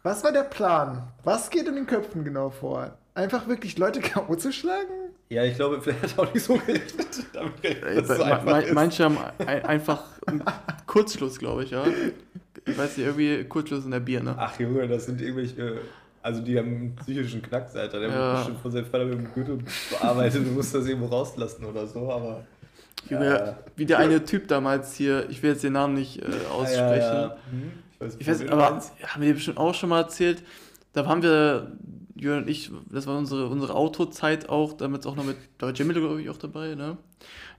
Was 0.04 0.24
war 0.24 0.32
der 0.32 0.44
Plan? 0.44 1.04
Was 1.24 1.50
geht 1.50 1.68
in 1.68 1.76
den 1.76 1.88
Köpfen 1.88 2.24
genau 2.24 2.50
vor? 2.50 2.96
Einfach 3.16 3.48
wirklich 3.48 3.78
Leute 3.78 4.00
K.O. 4.00 4.36
zu 4.36 4.52
schlagen? 4.52 4.92
Ja, 5.30 5.44
ich 5.44 5.56
glaube, 5.56 5.82
vielleicht 5.82 6.04
hat 6.04 6.14
er 6.18 6.24
auch 6.24 6.34
nicht 6.34 6.44
so 6.46 6.54
gerechnet. 6.56 7.08
Damit 7.34 7.62
gerechnet, 7.62 7.98
dass 7.98 8.10
es 8.12 8.18
so 8.18 8.24
Ma- 8.24 8.32
einfach 8.32 8.46
ma- 8.46 8.60
ist. 8.60 8.74
manche 8.74 9.04
haben 9.04 9.18
ein, 9.40 9.66
einfach 9.66 10.04
einen 10.28 10.44
Kurzschluss, 10.86 11.40
glaube 11.40 11.64
ich, 11.64 11.72
ja. 11.72 11.84
Ich 12.66 12.78
weiß 12.78 12.98
nicht, 12.98 13.08
irgendwie 13.08 13.44
Kurzschluss 13.46 13.86
in 13.86 13.92
der 13.92 14.00
Birne. 14.00 14.36
Ach 14.38 14.60
Junge, 14.60 14.88
das 14.88 15.06
sind 15.06 15.20
irgendwelche. 15.22 15.80
Also 16.22 16.42
die 16.42 16.58
haben 16.58 16.68
einen 16.68 16.96
psychischen 16.98 17.42
Knacks, 17.42 17.76
Alter. 17.76 18.00
Der 18.00 18.10
Ja. 18.10 18.16
wird 18.16 18.36
bestimmt 18.38 18.60
von 18.62 18.72
seinem 18.72 18.86
Vater 18.86 19.06
mit 19.06 19.18
dem 19.18 19.34
Gürtel 19.34 19.60
bearbeitet 19.90 20.42
und 20.46 20.54
muss 20.56 20.72
das 20.72 20.86
irgendwo 20.88 21.08
rauslassen 21.08 21.66
oder 21.66 21.88
so, 21.88 22.12
aber. 22.12 22.44
Junge, 23.10 23.58
wie 23.76 23.86
der 23.86 24.00
eine 24.00 24.24
Typ 24.26 24.48
damals 24.48 24.96
hier, 24.96 25.30
ich 25.30 25.42
will 25.44 25.52
jetzt 25.52 25.64
den 25.64 25.74
Namen 25.74 25.94
nicht 25.96 26.22
äh, 26.22 26.26
aussprechen. 26.52 27.32
Hm, 27.52 27.72
Ich 27.94 28.00
weiß, 28.00 28.16
Ich 28.20 28.28
weiß, 28.28 28.50
aber 28.50 28.66
haben 28.66 29.22
wir 29.22 29.28
dir 29.30 29.34
bestimmt 29.34 29.58
auch 29.58 29.74
schon 29.74 29.90
mal 29.90 30.02
erzählt, 30.02 30.44
da 30.94 31.06
waren 31.06 31.22
wir, 31.22 31.72
Jürgen 32.16 32.44
und 32.44 32.50
ich, 32.50 32.72
das 32.90 33.06
war 33.06 33.18
unsere, 33.18 33.48
unsere 33.48 33.76
Autozeit 33.76 34.50
auch, 34.50 34.74
damit 34.74 35.06
auch 35.06 35.16
noch 35.16 35.24
mit, 35.24 35.38
da 35.60 35.68
war 35.68 35.74
Jamil, 35.74 36.00
glaube 36.00 36.22
ich, 36.22 36.30
auch 36.30 36.38
dabei, 36.38 36.74
ne? 36.76 36.98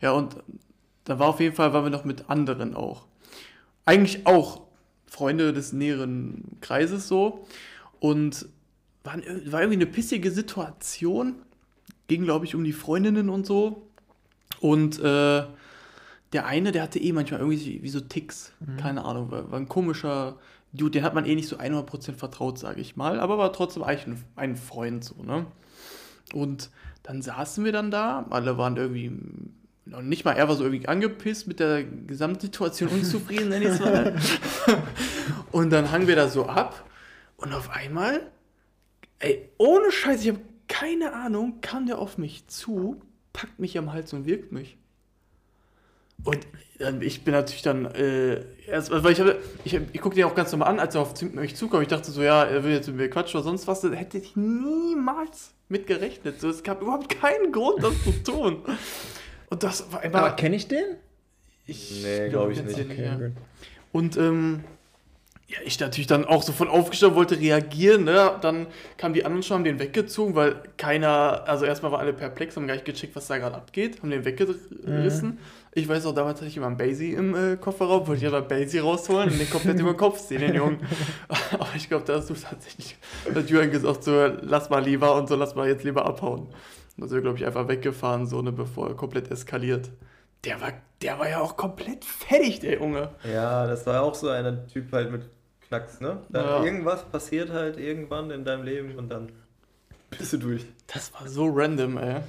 Ja, 0.00 0.12
und 0.12 0.36
da 1.04 1.18
war 1.18 1.28
auf 1.28 1.40
jeden 1.40 1.54
Fall, 1.54 1.72
waren 1.72 1.84
wir 1.84 1.90
noch 1.90 2.04
mit 2.04 2.28
anderen 2.28 2.74
auch. 2.74 3.06
Eigentlich 3.84 4.26
auch 4.26 4.62
Freunde 5.06 5.52
des 5.52 5.72
näheren 5.72 6.42
Kreises 6.60 7.08
so. 7.08 7.46
Und 8.00 8.46
waren, 9.04 9.22
war 9.46 9.60
irgendwie 9.62 9.82
eine 9.82 9.86
pissige 9.86 10.30
Situation. 10.30 11.36
Ging, 12.08 12.24
glaube 12.24 12.44
ich, 12.44 12.54
um 12.54 12.62
die 12.64 12.72
Freundinnen 12.72 13.28
und 13.30 13.46
so. 13.46 13.87
Und 14.60 14.98
äh, 14.98 15.44
der 16.32 16.46
eine, 16.46 16.72
der 16.72 16.82
hatte 16.82 16.98
eh 16.98 17.12
manchmal 17.12 17.40
irgendwie 17.40 17.82
wie 17.82 17.88
so 17.88 18.00
Ticks. 18.00 18.52
Keine 18.78 19.04
Ahnung, 19.04 19.30
war, 19.30 19.50
war 19.50 19.58
ein 19.58 19.68
komischer 19.68 20.36
Dude. 20.72 20.90
Den 20.90 21.04
hat 21.04 21.14
man 21.14 21.24
eh 21.24 21.34
nicht 21.34 21.48
so 21.48 21.56
100% 21.56 22.14
vertraut, 22.14 22.58
sage 22.58 22.80
ich 22.80 22.96
mal. 22.96 23.20
Aber 23.20 23.38
war 23.38 23.52
trotzdem 23.52 23.82
eigentlich 23.82 24.06
ein, 24.06 24.24
ein 24.36 24.56
Freund 24.56 25.04
so, 25.04 25.22
ne? 25.22 25.46
Und 26.34 26.70
dann 27.02 27.22
saßen 27.22 27.64
wir 27.64 27.72
dann 27.72 27.90
da. 27.90 28.26
Alle 28.30 28.58
waren 28.58 28.76
irgendwie 28.76 29.10
noch 29.86 30.02
nicht 30.02 30.24
mal, 30.24 30.32
er 30.32 30.48
war 30.48 30.56
so 30.56 30.64
irgendwie 30.64 30.86
angepisst 30.86 31.48
mit 31.48 31.60
der 31.60 31.82
Gesamtsituation, 31.82 32.90
unzufrieden, 32.90 33.48
nenne 33.48 33.64
ich 33.64 33.70
es 33.70 33.80
mal. 33.80 34.14
Und 35.52 35.70
dann 35.70 35.90
hangen 35.90 36.06
wir 36.06 36.16
da 36.16 36.28
so 36.28 36.46
ab 36.46 36.84
und 37.38 37.54
auf 37.54 37.70
einmal, 37.70 38.20
ey, 39.18 39.48
ohne 39.56 39.90
Scheiß, 39.90 40.22
ich 40.22 40.28
habe 40.28 40.40
keine 40.66 41.14
Ahnung, 41.14 41.60
kam 41.60 41.86
der 41.86 41.98
auf 41.98 42.18
mich 42.18 42.46
zu, 42.48 43.00
packt 43.32 43.58
mich 43.58 43.76
am 43.78 43.92
Hals 43.92 44.12
und 44.12 44.26
wirkt 44.26 44.52
mich. 44.52 44.76
Und 46.24 46.46
dann, 46.78 47.00
ich 47.00 47.22
bin 47.22 47.32
natürlich 47.32 47.62
dann, 47.62 47.86
äh, 47.86 48.42
erst, 48.66 48.90
weil 48.90 49.12
ich, 49.12 49.20
habe, 49.20 49.38
ich, 49.64 49.74
ich 49.92 50.00
gucke 50.00 50.16
den 50.16 50.24
auch 50.24 50.34
ganz 50.34 50.50
normal 50.50 50.68
an, 50.68 50.80
als 50.80 50.94
er 50.94 51.02
auf 51.02 51.20
mich 51.22 51.54
zukommt. 51.54 51.82
Ich 51.82 51.88
dachte 51.88 52.10
so, 52.10 52.22
ja, 52.22 52.44
er 52.44 52.64
will 52.64 52.72
jetzt 52.72 52.88
mit 52.88 52.96
mir 52.96 53.08
quatschen 53.10 53.38
oder 53.38 53.48
sonst 53.48 53.66
was. 53.68 53.80
Da 53.82 53.90
hätte 53.90 54.18
ich 54.18 54.34
niemals 54.36 55.54
mit 55.68 55.86
gerechnet. 55.86 56.40
So, 56.40 56.48
es 56.48 56.62
gab 56.62 56.82
überhaupt 56.82 57.08
keinen 57.08 57.52
Grund, 57.52 57.82
das 57.82 57.94
zu 58.02 58.12
tun. 58.24 58.62
Und 59.50 59.62
das 59.62 59.92
war 59.92 60.04
Aber 60.04 60.24
einfach. 60.24 60.36
kenne 60.36 60.56
ich 60.56 60.66
den? 60.66 60.96
Ich 61.66 62.02
Nee, 62.02 62.30
glaub 62.30 62.50
ich 62.50 62.62
nicht. 62.62 62.78
Okay. 62.78 63.32
Und 63.92 64.16
ähm, 64.16 64.64
ja, 65.48 65.56
ich 65.64 65.80
natürlich 65.80 66.06
dann 66.06 66.26
auch 66.26 66.42
sofort 66.42 66.68
aufgestanden, 66.68 67.16
wollte 67.16 67.40
reagieren. 67.40 68.04
Ne? 68.04 68.32
Dann 68.42 68.66
kamen 68.98 69.14
die 69.14 69.24
anderen 69.24 69.42
schon, 69.42 69.56
haben 69.56 69.64
den 69.64 69.78
weggezogen, 69.78 70.34
weil 70.34 70.56
keiner, 70.76 71.44
also 71.46 71.64
erstmal 71.64 71.90
waren 71.90 72.00
alle 72.00 72.12
perplex, 72.12 72.54
haben 72.54 72.66
gar 72.66 72.74
nicht 72.74 72.84
gecheckt, 72.84 73.16
was 73.16 73.28
da 73.28 73.38
gerade 73.38 73.56
abgeht, 73.56 74.02
haben 74.02 74.10
den 74.10 74.26
weggerissen. 74.26 75.38
Ich 75.72 75.88
weiß 75.88 76.04
auch, 76.04 76.14
damals 76.14 76.40
hatte 76.40 76.48
ich 76.48 76.56
immer 76.58 76.66
einen 76.66 76.76
Basie 76.76 77.14
im 77.14 77.34
äh, 77.34 77.56
Kofferraum, 77.56 78.06
wollte 78.06 78.26
ich 78.26 78.28
aber 78.28 78.42
Basie 78.42 78.80
rausholen 78.80 79.30
und 79.30 79.38
den 79.38 79.48
komplett 79.48 79.80
über 79.80 79.92
den 79.92 79.96
Kopf 79.96 80.20
ziehen, 80.20 80.40
den 80.40 80.54
Jungen. 80.54 80.80
aber 81.52 81.68
ich 81.74 81.88
glaube, 81.88 82.04
da 82.04 82.16
hast 82.16 82.28
du 82.28 82.34
tatsächlich, 82.34 82.98
hat 83.34 83.48
Jürgen 83.48 83.70
gesagt, 83.70 84.04
so, 84.04 84.26
lass 84.42 84.68
mal 84.68 84.84
lieber 84.84 85.14
und 85.14 85.28
so, 85.28 85.36
lass 85.36 85.54
mal 85.54 85.66
jetzt 85.66 85.82
lieber 85.82 86.04
abhauen. 86.04 86.40
Und 86.40 86.52
dann 86.98 87.10
wir, 87.10 87.20
glaube 87.22 87.38
ich, 87.38 87.46
einfach 87.46 87.68
weggefahren, 87.68 88.26
so, 88.26 88.42
ne, 88.42 88.52
bevor 88.52 88.88
er 88.88 88.96
komplett 88.96 89.30
eskaliert. 89.30 89.90
Der 90.44 90.60
war, 90.60 90.72
der 91.00 91.18
war 91.18 91.28
ja 91.28 91.40
auch 91.40 91.56
komplett 91.56 92.04
fertig, 92.04 92.60
der 92.60 92.74
Junge. 92.74 93.10
Ja, 93.32 93.66
das 93.66 93.86
war 93.86 94.02
auch 94.02 94.14
so 94.14 94.28
ein 94.28 94.66
Typ 94.68 94.92
halt 94.92 95.10
mit 95.10 95.22
Knacks, 95.68 96.00
ne? 96.00 96.22
Da 96.28 96.42
Ja. 96.42 96.64
Irgendwas 96.64 97.04
passiert 97.04 97.50
halt 97.50 97.78
irgendwann 97.78 98.30
in 98.30 98.44
deinem 98.44 98.64
Leben 98.64 98.96
und 98.96 99.08
dann 99.10 99.30
bist 100.10 100.32
du 100.32 100.38
durch. 100.38 100.64
Das 100.86 101.12
war 101.14 101.28
so 101.28 101.46
random, 101.46 101.98
ey. 101.98 102.20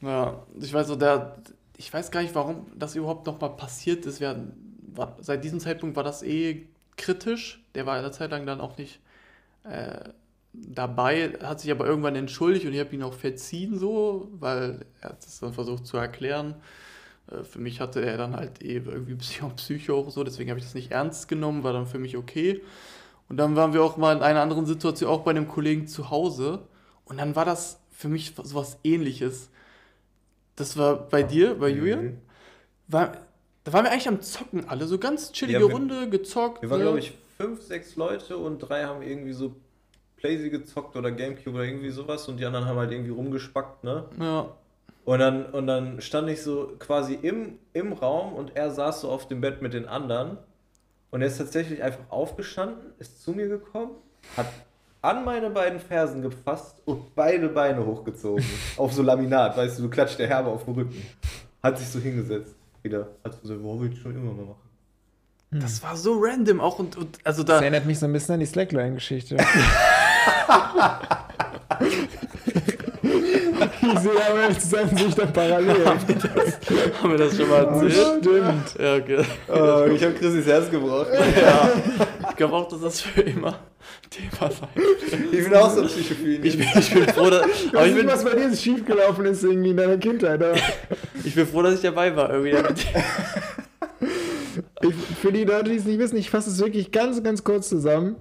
Ja, 0.00 0.46
ich 0.60 0.72
weiß 0.72 0.86
so, 0.86 0.96
der, 0.96 1.36
ich 1.76 1.92
weiß 1.92 2.10
gar 2.10 2.22
nicht, 2.22 2.34
warum 2.34 2.66
das 2.76 2.94
überhaupt 2.94 3.26
nochmal 3.26 3.56
passiert 3.56 4.06
ist. 4.06 4.20
Wir, 4.20 4.46
war, 4.94 5.16
seit 5.20 5.42
diesem 5.42 5.60
Zeitpunkt 5.60 5.96
war 5.96 6.04
das 6.04 6.22
eh 6.22 6.68
kritisch. 6.96 7.64
Der 7.74 7.86
war 7.86 7.96
eine 7.96 8.10
Zeit 8.12 8.30
lang 8.30 8.46
dann 8.46 8.60
auch 8.60 8.78
nicht 8.78 9.00
äh, 9.64 10.10
dabei, 10.52 11.32
hat 11.42 11.60
sich 11.60 11.70
aber 11.70 11.86
irgendwann 11.86 12.16
entschuldigt 12.16 12.66
und 12.66 12.72
ich 12.72 12.80
habe 12.80 12.94
ihn 12.94 13.02
auch 13.02 13.14
verziehen, 13.14 13.78
so, 13.78 14.28
weil 14.32 14.84
er 15.00 15.10
hat 15.10 15.24
es 15.24 15.40
dann 15.40 15.52
versucht 15.52 15.86
zu 15.86 15.96
erklären. 15.96 16.54
Äh, 17.30 17.44
Für 17.44 17.58
mich 17.58 17.80
hatte 17.80 18.00
er 18.04 18.16
dann 18.16 18.36
halt 18.36 18.62
eh 18.62 18.76
irgendwie 18.76 19.14
Psycho, 19.14 19.48
Psycho 19.56 19.98
auch 19.98 20.10
so, 20.10 20.24
deswegen 20.24 20.50
habe 20.50 20.58
ich 20.58 20.64
das 20.66 20.74
nicht 20.74 20.90
ernst 20.92 21.28
genommen, 21.28 21.64
war 21.64 21.72
dann 21.72 21.86
für 21.86 21.98
mich 21.98 22.16
okay. 22.16 22.62
Und 23.28 23.36
dann 23.36 23.56
waren 23.56 23.72
wir 23.74 23.82
auch 23.82 23.96
mal 23.96 24.16
in 24.16 24.22
einer 24.22 24.40
anderen 24.40 24.64
Situation, 24.66 25.10
auch 25.10 25.20
bei 25.20 25.30
einem 25.32 25.48
Kollegen 25.48 25.86
zu 25.86 26.10
Hause. 26.10 26.60
Und 27.04 27.18
dann 27.18 27.36
war 27.36 27.44
das 27.44 27.78
für 27.90 28.08
mich 28.08 28.34
so 28.42 28.54
was 28.54 28.78
ähnliches. 28.84 29.50
Das 30.56 30.76
war 30.76 30.96
bei 31.08 31.22
dir, 31.22 31.54
bei 31.54 31.68
Julian. 31.68 32.04
Mhm. 32.04 32.18
War, 32.88 33.12
da 33.64 33.72
waren 33.74 33.84
wir 33.84 33.92
eigentlich 33.92 34.08
am 34.08 34.22
Zocken 34.22 34.66
alle, 34.68 34.86
so 34.86 34.98
ganz 34.98 35.32
chillige 35.32 35.60
Ja, 35.60 35.66
wir- 35.66 35.74
Runde, 35.74 36.08
gezockt. 36.08 36.62
Wir 36.62 36.70
waren, 36.70 36.78
ne? 36.78 36.84
glaube 36.84 36.98
ich, 37.00 37.12
fünf, 37.36 37.60
sechs 37.62 37.96
Leute 37.96 38.38
und 38.38 38.60
drei 38.60 38.84
haben 38.84 39.02
irgendwie 39.02 39.34
so 39.34 39.54
Playsee 40.16 40.48
gezockt 40.48 40.96
oder 40.96 41.10
Gamecube 41.12 41.54
oder 41.56 41.64
irgendwie 41.64 41.90
sowas 41.90 42.26
und 42.28 42.38
die 42.38 42.46
anderen 42.46 42.64
haben 42.64 42.78
halt 42.78 42.90
irgendwie 42.90 43.10
rumgespackt, 43.12 43.84
ne? 43.84 44.06
Ja. 44.18 44.56
Und 45.08 45.20
dann, 45.20 45.46
und 45.46 45.66
dann 45.66 46.02
stand 46.02 46.28
ich 46.28 46.42
so 46.42 46.74
quasi 46.78 47.14
im, 47.14 47.58
im 47.72 47.94
Raum 47.94 48.34
und 48.34 48.54
er 48.56 48.70
saß 48.70 49.00
so 49.00 49.10
auf 49.10 49.26
dem 49.26 49.40
Bett 49.40 49.62
mit 49.62 49.72
den 49.72 49.88
anderen. 49.88 50.36
Und 51.10 51.22
er 51.22 51.28
ist 51.28 51.38
tatsächlich 51.38 51.82
einfach 51.82 52.10
aufgestanden, 52.10 52.92
ist 52.98 53.22
zu 53.22 53.32
mir 53.32 53.48
gekommen, 53.48 53.92
hat 54.36 54.48
an 55.00 55.24
meine 55.24 55.48
beiden 55.48 55.80
Fersen 55.80 56.20
gefasst 56.20 56.82
und 56.84 57.14
beide 57.14 57.48
Beine 57.48 57.86
hochgezogen. 57.86 58.44
auf 58.76 58.92
so 58.92 59.00
Laminat, 59.00 59.56
weißt 59.56 59.78
du, 59.78 59.84
du 59.84 59.88
klatscht 59.88 60.18
der 60.18 60.28
Herbe 60.28 60.50
auf 60.50 60.66
den 60.66 60.74
Rücken. 60.74 61.02
Hat 61.62 61.78
sich 61.78 61.88
so 61.88 62.00
hingesetzt. 62.00 62.54
Wieder. 62.82 63.08
Hat 63.24 63.38
so, 63.42 63.62
wo 63.62 63.80
will 63.80 63.90
ich 63.90 63.98
schon 63.98 64.14
immer 64.14 64.34
mal 64.34 64.44
machen. 64.44 64.68
Das 65.52 65.82
war 65.82 65.96
so 65.96 66.18
random 66.20 66.60
auch 66.60 66.78
und, 66.78 66.98
und 66.98 67.16
also 67.24 67.42
Das 67.44 67.60
da. 67.60 67.62
erinnert 67.62 67.86
mich 67.86 67.98
so 67.98 68.04
ein 68.04 68.12
bisschen 68.12 68.34
an 68.34 68.40
die 68.40 68.46
Slackline-Geschichte. 68.46 69.38
ich 73.92 73.98
sehe 74.00 74.30
aber 74.30 74.48
jetzt 74.48 74.62
zusammen 74.70 74.96
sich 74.96 75.14
da 75.14 75.26
parallel. 75.26 75.84
Haben 75.86 77.10
wir 77.10 77.18
das 77.18 77.36
schon 77.36 77.48
mal 77.48 77.64
Oh, 77.66 77.80
erzählt? 77.84 78.24
stimmt. 78.24 78.74
Ja, 78.78 78.96
okay. 78.96 79.24
Oh, 79.48 79.90
ich 79.94 80.02
habe 80.04 80.14
Chrissys 80.14 80.46
Herz 80.46 80.70
gebraucht. 80.70 81.08
Ja. 81.40 81.70
Ich 82.30 82.36
glaube 82.36 82.54
auch, 82.54 82.68
dass 82.68 82.80
das 82.80 83.00
für 83.00 83.20
immer 83.22 83.58
Thema 84.10 84.50
sein 84.50 84.68
wird. 84.74 85.32
Ich 85.32 85.44
bin 85.44 85.54
auch 85.54 85.70
so 85.74 85.82
psychophil. 85.84 86.44
Ich 86.44 86.58
bin, 86.58 86.66
ich 86.78 86.94
bin 86.94 87.08
froh, 87.08 87.30
dass, 87.30 87.46
Ich 87.46 87.74
aber 87.74 87.86
ich 87.86 87.94
bin, 87.94 88.06
was 88.06 88.24
bei 88.24 88.34
dir 88.34 88.54
schiefgelaufen 88.56 89.24
ist 89.26 89.42
irgendwie 89.44 89.70
in 89.70 89.76
deiner 89.76 89.98
Kindheit. 89.98 90.40
Ich 91.24 91.34
bin 91.34 91.46
froh, 91.46 91.62
dass 91.62 91.74
ich 91.74 91.80
dabei 91.82 92.14
war. 92.14 92.32
Irgendwie 92.32 92.56
ich, 94.82 94.94
für 95.20 95.32
die 95.32 95.44
Leute, 95.44 95.70
die 95.70 95.76
es 95.76 95.84
nicht 95.84 95.98
wissen, 95.98 96.16
ich 96.16 96.30
fasse 96.30 96.48
es 96.50 96.58
wirklich 96.58 96.92
ganz, 96.92 97.22
ganz 97.22 97.42
kurz 97.42 97.68
zusammen. 97.68 98.16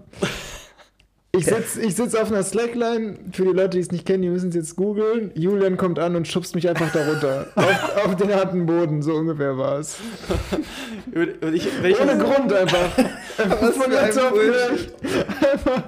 Ich 1.38 1.46
sitze 1.46 1.82
ich 1.82 1.96
sitz 1.96 2.16
auf 2.16 2.32
einer 2.32 2.44
Slackline. 2.44 3.16
Für 3.32 3.44
die 3.44 3.50
Leute, 3.52 3.70
die 3.72 3.80
es 3.80 3.92
nicht 3.92 4.06
kennen, 4.06 4.24
die 4.24 4.30
müssen 4.30 4.50
es 4.50 4.56
jetzt 4.56 4.76
googeln. 4.76 5.32
Julian 5.36 5.78
kommt 5.78 6.00
an 6.00 6.16
und 6.16 6.28
schubst 6.28 6.56
mich 6.56 6.68
einfach 6.68 6.92
darunter. 6.92 7.48
auf, 7.56 8.06
auf 8.06 8.16
den 8.16 8.34
harten 8.34 8.66
Boden, 8.66 9.02
so 9.02 9.14
ungefähr 9.14 9.58
war 9.58 9.80
es. 9.80 9.98
Ohne 11.16 12.18
Grund 12.18 12.54
einfach. 12.54 12.90
Was 13.38 13.78
Von 13.78 13.92
für 13.92 14.00
ein. 14.00 14.08
Einfach. 14.08 15.84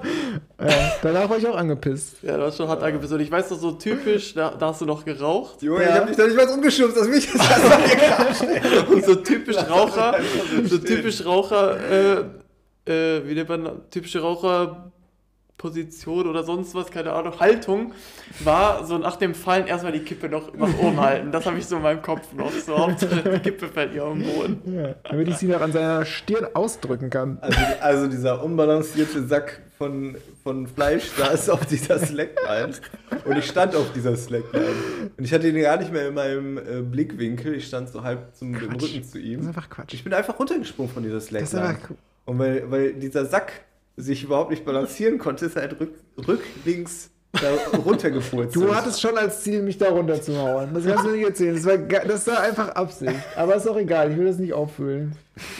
Ja, 0.60 0.92
danach 1.02 1.30
war 1.30 1.38
ich 1.38 1.46
auch 1.46 1.56
angepisst. 1.56 2.16
Ja, 2.22 2.36
du 2.36 2.42
hast 2.44 2.56
schon 2.58 2.68
hart 2.68 2.82
angepisst. 2.82 3.12
Und 3.12 3.20
ich 3.20 3.30
weiß 3.30 3.48
doch 3.48 3.58
so 3.58 3.72
typisch, 3.72 4.34
da, 4.34 4.50
da 4.58 4.68
hast 4.68 4.80
du 4.80 4.84
noch 4.84 5.04
geraucht. 5.04 5.62
Junge, 5.62 5.82
Ja. 5.82 5.88
ich 5.88 5.94
hab 5.94 6.06
dich 6.08 6.16
doch 6.16 6.26
nicht 6.26 6.36
mal 6.36 6.48
umgeschubst, 6.48 6.96
dass 6.96 7.08
mich 7.08 7.30
das 7.32 7.40
einfach 7.40 8.90
Und 8.90 9.04
so 9.04 9.14
typisch 9.16 9.56
Raucher, 9.56 10.16
so 10.64 10.78
typisch 10.78 11.24
Raucher, 11.24 11.78
äh, 11.90 12.24
äh, 12.90 13.22
wie 13.26 13.34
nennt 13.34 13.48
man, 13.48 13.70
typische 13.90 14.22
Raucherposition 15.60 16.26
oder 16.26 16.42
sonst 16.42 16.74
was, 16.74 16.90
keine 16.90 17.12
Ahnung, 17.12 17.38
Haltung, 17.38 17.92
war 18.40 18.84
so 18.86 18.98
nach 18.98 19.16
dem 19.16 19.34
Fallen 19.34 19.66
erstmal 19.66 19.92
die 19.92 20.00
Kippe 20.00 20.28
noch 20.28 20.52
nach 20.54 20.78
oben 20.78 21.00
halten. 21.00 21.32
Das 21.32 21.46
habe 21.46 21.58
ich 21.58 21.66
so 21.66 21.76
in 21.76 21.82
meinem 21.82 22.02
Kopf 22.02 22.32
noch. 22.32 22.50
So, 22.52 22.78
Hauptsache 22.78 23.22
die 23.22 23.38
Kippe 23.40 23.68
fällt 23.68 23.92
hier 23.92 24.04
auf 24.04 24.14
den 24.14 24.24
Boden. 24.24 24.74
Ja, 24.74 24.94
damit 25.04 25.28
ich 25.28 25.36
sie 25.36 25.46
noch 25.46 25.60
an 25.60 25.72
seiner 25.72 26.04
Stirn 26.04 26.46
ausdrücken 26.54 27.10
kann. 27.10 27.38
Also, 27.40 27.58
also 27.80 28.06
dieser 28.08 28.42
unbalancierte 28.42 29.26
Sack 29.26 29.62
von, 29.78 30.16
von 30.42 30.66
Fleisch 30.66 31.04
saß 31.16 31.50
auf 31.50 31.66
dieser 31.66 31.98
Slackline 31.98 32.72
und 33.24 33.36
ich 33.36 33.46
stand 33.46 33.74
auf 33.74 33.92
dieser 33.92 34.16
Slackline. 34.16 34.66
Und 35.16 35.24
ich 35.24 35.32
hatte 35.32 35.48
ihn 35.48 35.60
gar 35.60 35.76
nicht 35.78 35.92
mehr 35.92 36.08
in 36.08 36.14
meinem 36.14 36.58
äh, 36.58 36.82
Blickwinkel, 36.82 37.54
ich 37.54 37.66
stand 37.66 37.88
so 37.88 38.02
halb 38.02 38.34
zum. 38.34 38.54
Rücken 38.54 38.78
zu 38.78 38.86
Das 38.86 39.04
ist 39.06 39.14
ihm. 39.16 39.46
einfach 39.46 39.68
Quatsch. 39.70 39.94
Ich 39.94 40.04
bin 40.04 40.12
einfach 40.12 40.38
runtergesprungen 40.38 40.92
von 40.92 41.02
dieser 41.02 41.16
Das 41.16 41.24
ist 41.24 41.50
Slackline. 41.50 41.78
Und 42.26 42.38
weil, 42.38 42.70
weil 42.70 42.92
dieser 42.94 43.24
Sack 43.24 43.52
sich 44.00 44.24
überhaupt 44.24 44.50
nicht 44.50 44.64
balancieren 44.64 45.18
konnte, 45.18 45.46
ist 45.46 45.56
er 45.56 45.62
halt 45.62 45.80
rück, 45.80 45.94
rücklings 46.26 47.10
da 47.32 47.78
runtergefurzt. 47.78 48.56
Du 48.56 48.74
hattest 48.74 49.00
schon 49.00 49.16
als 49.16 49.42
Ziel, 49.42 49.62
mich 49.62 49.78
da 49.78 49.90
runterzuhauen. 49.90 50.74
Das 50.74 50.84
kannst 50.84 51.04
du 51.04 51.10
nicht 51.12 51.24
erzählen. 51.24 51.54
Das 51.54 51.64
war, 51.64 51.78
das 51.78 52.26
war 52.26 52.40
einfach 52.40 52.68
Absicht. 52.70 53.14
Aber 53.36 53.54
ist 53.54 53.68
auch 53.68 53.76
egal, 53.76 54.10
ich 54.10 54.16
will 54.18 54.26
das 54.26 54.38
nicht 54.38 54.52
auffühlen. 54.52 55.14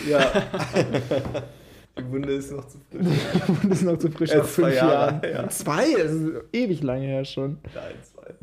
Ja. 0.08 0.20
Die 1.98 2.10
Wunde 2.10 2.32
ist 2.32 2.50
noch 2.52 2.66
zu 2.66 2.78
frisch. 2.90 3.06
Und 3.48 3.70
das 3.70 3.78
ist 3.78 3.84
noch 3.84 3.98
zu 3.98 4.10
frisch 4.10 4.32
nach 4.32 4.44
fünf 4.44 4.68
zwei 4.68 4.74
Jahre, 4.74 5.26
Jahren. 5.28 5.44
ja. 5.44 5.48
Zwei? 5.50 5.92
Das 5.94 6.12
ist 6.12 6.32
ewig 6.52 6.82
lange 6.82 7.06
her 7.06 7.24
schon. 7.24 7.58
Nein, 7.74 7.94
zwei. 8.14 8.34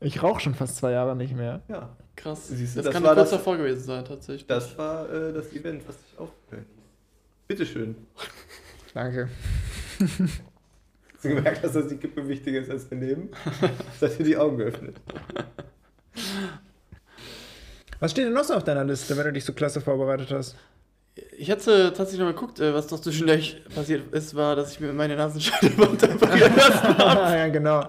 Ich 0.00 0.22
rauche 0.22 0.40
schon 0.40 0.54
fast 0.54 0.76
zwei 0.76 0.90
Jahre 0.92 1.16
nicht 1.16 1.34
mehr. 1.34 1.62
Ja. 1.68 1.96
Krass. 2.16 2.48
Siehst 2.48 2.74
du, 2.74 2.78
das, 2.78 2.86
das 2.86 2.94
kann 2.94 3.02
war 3.02 3.14
kurz 3.14 3.30
das- 3.30 3.38
davor 3.38 3.56
gewesen 3.56 3.82
sein, 3.84 4.04
tatsächlich. 4.04 4.46
Das 4.46 4.76
war 4.76 5.10
äh, 5.12 5.32
das 5.32 5.52
Event, 5.52 5.82
was 5.88 5.96
ich 6.12 6.18
aufgehört 6.18 6.66
Bitteschön. 7.48 7.94
Danke. 8.94 9.28
Hast 9.98 11.24
du 11.24 11.28
gemerkt, 11.28 11.64
dass 11.64 11.72
das 11.72 11.88
die 11.88 11.96
Kippe 11.96 12.26
wichtiger 12.28 12.60
ist 12.60 12.70
als 12.70 12.88
daneben? 12.88 13.30
Das 14.00 14.12
hat 14.12 14.18
dir 14.20 14.24
die 14.24 14.36
Augen 14.36 14.56
geöffnet. 14.58 14.96
Was 17.98 18.10
steht 18.12 18.26
denn 18.26 18.32
noch 18.32 18.44
so 18.44 18.54
auf 18.54 18.64
deiner 18.64 18.84
Liste, 18.84 19.16
wenn 19.16 19.24
du 19.24 19.32
dich 19.32 19.44
so 19.44 19.52
klasse 19.52 19.80
vorbereitet 19.80 20.30
hast? 20.30 20.56
Ich 21.36 21.50
hatte 21.50 21.92
tatsächlich 21.96 22.18
noch 22.20 22.26
mal 22.26 22.34
geguckt, 22.34 22.58
äh, 22.58 22.74
was 22.74 22.90
noch 22.90 23.00
zwischendurch 23.00 23.62
passiert 23.72 24.12
ist, 24.12 24.34
war, 24.34 24.56
dass 24.56 24.72
ich 24.72 24.80
mir 24.80 24.92
meine 24.92 25.14
Nasenscheidewand 25.14 26.02
operieren 26.02 26.56
lassen 26.56 26.82
habe. 26.98 27.36
ja, 27.36 27.48
genau. 27.48 27.88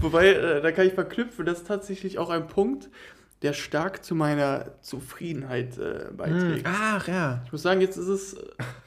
Wobei, 0.00 0.28
äh, 0.28 0.62
da 0.62 0.72
kann 0.72 0.86
ich 0.86 0.94
verknüpfen, 0.94 1.44
das 1.44 1.58
ist 1.58 1.66
tatsächlich 1.66 2.18
auch 2.18 2.30
ein 2.30 2.46
Punkt, 2.46 2.88
der 3.46 3.52
stark 3.52 4.04
zu 4.04 4.16
meiner 4.16 4.72
Zufriedenheit 4.82 5.78
äh, 5.78 6.10
beiträgt. 6.16 6.66
Ach 6.68 7.06
ja. 7.06 7.42
Ich 7.46 7.52
muss 7.52 7.62
sagen, 7.62 7.80
jetzt 7.80 7.96
ist 7.96 8.08
es, 8.08 8.36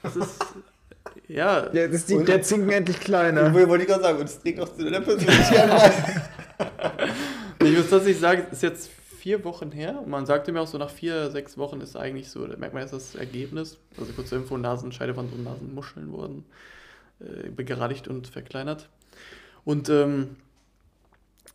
es 0.04 0.16
ist, 0.18 0.46
ja, 1.30 1.74
ja 1.74 1.88
das 1.88 1.96
ist 1.96 2.10
die, 2.10 2.16
Und- 2.16 2.28
der 2.28 2.42
Zinken 2.42 2.70
endlich 2.70 3.00
kleiner. 3.00 3.54
Wo 3.54 3.68
wollte 3.70 3.86
ich 3.86 3.90
gerade 3.90 4.04
sagen, 4.04 4.20
und 4.20 4.26
es 4.26 4.42
trägt 4.42 4.60
auch 4.60 4.76
zu 4.76 4.84
deiner 4.84 5.00
Persönlichkeit 5.00 5.70
bei. 5.70 6.66
ich 7.66 7.78
muss 7.78 7.90
tatsächlich 7.90 8.20
sagen, 8.20 8.44
es 8.48 8.58
ist 8.58 8.64
jetzt 8.64 8.90
vier 9.18 9.46
Wochen 9.46 9.72
her. 9.72 10.02
Und 10.04 10.10
man 10.10 10.26
sagte 10.26 10.52
mir 10.52 10.60
auch 10.60 10.68
so, 10.68 10.78
nach 10.78 10.90
vier, 10.90 11.32
sechs 11.32 11.58
Wochen 11.58 11.80
ist 11.80 11.96
eigentlich 11.96 12.30
so, 12.30 12.46
da 12.46 12.58
merkt 12.58 12.74
man 12.74 12.84
jetzt 12.84 12.92
das 12.92 13.16
Ergebnis. 13.16 13.78
Also 13.98 14.12
kurz 14.12 14.28
zur 14.28 14.40
Info, 14.40 14.58
Nasenscheide 14.58 15.14
von 15.14 15.30
so 15.30 15.38
Nasenmuscheln 15.38 16.12
wurden 16.12 16.44
äh, 17.22 17.48
begradigt 17.50 18.10
und 18.10 18.28
verkleinert. 18.28 18.90
Und 19.64 19.88
ähm, 19.88 20.36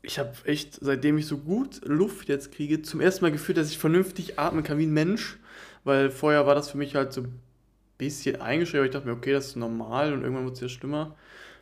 ich 0.04 0.18
habe 0.18 0.32
echt, 0.44 0.78
seitdem 0.80 1.18
ich 1.18 1.26
so 1.26 1.38
gut 1.38 1.80
Luft 1.84 2.28
jetzt 2.28 2.52
kriege, 2.52 2.82
zum 2.82 3.00
ersten 3.00 3.24
Mal 3.24 3.32
gefühlt, 3.32 3.58
dass 3.58 3.70
ich 3.70 3.78
vernünftig 3.78 4.38
atmen 4.38 4.62
kann 4.62 4.78
wie 4.78 4.86
ein 4.86 4.92
Mensch. 4.92 5.38
Weil 5.84 6.10
vorher 6.10 6.46
war 6.46 6.54
das 6.54 6.70
für 6.70 6.78
mich 6.78 6.94
halt 6.94 7.12
so 7.12 7.22
ein 7.22 7.40
bisschen 7.98 8.40
eingeschränkt, 8.40 8.78
aber 8.78 8.86
ich 8.86 8.92
dachte 8.92 9.06
mir, 9.06 9.14
okay, 9.14 9.32
das 9.32 9.48
ist 9.48 9.56
normal 9.56 10.12
und 10.12 10.22
irgendwann 10.22 10.44
wird 10.44 10.54
es 10.54 10.60
ja 10.60 10.68
schlimmer. 10.68 11.14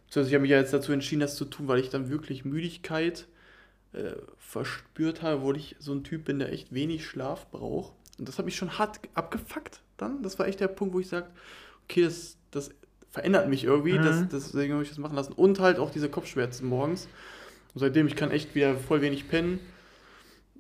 Beziehungsweise 0.07 0.29
ich 0.31 0.35
habe 0.35 0.43
mich 0.43 0.51
ja 0.51 0.59
jetzt 0.59 0.73
dazu 0.73 0.93
entschieden, 0.93 1.21
das 1.21 1.37
zu 1.37 1.45
tun, 1.45 1.69
weil 1.69 1.81
ich 1.81 1.91
dann 1.91 2.09
wirklich 2.09 2.45
Müdigkeit 2.45 3.27
äh, 3.93 4.13
verspürt 4.39 5.23
habe, 5.23 5.39
obwohl 5.39 5.57
ich 5.57 5.77
so 5.79 5.93
ein 5.93 6.05
Typ 6.05 6.25
bin, 6.25 6.39
der 6.39 6.53
echt 6.53 6.73
wenig 6.73 7.07
Schlaf 7.07 7.51
braucht. 7.51 7.93
Und 8.19 8.29
das 8.29 8.39
hat 8.39 8.45
mich 8.45 8.57
schon 8.57 8.79
hart 8.79 9.01
abgefuckt 9.15 9.81
dann. 9.97 10.23
Das 10.23 10.39
war 10.39 10.47
echt 10.47 10.61
der 10.61 10.69
Punkt, 10.69 10.95
wo 10.95 11.01
ich 11.01 11.09
sage, 11.09 11.27
okay, 11.85 12.03
das, 12.05 12.37
das 12.51 12.71
verändert 13.11 13.49
mich 13.49 13.65
irgendwie, 13.65 13.99
Mhm. 13.99 14.05
das, 14.05 14.29
deswegen 14.29 14.75
habe 14.75 14.83
ich 14.83 14.89
das 14.89 14.99
machen 14.99 15.17
lassen. 15.17 15.33
Und 15.33 15.61
halt 15.61 15.79
auch 15.79 15.91
diese 15.91 16.09
Kopfschmerzen 16.09 16.67
morgens. 16.67 17.09
Und 17.75 17.81
seitdem, 17.81 18.07
ich 18.07 18.17
kann 18.17 18.31
echt 18.31 18.55
wieder 18.55 18.77
voll 18.77 19.01
wenig 19.01 19.29
pennen. 19.29 19.61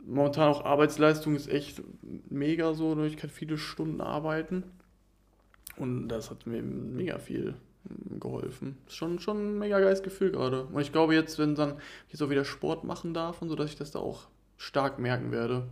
Momentan 0.04 0.48
auch 0.48 0.64
Arbeitsleistung 0.64 1.36
ist 1.36 1.48
echt 1.48 1.82
mega 2.28 2.74
so, 2.74 2.94
ne? 2.94 3.06
ich 3.06 3.16
kann 3.16 3.30
viele 3.30 3.58
Stunden 3.58 4.00
arbeiten. 4.00 4.64
Und 5.76 6.08
das 6.08 6.30
hat 6.30 6.46
mir 6.46 6.62
mega 6.62 7.18
viel 7.18 7.54
mm, 7.84 8.18
geholfen. 8.18 8.78
Ist 8.86 8.96
schon, 8.96 9.18
schon 9.20 9.38
ein 9.38 9.58
mega 9.58 9.78
geiles 9.80 10.02
Gefühl 10.02 10.32
gerade. 10.32 10.64
Und 10.64 10.80
ich 10.80 10.92
glaube 10.92 11.14
jetzt, 11.14 11.38
wenn 11.38 11.54
dann 11.54 11.74
ich 12.06 12.14
jetzt 12.14 12.22
auch 12.22 12.30
wieder 12.30 12.44
Sport 12.44 12.84
machen 12.84 13.14
darf 13.14 13.42
und 13.42 13.48
so, 13.48 13.54
dass 13.54 13.70
ich 13.70 13.76
das 13.76 13.90
da 13.90 14.00
auch 14.00 14.26
stark 14.56 14.98
merken 14.98 15.30
werde. 15.32 15.68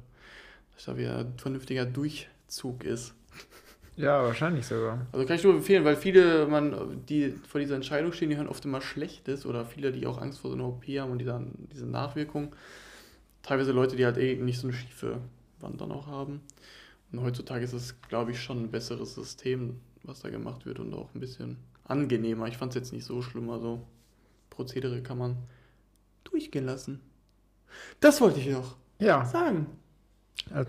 Dass 0.75 0.85
da 0.87 0.97
wieder 0.97 1.19
ein 1.19 1.39
vernünftiger 1.39 1.85
Durchzug 1.85 2.85
ist. 2.85 3.15
Ja, 4.01 4.23
wahrscheinlich 4.25 4.67
sogar. 4.67 5.07
Also 5.13 5.27
kann 5.27 5.37
ich 5.37 5.45
nur 5.45 5.55
empfehlen, 5.55 5.85
weil 5.85 5.97
viele, 5.97 6.47
man, 6.47 7.05
die 7.07 7.31
vor 7.49 7.61
dieser 7.61 7.75
Entscheidung 7.75 8.13
stehen, 8.13 8.31
die 8.31 8.37
hören 8.37 8.49
oft 8.49 8.65
immer 8.65 8.81
Schlechtes 8.81 9.45
oder 9.45 9.65
viele, 9.65 9.91
die 9.91 10.07
auch 10.07 10.19
Angst 10.19 10.39
vor 10.41 10.51
so 10.51 10.57
einer 10.57 10.69
OP 10.69 10.85
haben 10.87 11.11
und 11.11 11.19
die 11.19 11.25
dann 11.25 11.53
diese 11.73 11.87
Nachwirkung. 11.87 12.55
Teilweise 13.43 13.73
Leute, 13.73 13.97
die 13.97 14.05
halt 14.07 14.19
eh 14.19 14.37
nicht 14.37 14.61
so 14.61 14.69
eine 14.69 14.77
schiefe 14.77 15.19
Wand 15.61 15.81
dann 15.81 15.93
auch 15.93 16.07
haben. 16.09 16.43
Und 17.13 17.23
heutzutage 17.23 17.65
ist 17.65 17.75
es, 17.75 18.01
glaube 18.03 18.33
ich, 18.33 18.43
schon 18.43 18.65
ein 18.65 18.71
besseres 18.73 19.15
System, 19.15 19.81
was 20.05 20.21
da 20.21 20.31
gemacht 20.31 20.67
wird 20.67 20.81
und 20.81 20.95
auch 20.95 21.15
ein 21.15 21.21
bisschen 21.21 21.59
angenehmer. 21.85 22.49
Ich 22.49 22.59
fand 22.59 22.73
es 22.73 22.77
jetzt 22.77 22.93
nicht 22.93 23.05
so 23.07 23.23
schlimm, 23.23 23.51
also 23.51 23.83
Prozedere 24.51 25.03
kann 25.03 25.19
man 25.19 25.37
durchgehen 26.25 26.67
lassen. 26.67 27.01
Das 28.01 28.21
wollte 28.21 28.41
ich 28.41 28.49
noch 28.49 28.77
Ja, 28.99 29.25
sagen. 29.25 29.67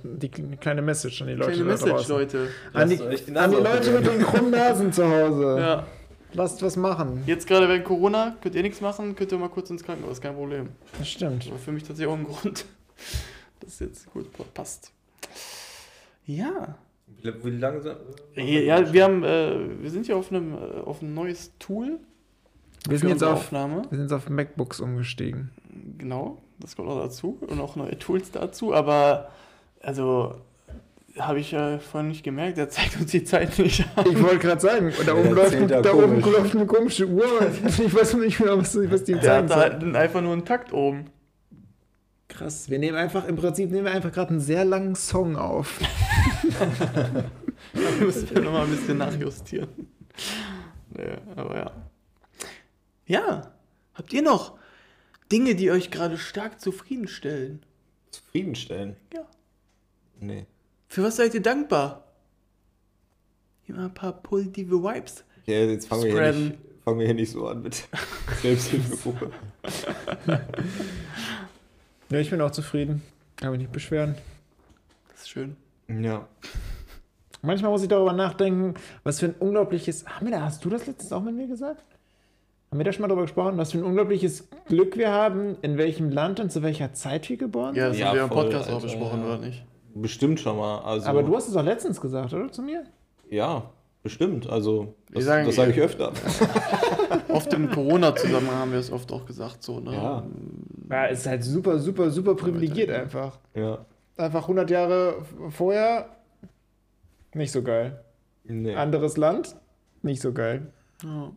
Die 0.03 0.29
kle- 0.29 0.57
kleine 0.57 0.81
Message 0.81 1.21
an 1.21 1.27
die 1.27 1.33
Leute 1.33 1.51
Kleine 1.51 1.63
da 1.65 1.71
Message, 1.71 1.91
draußen. 1.91 2.15
Leute. 2.15 2.47
An 2.73 2.89
die, 2.89 3.01
an 3.37 3.51
die 3.51 3.57
Leute 3.57 3.91
mit 3.91 4.05
den 4.07 4.21
krummen 4.21 4.51
Nasen 4.51 4.91
zu 4.93 5.03
Hause. 5.09 5.57
Ja. 5.59 5.87
Lasst 6.33 6.61
was 6.61 6.77
machen. 6.77 7.23
Jetzt 7.25 7.45
gerade 7.47 7.67
während 7.67 7.83
Corona 7.83 8.35
könnt 8.41 8.55
ihr 8.55 8.61
nichts 8.61 8.79
machen, 8.79 9.15
könnt 9.15 9.31
ihr 9.33 9.37
mal 9.37 9.49
kurz 9.49 9.69
ins 9.69 9.83
Krankenhaus, 9.83 10.21
kein 10.21 10.33
Problem. 10.35 10.69
Das 10.97 11.09
stimmt. 11.09 11.47
Aber 11.47 11.57
für 11.57 11.71
mich 11.73 11.83
tatsächlich 11.83 12.07
auch 12.13 12.17
ein 12.17 12.23
Grund, 12.23 12.65
dass 13.59 13.73
es 13.73 13.79
jetzt 13.79 14.11
gut 14.13 14.27
passt. 14.53 14.91
Ja. 16.25 16.75
Wie, 17.21 17.33
wie 17.43 17.49
lange 17.57 17.81
Ja, 18.35 18.93
wir 18.93 19.03
haben, 19.03 19.23
äh, 19.23 19.55
wir 19.81 19.89
sind 19.91 20.07
ja 20.07 20.15
auf 20.15 20.31
einem, 20.31 20.53
äh, 20.53 20.57
auf 20.85 21.01
ein 21.01 21.13
neues 21.13 21.51
Tool 21.59 21.99
Wir 22.87 22.97
sind 22.97 23.09
jetzt 23.09 23.23
auf, 23.23 23.39
Aufnahme. 23.39 23.81
wir 23.89 23.97
sind 23.97 24.01
jetzt 24.03 24.13
auf 24.13 24.29
MacBooks 24.29 24.79
umgestiegen. 24.79 25.51
Genau, 25.97 26.37
das 26.59 26.75
kommt 26.75 26.87
noch 26.87 26.99
dazu 27.01 27.37
und 27.41 27.59
auch 27.59 27.75
neue 27.75 27.97
Tools 27.99 28.31
dazu, 28.31 28.73
aber 28.73 29.29
also 29.81 30.35
habe 31.17 31.39
ich 31.39 31.51
ja 31.51 31.77
vorhin 31.79 32.07
nicht 32.09 32.23
gemerkt, 32.23 32.57
der 32.57 32.69
zeigt 32.69 32.95
uns 32.99 33.11
die 33.11 33.23
Zeit 33.23 33.57
nicht 33.59 33.85
an. 33.95 34.05
Ich 34.09 34.21
wollte 34.21 34.39
gerade 34.39 34.61
sagen, 34.61 34.93
da 35.05 35.13
oben, 35.13 35.31
läuft, 35.31 35.53
da 35.71 35.81
da 35.81 35.93
oben 35.93 36.21
komisch. 36.21 36.37
läuft 36.37 36.55
eine 36.55 36.65
komische 36.65 37.07
Uhr. 37.07 37.51
Ich 37.65 37.93
weiß 37.93 38.13
nicht 38.15 38.39
mehr, 38.39 38.57
was, 38.57 38.75
was 38.89 39.03
die 39.03 39.13
Der 39.13 39.21
zeigen 39.21 39.43
hat 39.43 39.49
da 39.49 39.55
soll. 39.55 39.81
halt 39.83 39.95
einfach 39.95 40.21
nur 40.21 40.33
einen 40.33 40.45
Takt 40.45 40.71
oben. 40.71 41.05
Krass, 42.29 42.69
wir 42.69 42.79
nehmen 42.79 42.95
einfach, 42.97 43.27
im 43.27 43.35
Prinzip 43.35 43.69
nehmen 43.71 43.83
wir 43.85 43.91
einfach 43.91 44.11
gerade 44.13 44.29
einen 44.29 44.39
sehr 44.39 44.63
langen 44.63 44.95
Song 44.95 45.35
auf. 45.35 45.79
Da 47.73 48.03
müssen 48.03 48.29
wir 48.33 48.41
nochmal 48.41 48.65
ein 48.65 48.71
bisschen 48.71 48.97
nachjustieren. 48.97 49.69
Nee, 50.97 51.17
aber 51.35 51.55
ja. 51.57 51.71
Ja, 53.05 53.51
habt 53.93 54.11
ihr 54.13 54.21
noch 54.21 54.57
Dinge, 55.31 55.55
die 55.55 55.71
euch 55.71 55.91
gerade 55.91 56.17
stark 56.17 56.59
zufriedenstellen? 56.59 57.61
Zufriedenstellen? 58.09 58.95
Ja. 59.13 59.21
Nee. 60.21 60.45
Für 60.87 61.03
was 61.03 61.15
seid 61.17 61.33
ihr 61.33 61.41
dankbar? 61.41 62.05
Immer 63.67 63.85
ein 63.85 63.93
paar 63.93 64.13
positive 64.13 64.81
Vibes. 64.83 65.23
Okay, 65.43 65.69
jetzt 65.71 65.87
fangen 65.87 66.03
wir, 66.03 66.11
hier 66.11 66.31
nicht, 66.33 66.57
fangen 66.85 66.99
wir 66.99 67.05
hier 67.07 67.15
nicht 67.15 67.31
so 67.31 67.47
an 67.47 67.61
mit 67.63 67.87
Selbsthilfegruppe. 68.41 69.31
Ja, 72.09 72.19
ich 72.19 72.29
bin 72.29 72.41
auch 72.41 72.51
zufrieden. 72.51 73.01
Kann 73.37 73.51
mich 73.51 73.59
nicht 73.61 73.71
beschweren. 73.71 74.15
Das 75.11 75.21
ist 75.21 75.29
schön. 75.29 75.55
ja. 75.87 76.27
Manchmal 77.43 77.71
muss 77.71 77.81
ich 77.81 77.87
darüber 77.87 78.13
nachdenken, 78.13 78.75
was 79.03 79.19
für 79.19 79.25
ein 79.25 79.33
unglaubliches. 79.39 80.05
Haben 80.05 80.27
wir 80.27 80.31
da, 80.31 80.41
hast 80.41 80.63
du 80.63 80.69
das 80.69 80.85
letztens 80.85 81.11
auch 81.11 81.23
mit 81.23 81.33
mir 81.35 81.47
gesagt? 81.47 81.83
Haben 82.69 82.77
wir 82.79 82.83
da 82.83 82.93
schon 82.93 83.01
mal 83.01 83.07
darüber 83.07 83.23
gesprochen, 83.23 83.57
was 83.57 83.71
für 83.71 83.79
ein 83.79 83.83
unglaubliches 83.83 84.47
Glück 84.67 84.95
wir 84.95 85.09
haben, 85.09 85.57
in 85.63 85.75
welchem 85.79 86.11
Land 86.11 86.39
und 86.39 86.51
zu 86.51 86.61
welcher 86.61 86.93
Zeit 86.93 87.27
wir 87.29 87.37
geboren 87.37 87.73
Ja, 87.73 87.85
sind? 87.85 87.93
das 87.93 87.99
Ja, 87.99 88.07
haben 88.09 88.15
wir 88.17 88.23
im 88.25 88.29
Podcast 88.29 88.69
auch 88.69 88.75
Alter, 88.75 88.85
besprochen, 88.85 89.21
ja. 89.21 89.25
oder 89.25 89.37
nicht? 89.39 89.65
Bestimmt 89.93 90.39
schon 90.39 90.57
mal. 90.57 90.79
Also, 90.79 91.07
Aber 91.07 91.23
du 91.23 91.35
hast 91.35 91.47
es 91.47 91.55
auch 91.55 91.63
letztens 91.63 91.99
gesagt, 91.99 92.33
oder? 92.33 92.51
Zu 92.51 92.61
mir? 92.61 92.83
Ja, 93.29 93.69
bestimmt. 94.03 94.49
Also, 94.49 94.95
das, 95.11 95.25
sagen- 95.25 95.45
das 95.45 95.55
sage 95.55 95.71
ich 95.71 95.79
öfter. 95.79 96.11
Oft 97.29 97.53
im 97.53 97.69
Corona-Zusammenhang 97.71 98.55
haben 98.57 98.71
wir 98.71 98.79
es 98.79 98.91
oft 98.91 99.11
auch 99.11 99.25
gesagt, 99.25 99.63
so, 99.63 99.79
ne? 99.79 99.93
Ja. 99.93 100.23
Ja, 100.89 101.05
ist 101.05 101.25
halt 101.25 101.43
super, 101.43 101.79
super, 101.79 102.09
super 102.09 102.35
privilegiert 102.35 102.89
einfach. 102.89 103.39
ja. 103.53 103.85
Einfach 104.17 104.41
100 104.43 104.69
Jahre 104.69 105.15
vorher 105.49 106.09
nicht 107.33 107.51
so 107.51 107.63
geil. 107.63 108.03
Nee. 108.43 108.75
Anderes 108.75 109.17
Land 109.17 109.55
nicht 110.03 110.21
so 110.21 110.31
geil. 110.33 110.67
Ja. 111.03 111.31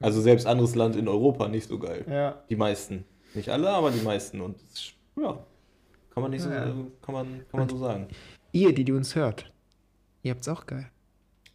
Also 0.00 0.20
selbst 0.22 0.46
anderes 0.46 0.74
Land 0.76 0.96
in 0.96 1.08
Europa 1.08 1.48
nicht 1.48 1.68
so 1.68 1.78
geil. 1.78 2.04
Ja. 2.08 2.42
Die 2.48 2.56
meisten. 2.56 3.04
Nicht 3.34 3.48
alle, 3.50 3.68
aber 3.70 3.90
die 3.90 4.00
meisten. 4.00 4.40
Und 4.40 4.56
ja, 5.20 5.36
kann 6.14 6.22
man 6.22 6.30
nicht 6.30 6.42
so, 6.42 6.50
Ja. 6.50 6.64
kann 7.02 7.14
man, 7.14 7.44
kann 7.50 7.60
man 7.60 7.68
so 7.68 7.78
sagen. 7.78 8.08
Ihr, 8.52 8.72
die, 8.74 8.84
die 8.84 8.92
uns 8.92 9.14
hört, 9.16 9.50
ihr 10.22 10.30
habt's 10.32 10.48
auch 10.48 10.66
geil. 10.66 10.88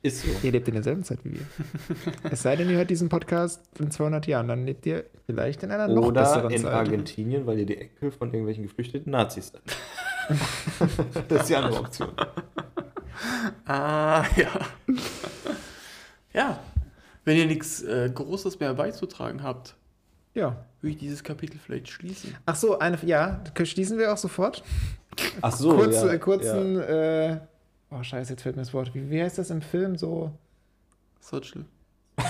Ist 0.02 0.22
so. 0.22 0.30
Ihr 0.44 0.52
lebt 0.54 0.68
in 0.70 0.76
derselben 0.76 1.04
Zeit 1.04 1.20
wie 1.26 1.34
wir. 1.34 1.46
es 2.32 2.42
sei 2.42 2.56
denn, 2.56 2.70
ihr 2.70 2.78
hört 2.78 2.90
diesen 2.90 3.10
Podcast 3.10 3.62
in 3.80 3.92
200 3.92 4.28
Jahren, 4.28 4.48
dann 4.48 4.66
lebt 4.66 4.86
ihr 4.86 5.06
vielleicht 5.26 5.64
in 5.64 5.72
einer 5.72 5.88
noch 5.90 6.08
Oder 6.08 6.22
besseren 6.22 6.52
in 6.52 6.62
Zeit. 6.62 6.74
Argentinien, 6.74 7.46
weil 7.46 7.60
ihr 7.60 7.66
die 7.66 7.78
Enkel 7.78 8.12
von 8.12 8.30
irgendwelchen 8.30 8.64
geflüchteten 8.64 9.12
Nazis 9.12 9.52
seid. 9.52 9.62
das 11.28 11.42
ist 11.42 11.50
die 11.50 11.56
andere 11.56 11.80
Option. 11.80 12.10
Ah, 13.66 14.24
ja. 14.38 14.50
ja. 16.34 16.60
Wenn 17.26 17.36
ihr 17.38 17.46
nichts 17.48 17.82
äh, 17.82 18.10
Großes 18.14 18.60
mehr 18.62 18.74
beizutragen 18.74 19.44
habt, 19.44 19.76
Ja. 20.34 20.56
würde 20.82 20.92
ich 20.94 20.98
dieses 21.00 21.24
Kapitel 21.24 21.60
vielleicht 21.64 21.90
schließen. 21.90 22.36
Ach 22.46 22.56
so, 22.56 22.80
eine, 22.80 22.98
ja, 23.06 23.42
schließen 23.64 23.98
wir 23.98 24.14
auch 24.14 24.18
sofort. 24.18 24.64
Ach 25.42 25.52
so, 25.52 25.76
Kurz, 25.76 25.96
ja, 25.96 26.12
äh, 26.14 26.20
kurzen, 26.20 26.80
äh, 26.82 27.40
oh 27.92 28.02
scheiße, 28.04 28.32
jetzt 28.34 28.42
fällt 28.44 28.56
mir 28.56 28.62
das 28.62 28.74
Wort. 28.74 28.94
Wie, 28.94 29.10
wie 29.10 29.22
heißt 29.22 29.38
das 29.38 29.50
im 29.50 29.62
Film 29.62 29.98
so? 29.98 30.32
Sochel. 31.20 31.66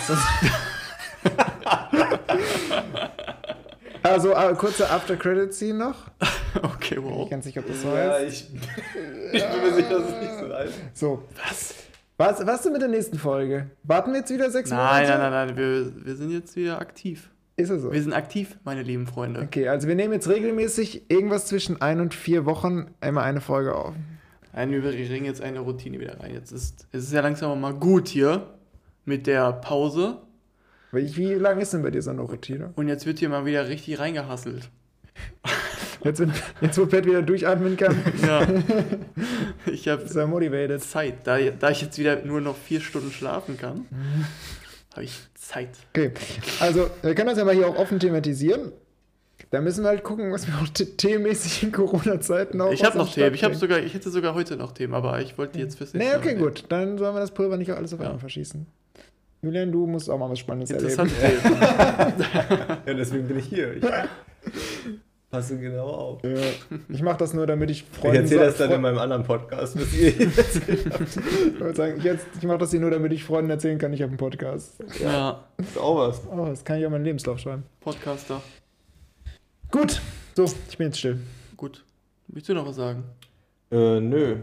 Also, 4.02 4.32
äh, 4.34 4.54
kurze 4.56 4.90
After-Credit-Scene 4.90 5.78
noch. 5.78 5.96
Okay, 6.64 6.96
Ich 6.96 7.04
wow. 7.04 7.30
kann 7.30 7.42
nicht, 7.42 7.58
ob 7.60 7.68
das 7.68 7.82
so 7.84 7.90
Ja, 7.90 8.14
heißt. 8.14 8.28
ich, 8.34 8.48
ich 9.34 9.44
bin 9.48 9.62
mir 9.62 9.74
sicher, 9.76 10.00
dass 10.00 10.10
es 10.10 10.20
nicht 10.22 10.40
so 10.40 10.52
heißt. 10.56 10.74
So, 10.96 11.24
Was? 11.48 11.76
was, 12.18 12.48
was 12.48 12.62
denn 12.64 12.72
mit 12.74 12.82
der 12.82 12.90
nächsten 12.90 13.20
Folge? 13.20 13.70
Warten 13.84 14.12
wir 14.14 14.20
jetzt 14.22 14.32
wieder 14.34 14.50
sechs 14.50 14.72
Nein, 14.72 15.04
Monate? 15.04 15.20
nein, 15.20 15.32
nein, 15.32 15.48
nein, 15.50 15.58
wir, 15.58 16.06
wir 16.06 16.16
sind 16.16 16.32
jetzt 16.32 16.56
wieder 16.56 16.80
aktiv. 16.82 17.30
Ist 17.60 17.70
es 17.70 17.82
so? 17.82 17.92
Wir 17.92 18.02
sind 18.02 18.14
aktiv, 18.14 18.58
meine 18.64 18.84
lieben 18.84 19.06
Freunde. 19.06 19.42
Okay, 19.42 19.68
also 19.68 19.88
wir 19.88 19.96
nehmen 19.96 20.14
jetzt 20.14 20.30
regelmäßig 20.30 21.10
irgendwas 21.12 21.48
zwischen 21.48 21.82
ein 21.82 22.00
und 22.00 22.14
vier 22.14 22.46
Wochen 22.46 22.88
immer 23.02 23.22
eine 23.24 23.42
Folge 23.42 23.76
auf. 23.76 23.94
Nein, 24.54 24.72
wir 24.72 24.82
bringen 24.82 25.26
jetzt 25.26 25.42
eine 25.42 25.60
Routine 25.60 26.00
wieder 26.00 26.20
rein. 26.22 26.34
Jetzt 26.34 26.52
ist 26.52 26.88
es 26.94 27.04
ist 27.04 27.14
ja 27.14 27.22
langsam 27.22 27.60
mal 27.60 27.74
gut 27.74 28.08
hier 28.08 28.48
mit 29.04 29.28
der 29.28 29.52
Pause. 29.52 30.22
Wie, 30.94 31.16
wie 31.18 31.34
lang 31.34 31.60
ist 31.60 31.74
denn 31.74 31.82
bei 31.84 31.92
dir 31.92 32.02
so 32.02 32.12
eine 32.12 32.22
Routine? 32.22 32.72
Und 32.76 32.88
jetzt 32.88 33.06
wird 33.06 33.20
hier 33.20 33.30
mal 33.30 33.46
wieder 33.46 33.68
richtig 33.68 34.00
reingehasselt. 34.00 34.70
Jetzt, 36.02 36.24
jetzt 36.62 36.78
wo 36.78 36.86
Pat 36.86 37.06
wieder 37.06 37.22
durchatmen 37.22 37.76
kann, 37.76 37.94
Ja. 38.26 38.48
ich 39.66 39.86
habe. 39.90 40.06
Zeit. 40.06 41.28
Da, 41.28 41.38
da 41.38 41.70
ich 41.72 41.82
jetzt 41.82 41.98
wieder 42.00 42.24
nur 42.24 42.40
noch 42.40 42.56
vier 42.56 42.80
Stunden 42.80 43.12
schlafen 43.12 43.58
kann, 43.58 43.86
habe 44.94 45.04
ich 45.04 45.14
Zeit. 45.36 45.70
Okay, 45.92 46.12
also 46.60 46.90
wir 47.02 47.16
können 47.16 47.30
das 47.30 47.38
ja 47.38 47.46
mal 47.46 47.54
hier 47.56 47.68
auch 47.68 47.78
offen 47.78 48.00
thematisieren. 48.00 48.72
Da 49.52 49.62
müssen 49.62 49.84
wir 49.84 49.90
halt 49.90 50.04
gucken, 50.04 50.32
was 50.32 50.46
wir 50.48 50.54
auch 50.62 50.68
t- 50.68 50.86
themenmäßig 50.86 51.64
in 51.64 51.72
Corona-Zeiten 51.72 52.60
auch 52.62 52.72
Ich 52.72 52.84
habe 52.84 52.98
noch 52.98 53.12
Themen. 53.12 53.34
Ich, 53.34 53.44
hab 53.44 53.56
sogar, 53.56 53.80
ich 53.80 53.94
hätte 53.94 54.10
sogar 54.12 54.36
heute 54.36 54.58
noch 54.58 54.74
Themen, 54.74 54.94
aber 54.94 55.22
ich 55.22 55.38
wollte 55.38 55.54
die 55.54 55.60
jetzt 55.64 55.78
fürs 55.78 55.94
Nee, 55.94 56.00
nächste 56.00 56.20
okay, 56.20 56.36
Mal 56.36 56.44
gut. 56.44 56.66
Dann 56.70 56.98
sollen 56.98 57.16
wir 57.16 57.20
das 57.22 57.32
Pulver 57.32 57.58
nicht 57.58 57.72
alles 57.72 57.94
auf 57.94 58.00
Ja. 58.00 58.08
einmal 58.08 58.20
verschießen. 58.20 58.68
Julian, 59.42 59.72
du 59.72 59.88
musst 59.88 60.10
auch 60.10 60.18
mal 60.20 60.30
was 60.30 60.40
Spannendes 60.40 60.70
nehmen. 60.70 60.86
erleben. 60.86 61.10
Interessante 61.10 62.28
Themen. 62.28 62.80
Ja, 62.86 62.94
deswegen 62.94 63.28
bin 63.28 63.40
ich 63.40 63.46
hier. 63.46 63.74
Ich 63.78 63.84
passe 65.30 65.60
genau 65.60 65.88
auf. 65.88 66.24
Ja. 66.24 66.38
Ich 66.90 67.02
mache 67.02 67.18
das 67.18 67.34
nur, 67.34 67.46
damit 67.48 67.70
ich 67.70 67.86
Ich 67.92 67.98
Freunden 68.00 68.18
erzähle 68.24 68.46
das 68.46 68.58
dann 68.58 68.72
Fre- 68.72 68.76
in 68.76 68.82
meinem 68.82 68.98
anderen 68.98 69.24
Podcast, 69.24 69.80
was 69.80 69.94
ihr 69.94 70.20
erzählt 70.38 70.86
habt. 70.92 71.02
Ich 71.54 71.60
wollte 71.60 71.76
sagen, 71.78 71.96
ich, 71.98 72.04
jetzt- 72.04 72.26
ich 72.38 72.44
mache 72.46 72.58
das 72.60 72.72
hier 72.72 72.80
nur, 72.80 72.92
damit 72.92 73.14
ich 73.14 73.24
Freunden 73.24 73.50
erzählen 73.52 73.78
kann, 73.78 73.94
ich 73.94 74.02
habe 74.02 74.10
einen 74.10 74.18
Podcast. 74.18 74.84
Ja, 75.02 75.46
Ist 75.58 75.78
auch 75.78 75.98
was. 75.98 76.22
Oh, 76.32 76.46
das 76.46 76.64
kann 76.64 76.80
ich 76.80 76.86
auch 76.86 76.90
meinen 76.92 77.06
Lebenslauf 77.06 77.40
schreiben. 77.40 77.64
Podcaster. 77.80 78.42
Gut, 79.72 80.02
so, 80.36 80.46
ich 80.70 80.78
bin 80.78 80.88
jetzt 80.88 80.98
still. 81.00 81.20
Gut. 81.58 81.84
Willst 82.28 82.50
du 82.50 82.54
noch 82.54 82.66
was 82.66 82.76
sagen? 82.78 83.04
Äh, 83.72 84.00
nö. 84.00 84.38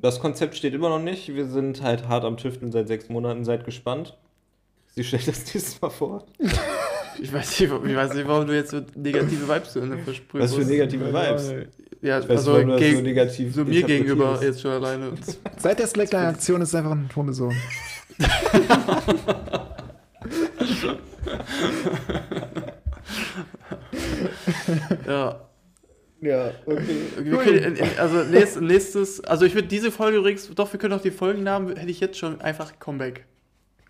Das 0.00 0.20
Konzept 0.20 0.54
steht 0.54 0.74
immer 0.74 0.88
noch 0.88 1.00
nicht. 1.00 1.34
Wir 1.34 1.46
sind 1.46 1.82
halt 1.82 2.08
hart 2.08 2.24
am 2.24 2.36
Tüfteln 2.36 2.70
seit 2.72 2.86
sechs 2.88 3.08
Monaten. 3.08 3.44
Seid 3.44 3.64
gespannt. 3.64 4.16
Sie 4.94 5.04
stellt 5.04 5.26
das 5.28 5.38
nächstes 5.54 5.80
Mal 5.82 5.90
vor. 5.90 6.24
Ich 7.20 7.32
weiß 7.32 7.60
nicht, 7.60 7.72
ich 7.72 7.96
weiß 7.96 8.14
nicht 8.14 8.28
warum 8.28 8.46
du 8.46 8.54
jetzt 8.54 8.70
so 8.70 8.80
negative 8.94 9.48
Vibes 9.48 9.72
zu 9.72 9.80
Ende 9.80 9.98
versprühst. 9.98 10.44
Was 10.44 10.54
für 10.54 10.64
negative 10.70 11.06
Vibes. 11.12 11.52
Ja, 12.00 12.18
Ich 12.20 12.28
weiß, 12.28 12.38
also 12.38 12.62
das 12.62 12.70
so 12.72 12.76
gegen, 12.76 13.02
negativ 13.02 13.54
so 13.54 13.64
mir 13.64 13.82
gegenüber 13.82 14.38
jetzt 14.42 14.60
schon 14.60 14.70
alleine. 14.70 15.12
Seit 15.58 15.78
der 15.80 15.86
Slacker-Aktion 15.88 16.62
ist 16.62 16.68
es 16.68 16.74
einfach 16.76 16.92
ein 16.92 17.08
Hundesohn. 17.14 17.54
Ja. 25.06 25.44
Ja, 26.20 26.50
okay. 26.66 27.58
In- 27.58 27.78
also 27.98 28.24
nächstes, 28.24 28.60
nächstes, 28.60 29.20
also 29.24 29.44
ich 29.44 29.54
würde 29.54 29.68
diese 29.68 29.92
Folge 29.92 30.16
übrigens, 30.18 30.50
doch, 30.52 30.72
wir 30.72 30.80
können 30.80 30.94
auch 30.94 31.00
die 31.00 31.12
Folgennamen, 31.12 31.76
hätte 31.76 31.90
ich 31.90 32.00
jetzt 32.00 32.18
schon 32.18 32.40
einfach 32.40 32.72
Comeback. 32.80 33.24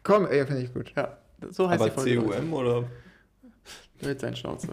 Komm, 0.03 0.27
ey, 0.27 0.47
finde 0.47 0.63
ich 0.63 0.75
gut. 0.75 0.93
Ja, 0.95 1.17
so 1.51 1.71
heißt 1.71 1.81
Aber 1.81 1.89
die 2.05 2.17
Folge. 2.17 2.37
CUM 2.39 2.53
oder? 2.53 2.85
Mit 4.01 4.21
seinen 4.21 4.37
Schnauze. 4.37 4.69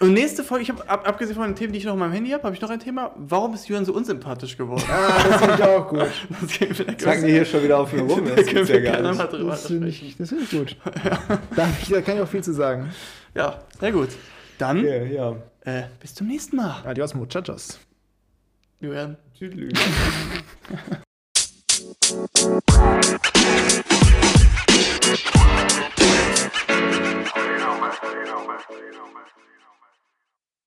Und 0.00 0.12
nächste 0.12 0.44
Folge, 0.44 0.62
ich 0.62 0.70
habe 0.70 0.86
ab, 0.88 1.08
abgesehen 1.08 1.36
von 1.36 1.46
den 1.46 1.56
Themen, 1.56 1.72
die 1.72 1.78
ich 1.78 1.86
noch 1.86 1.94
in 1.94 1.98
meinem 1.98 2.12
Handy 2.12 2.30
habe, 2.30 2.42
habe 2.42 2.54
ich 2.54 2.60
noch 2.60 2.68
ein 2.68 2.80
Thema. 2.80 3.14
Warum 3.16 3.54
ist 3.54 3.66
Jürgen 3.68 3.86
so 3.86 3.94
unsympathisch 3.94 4.58
geworden? 4.58 4.84
Ah, 4.90 5.22
das 5.26 5.40
finde 5.40 5.54
ich 5.54 5.62
auch 5.62 5.88
gut. 5.88 5.98
Das 6.40 6.58
geht 6.58 7.00
Sagen 7.00 7.24
die 7.24 7.32
hier 7.32 7.44
schon 7.44 7.62
wieder 7.62 7.78
auf 7.78 7.92
ihn 7.92 8.00
rum. 8.10 8.24
Das 8.24 8.46
gibt's 8.46 8.68
ja 8.68 8.80
gar 8.80 9.00
nicht. 9.00 9.18
Das 9.20 9.66
finde 9.66 9.88
ich, 9.88 10.16
find 10.16 10.32
ich 10.32 10.50
gut. 10.50 10.76
Ja. 11.04 11.40
Da, 11.54 11.68
ich, 11.80 11.88
da, 11.88 12.02
kann 12.02 12.16
ich 12.16 12.22
auch 12.22 12.28
viel 12.28 12.42
zu 12.42 12.52
sagen. 12.52 12.90
Ja, 13.34 13.62
sehr 13.80 13.92
gut. 13.92 14.10
Dann 14.58 14.80
okay, 14.80 15.14
ja. 15.14 15.36
äh, 15.64 15.84
bis 16.00 16.14
zum 16.14 16.26
nächsten 16.26 16.56
Mal. 16.56 16.82
Adios, 16.84 17.14
muchachos. 17.14 17.78
Jürgen. 18.80 19.16
Tschüss. 19.38 19.72
you 28.02 28.24
don't 28.26 28.46
you 28.70 28.92
don't. 28.92 29.27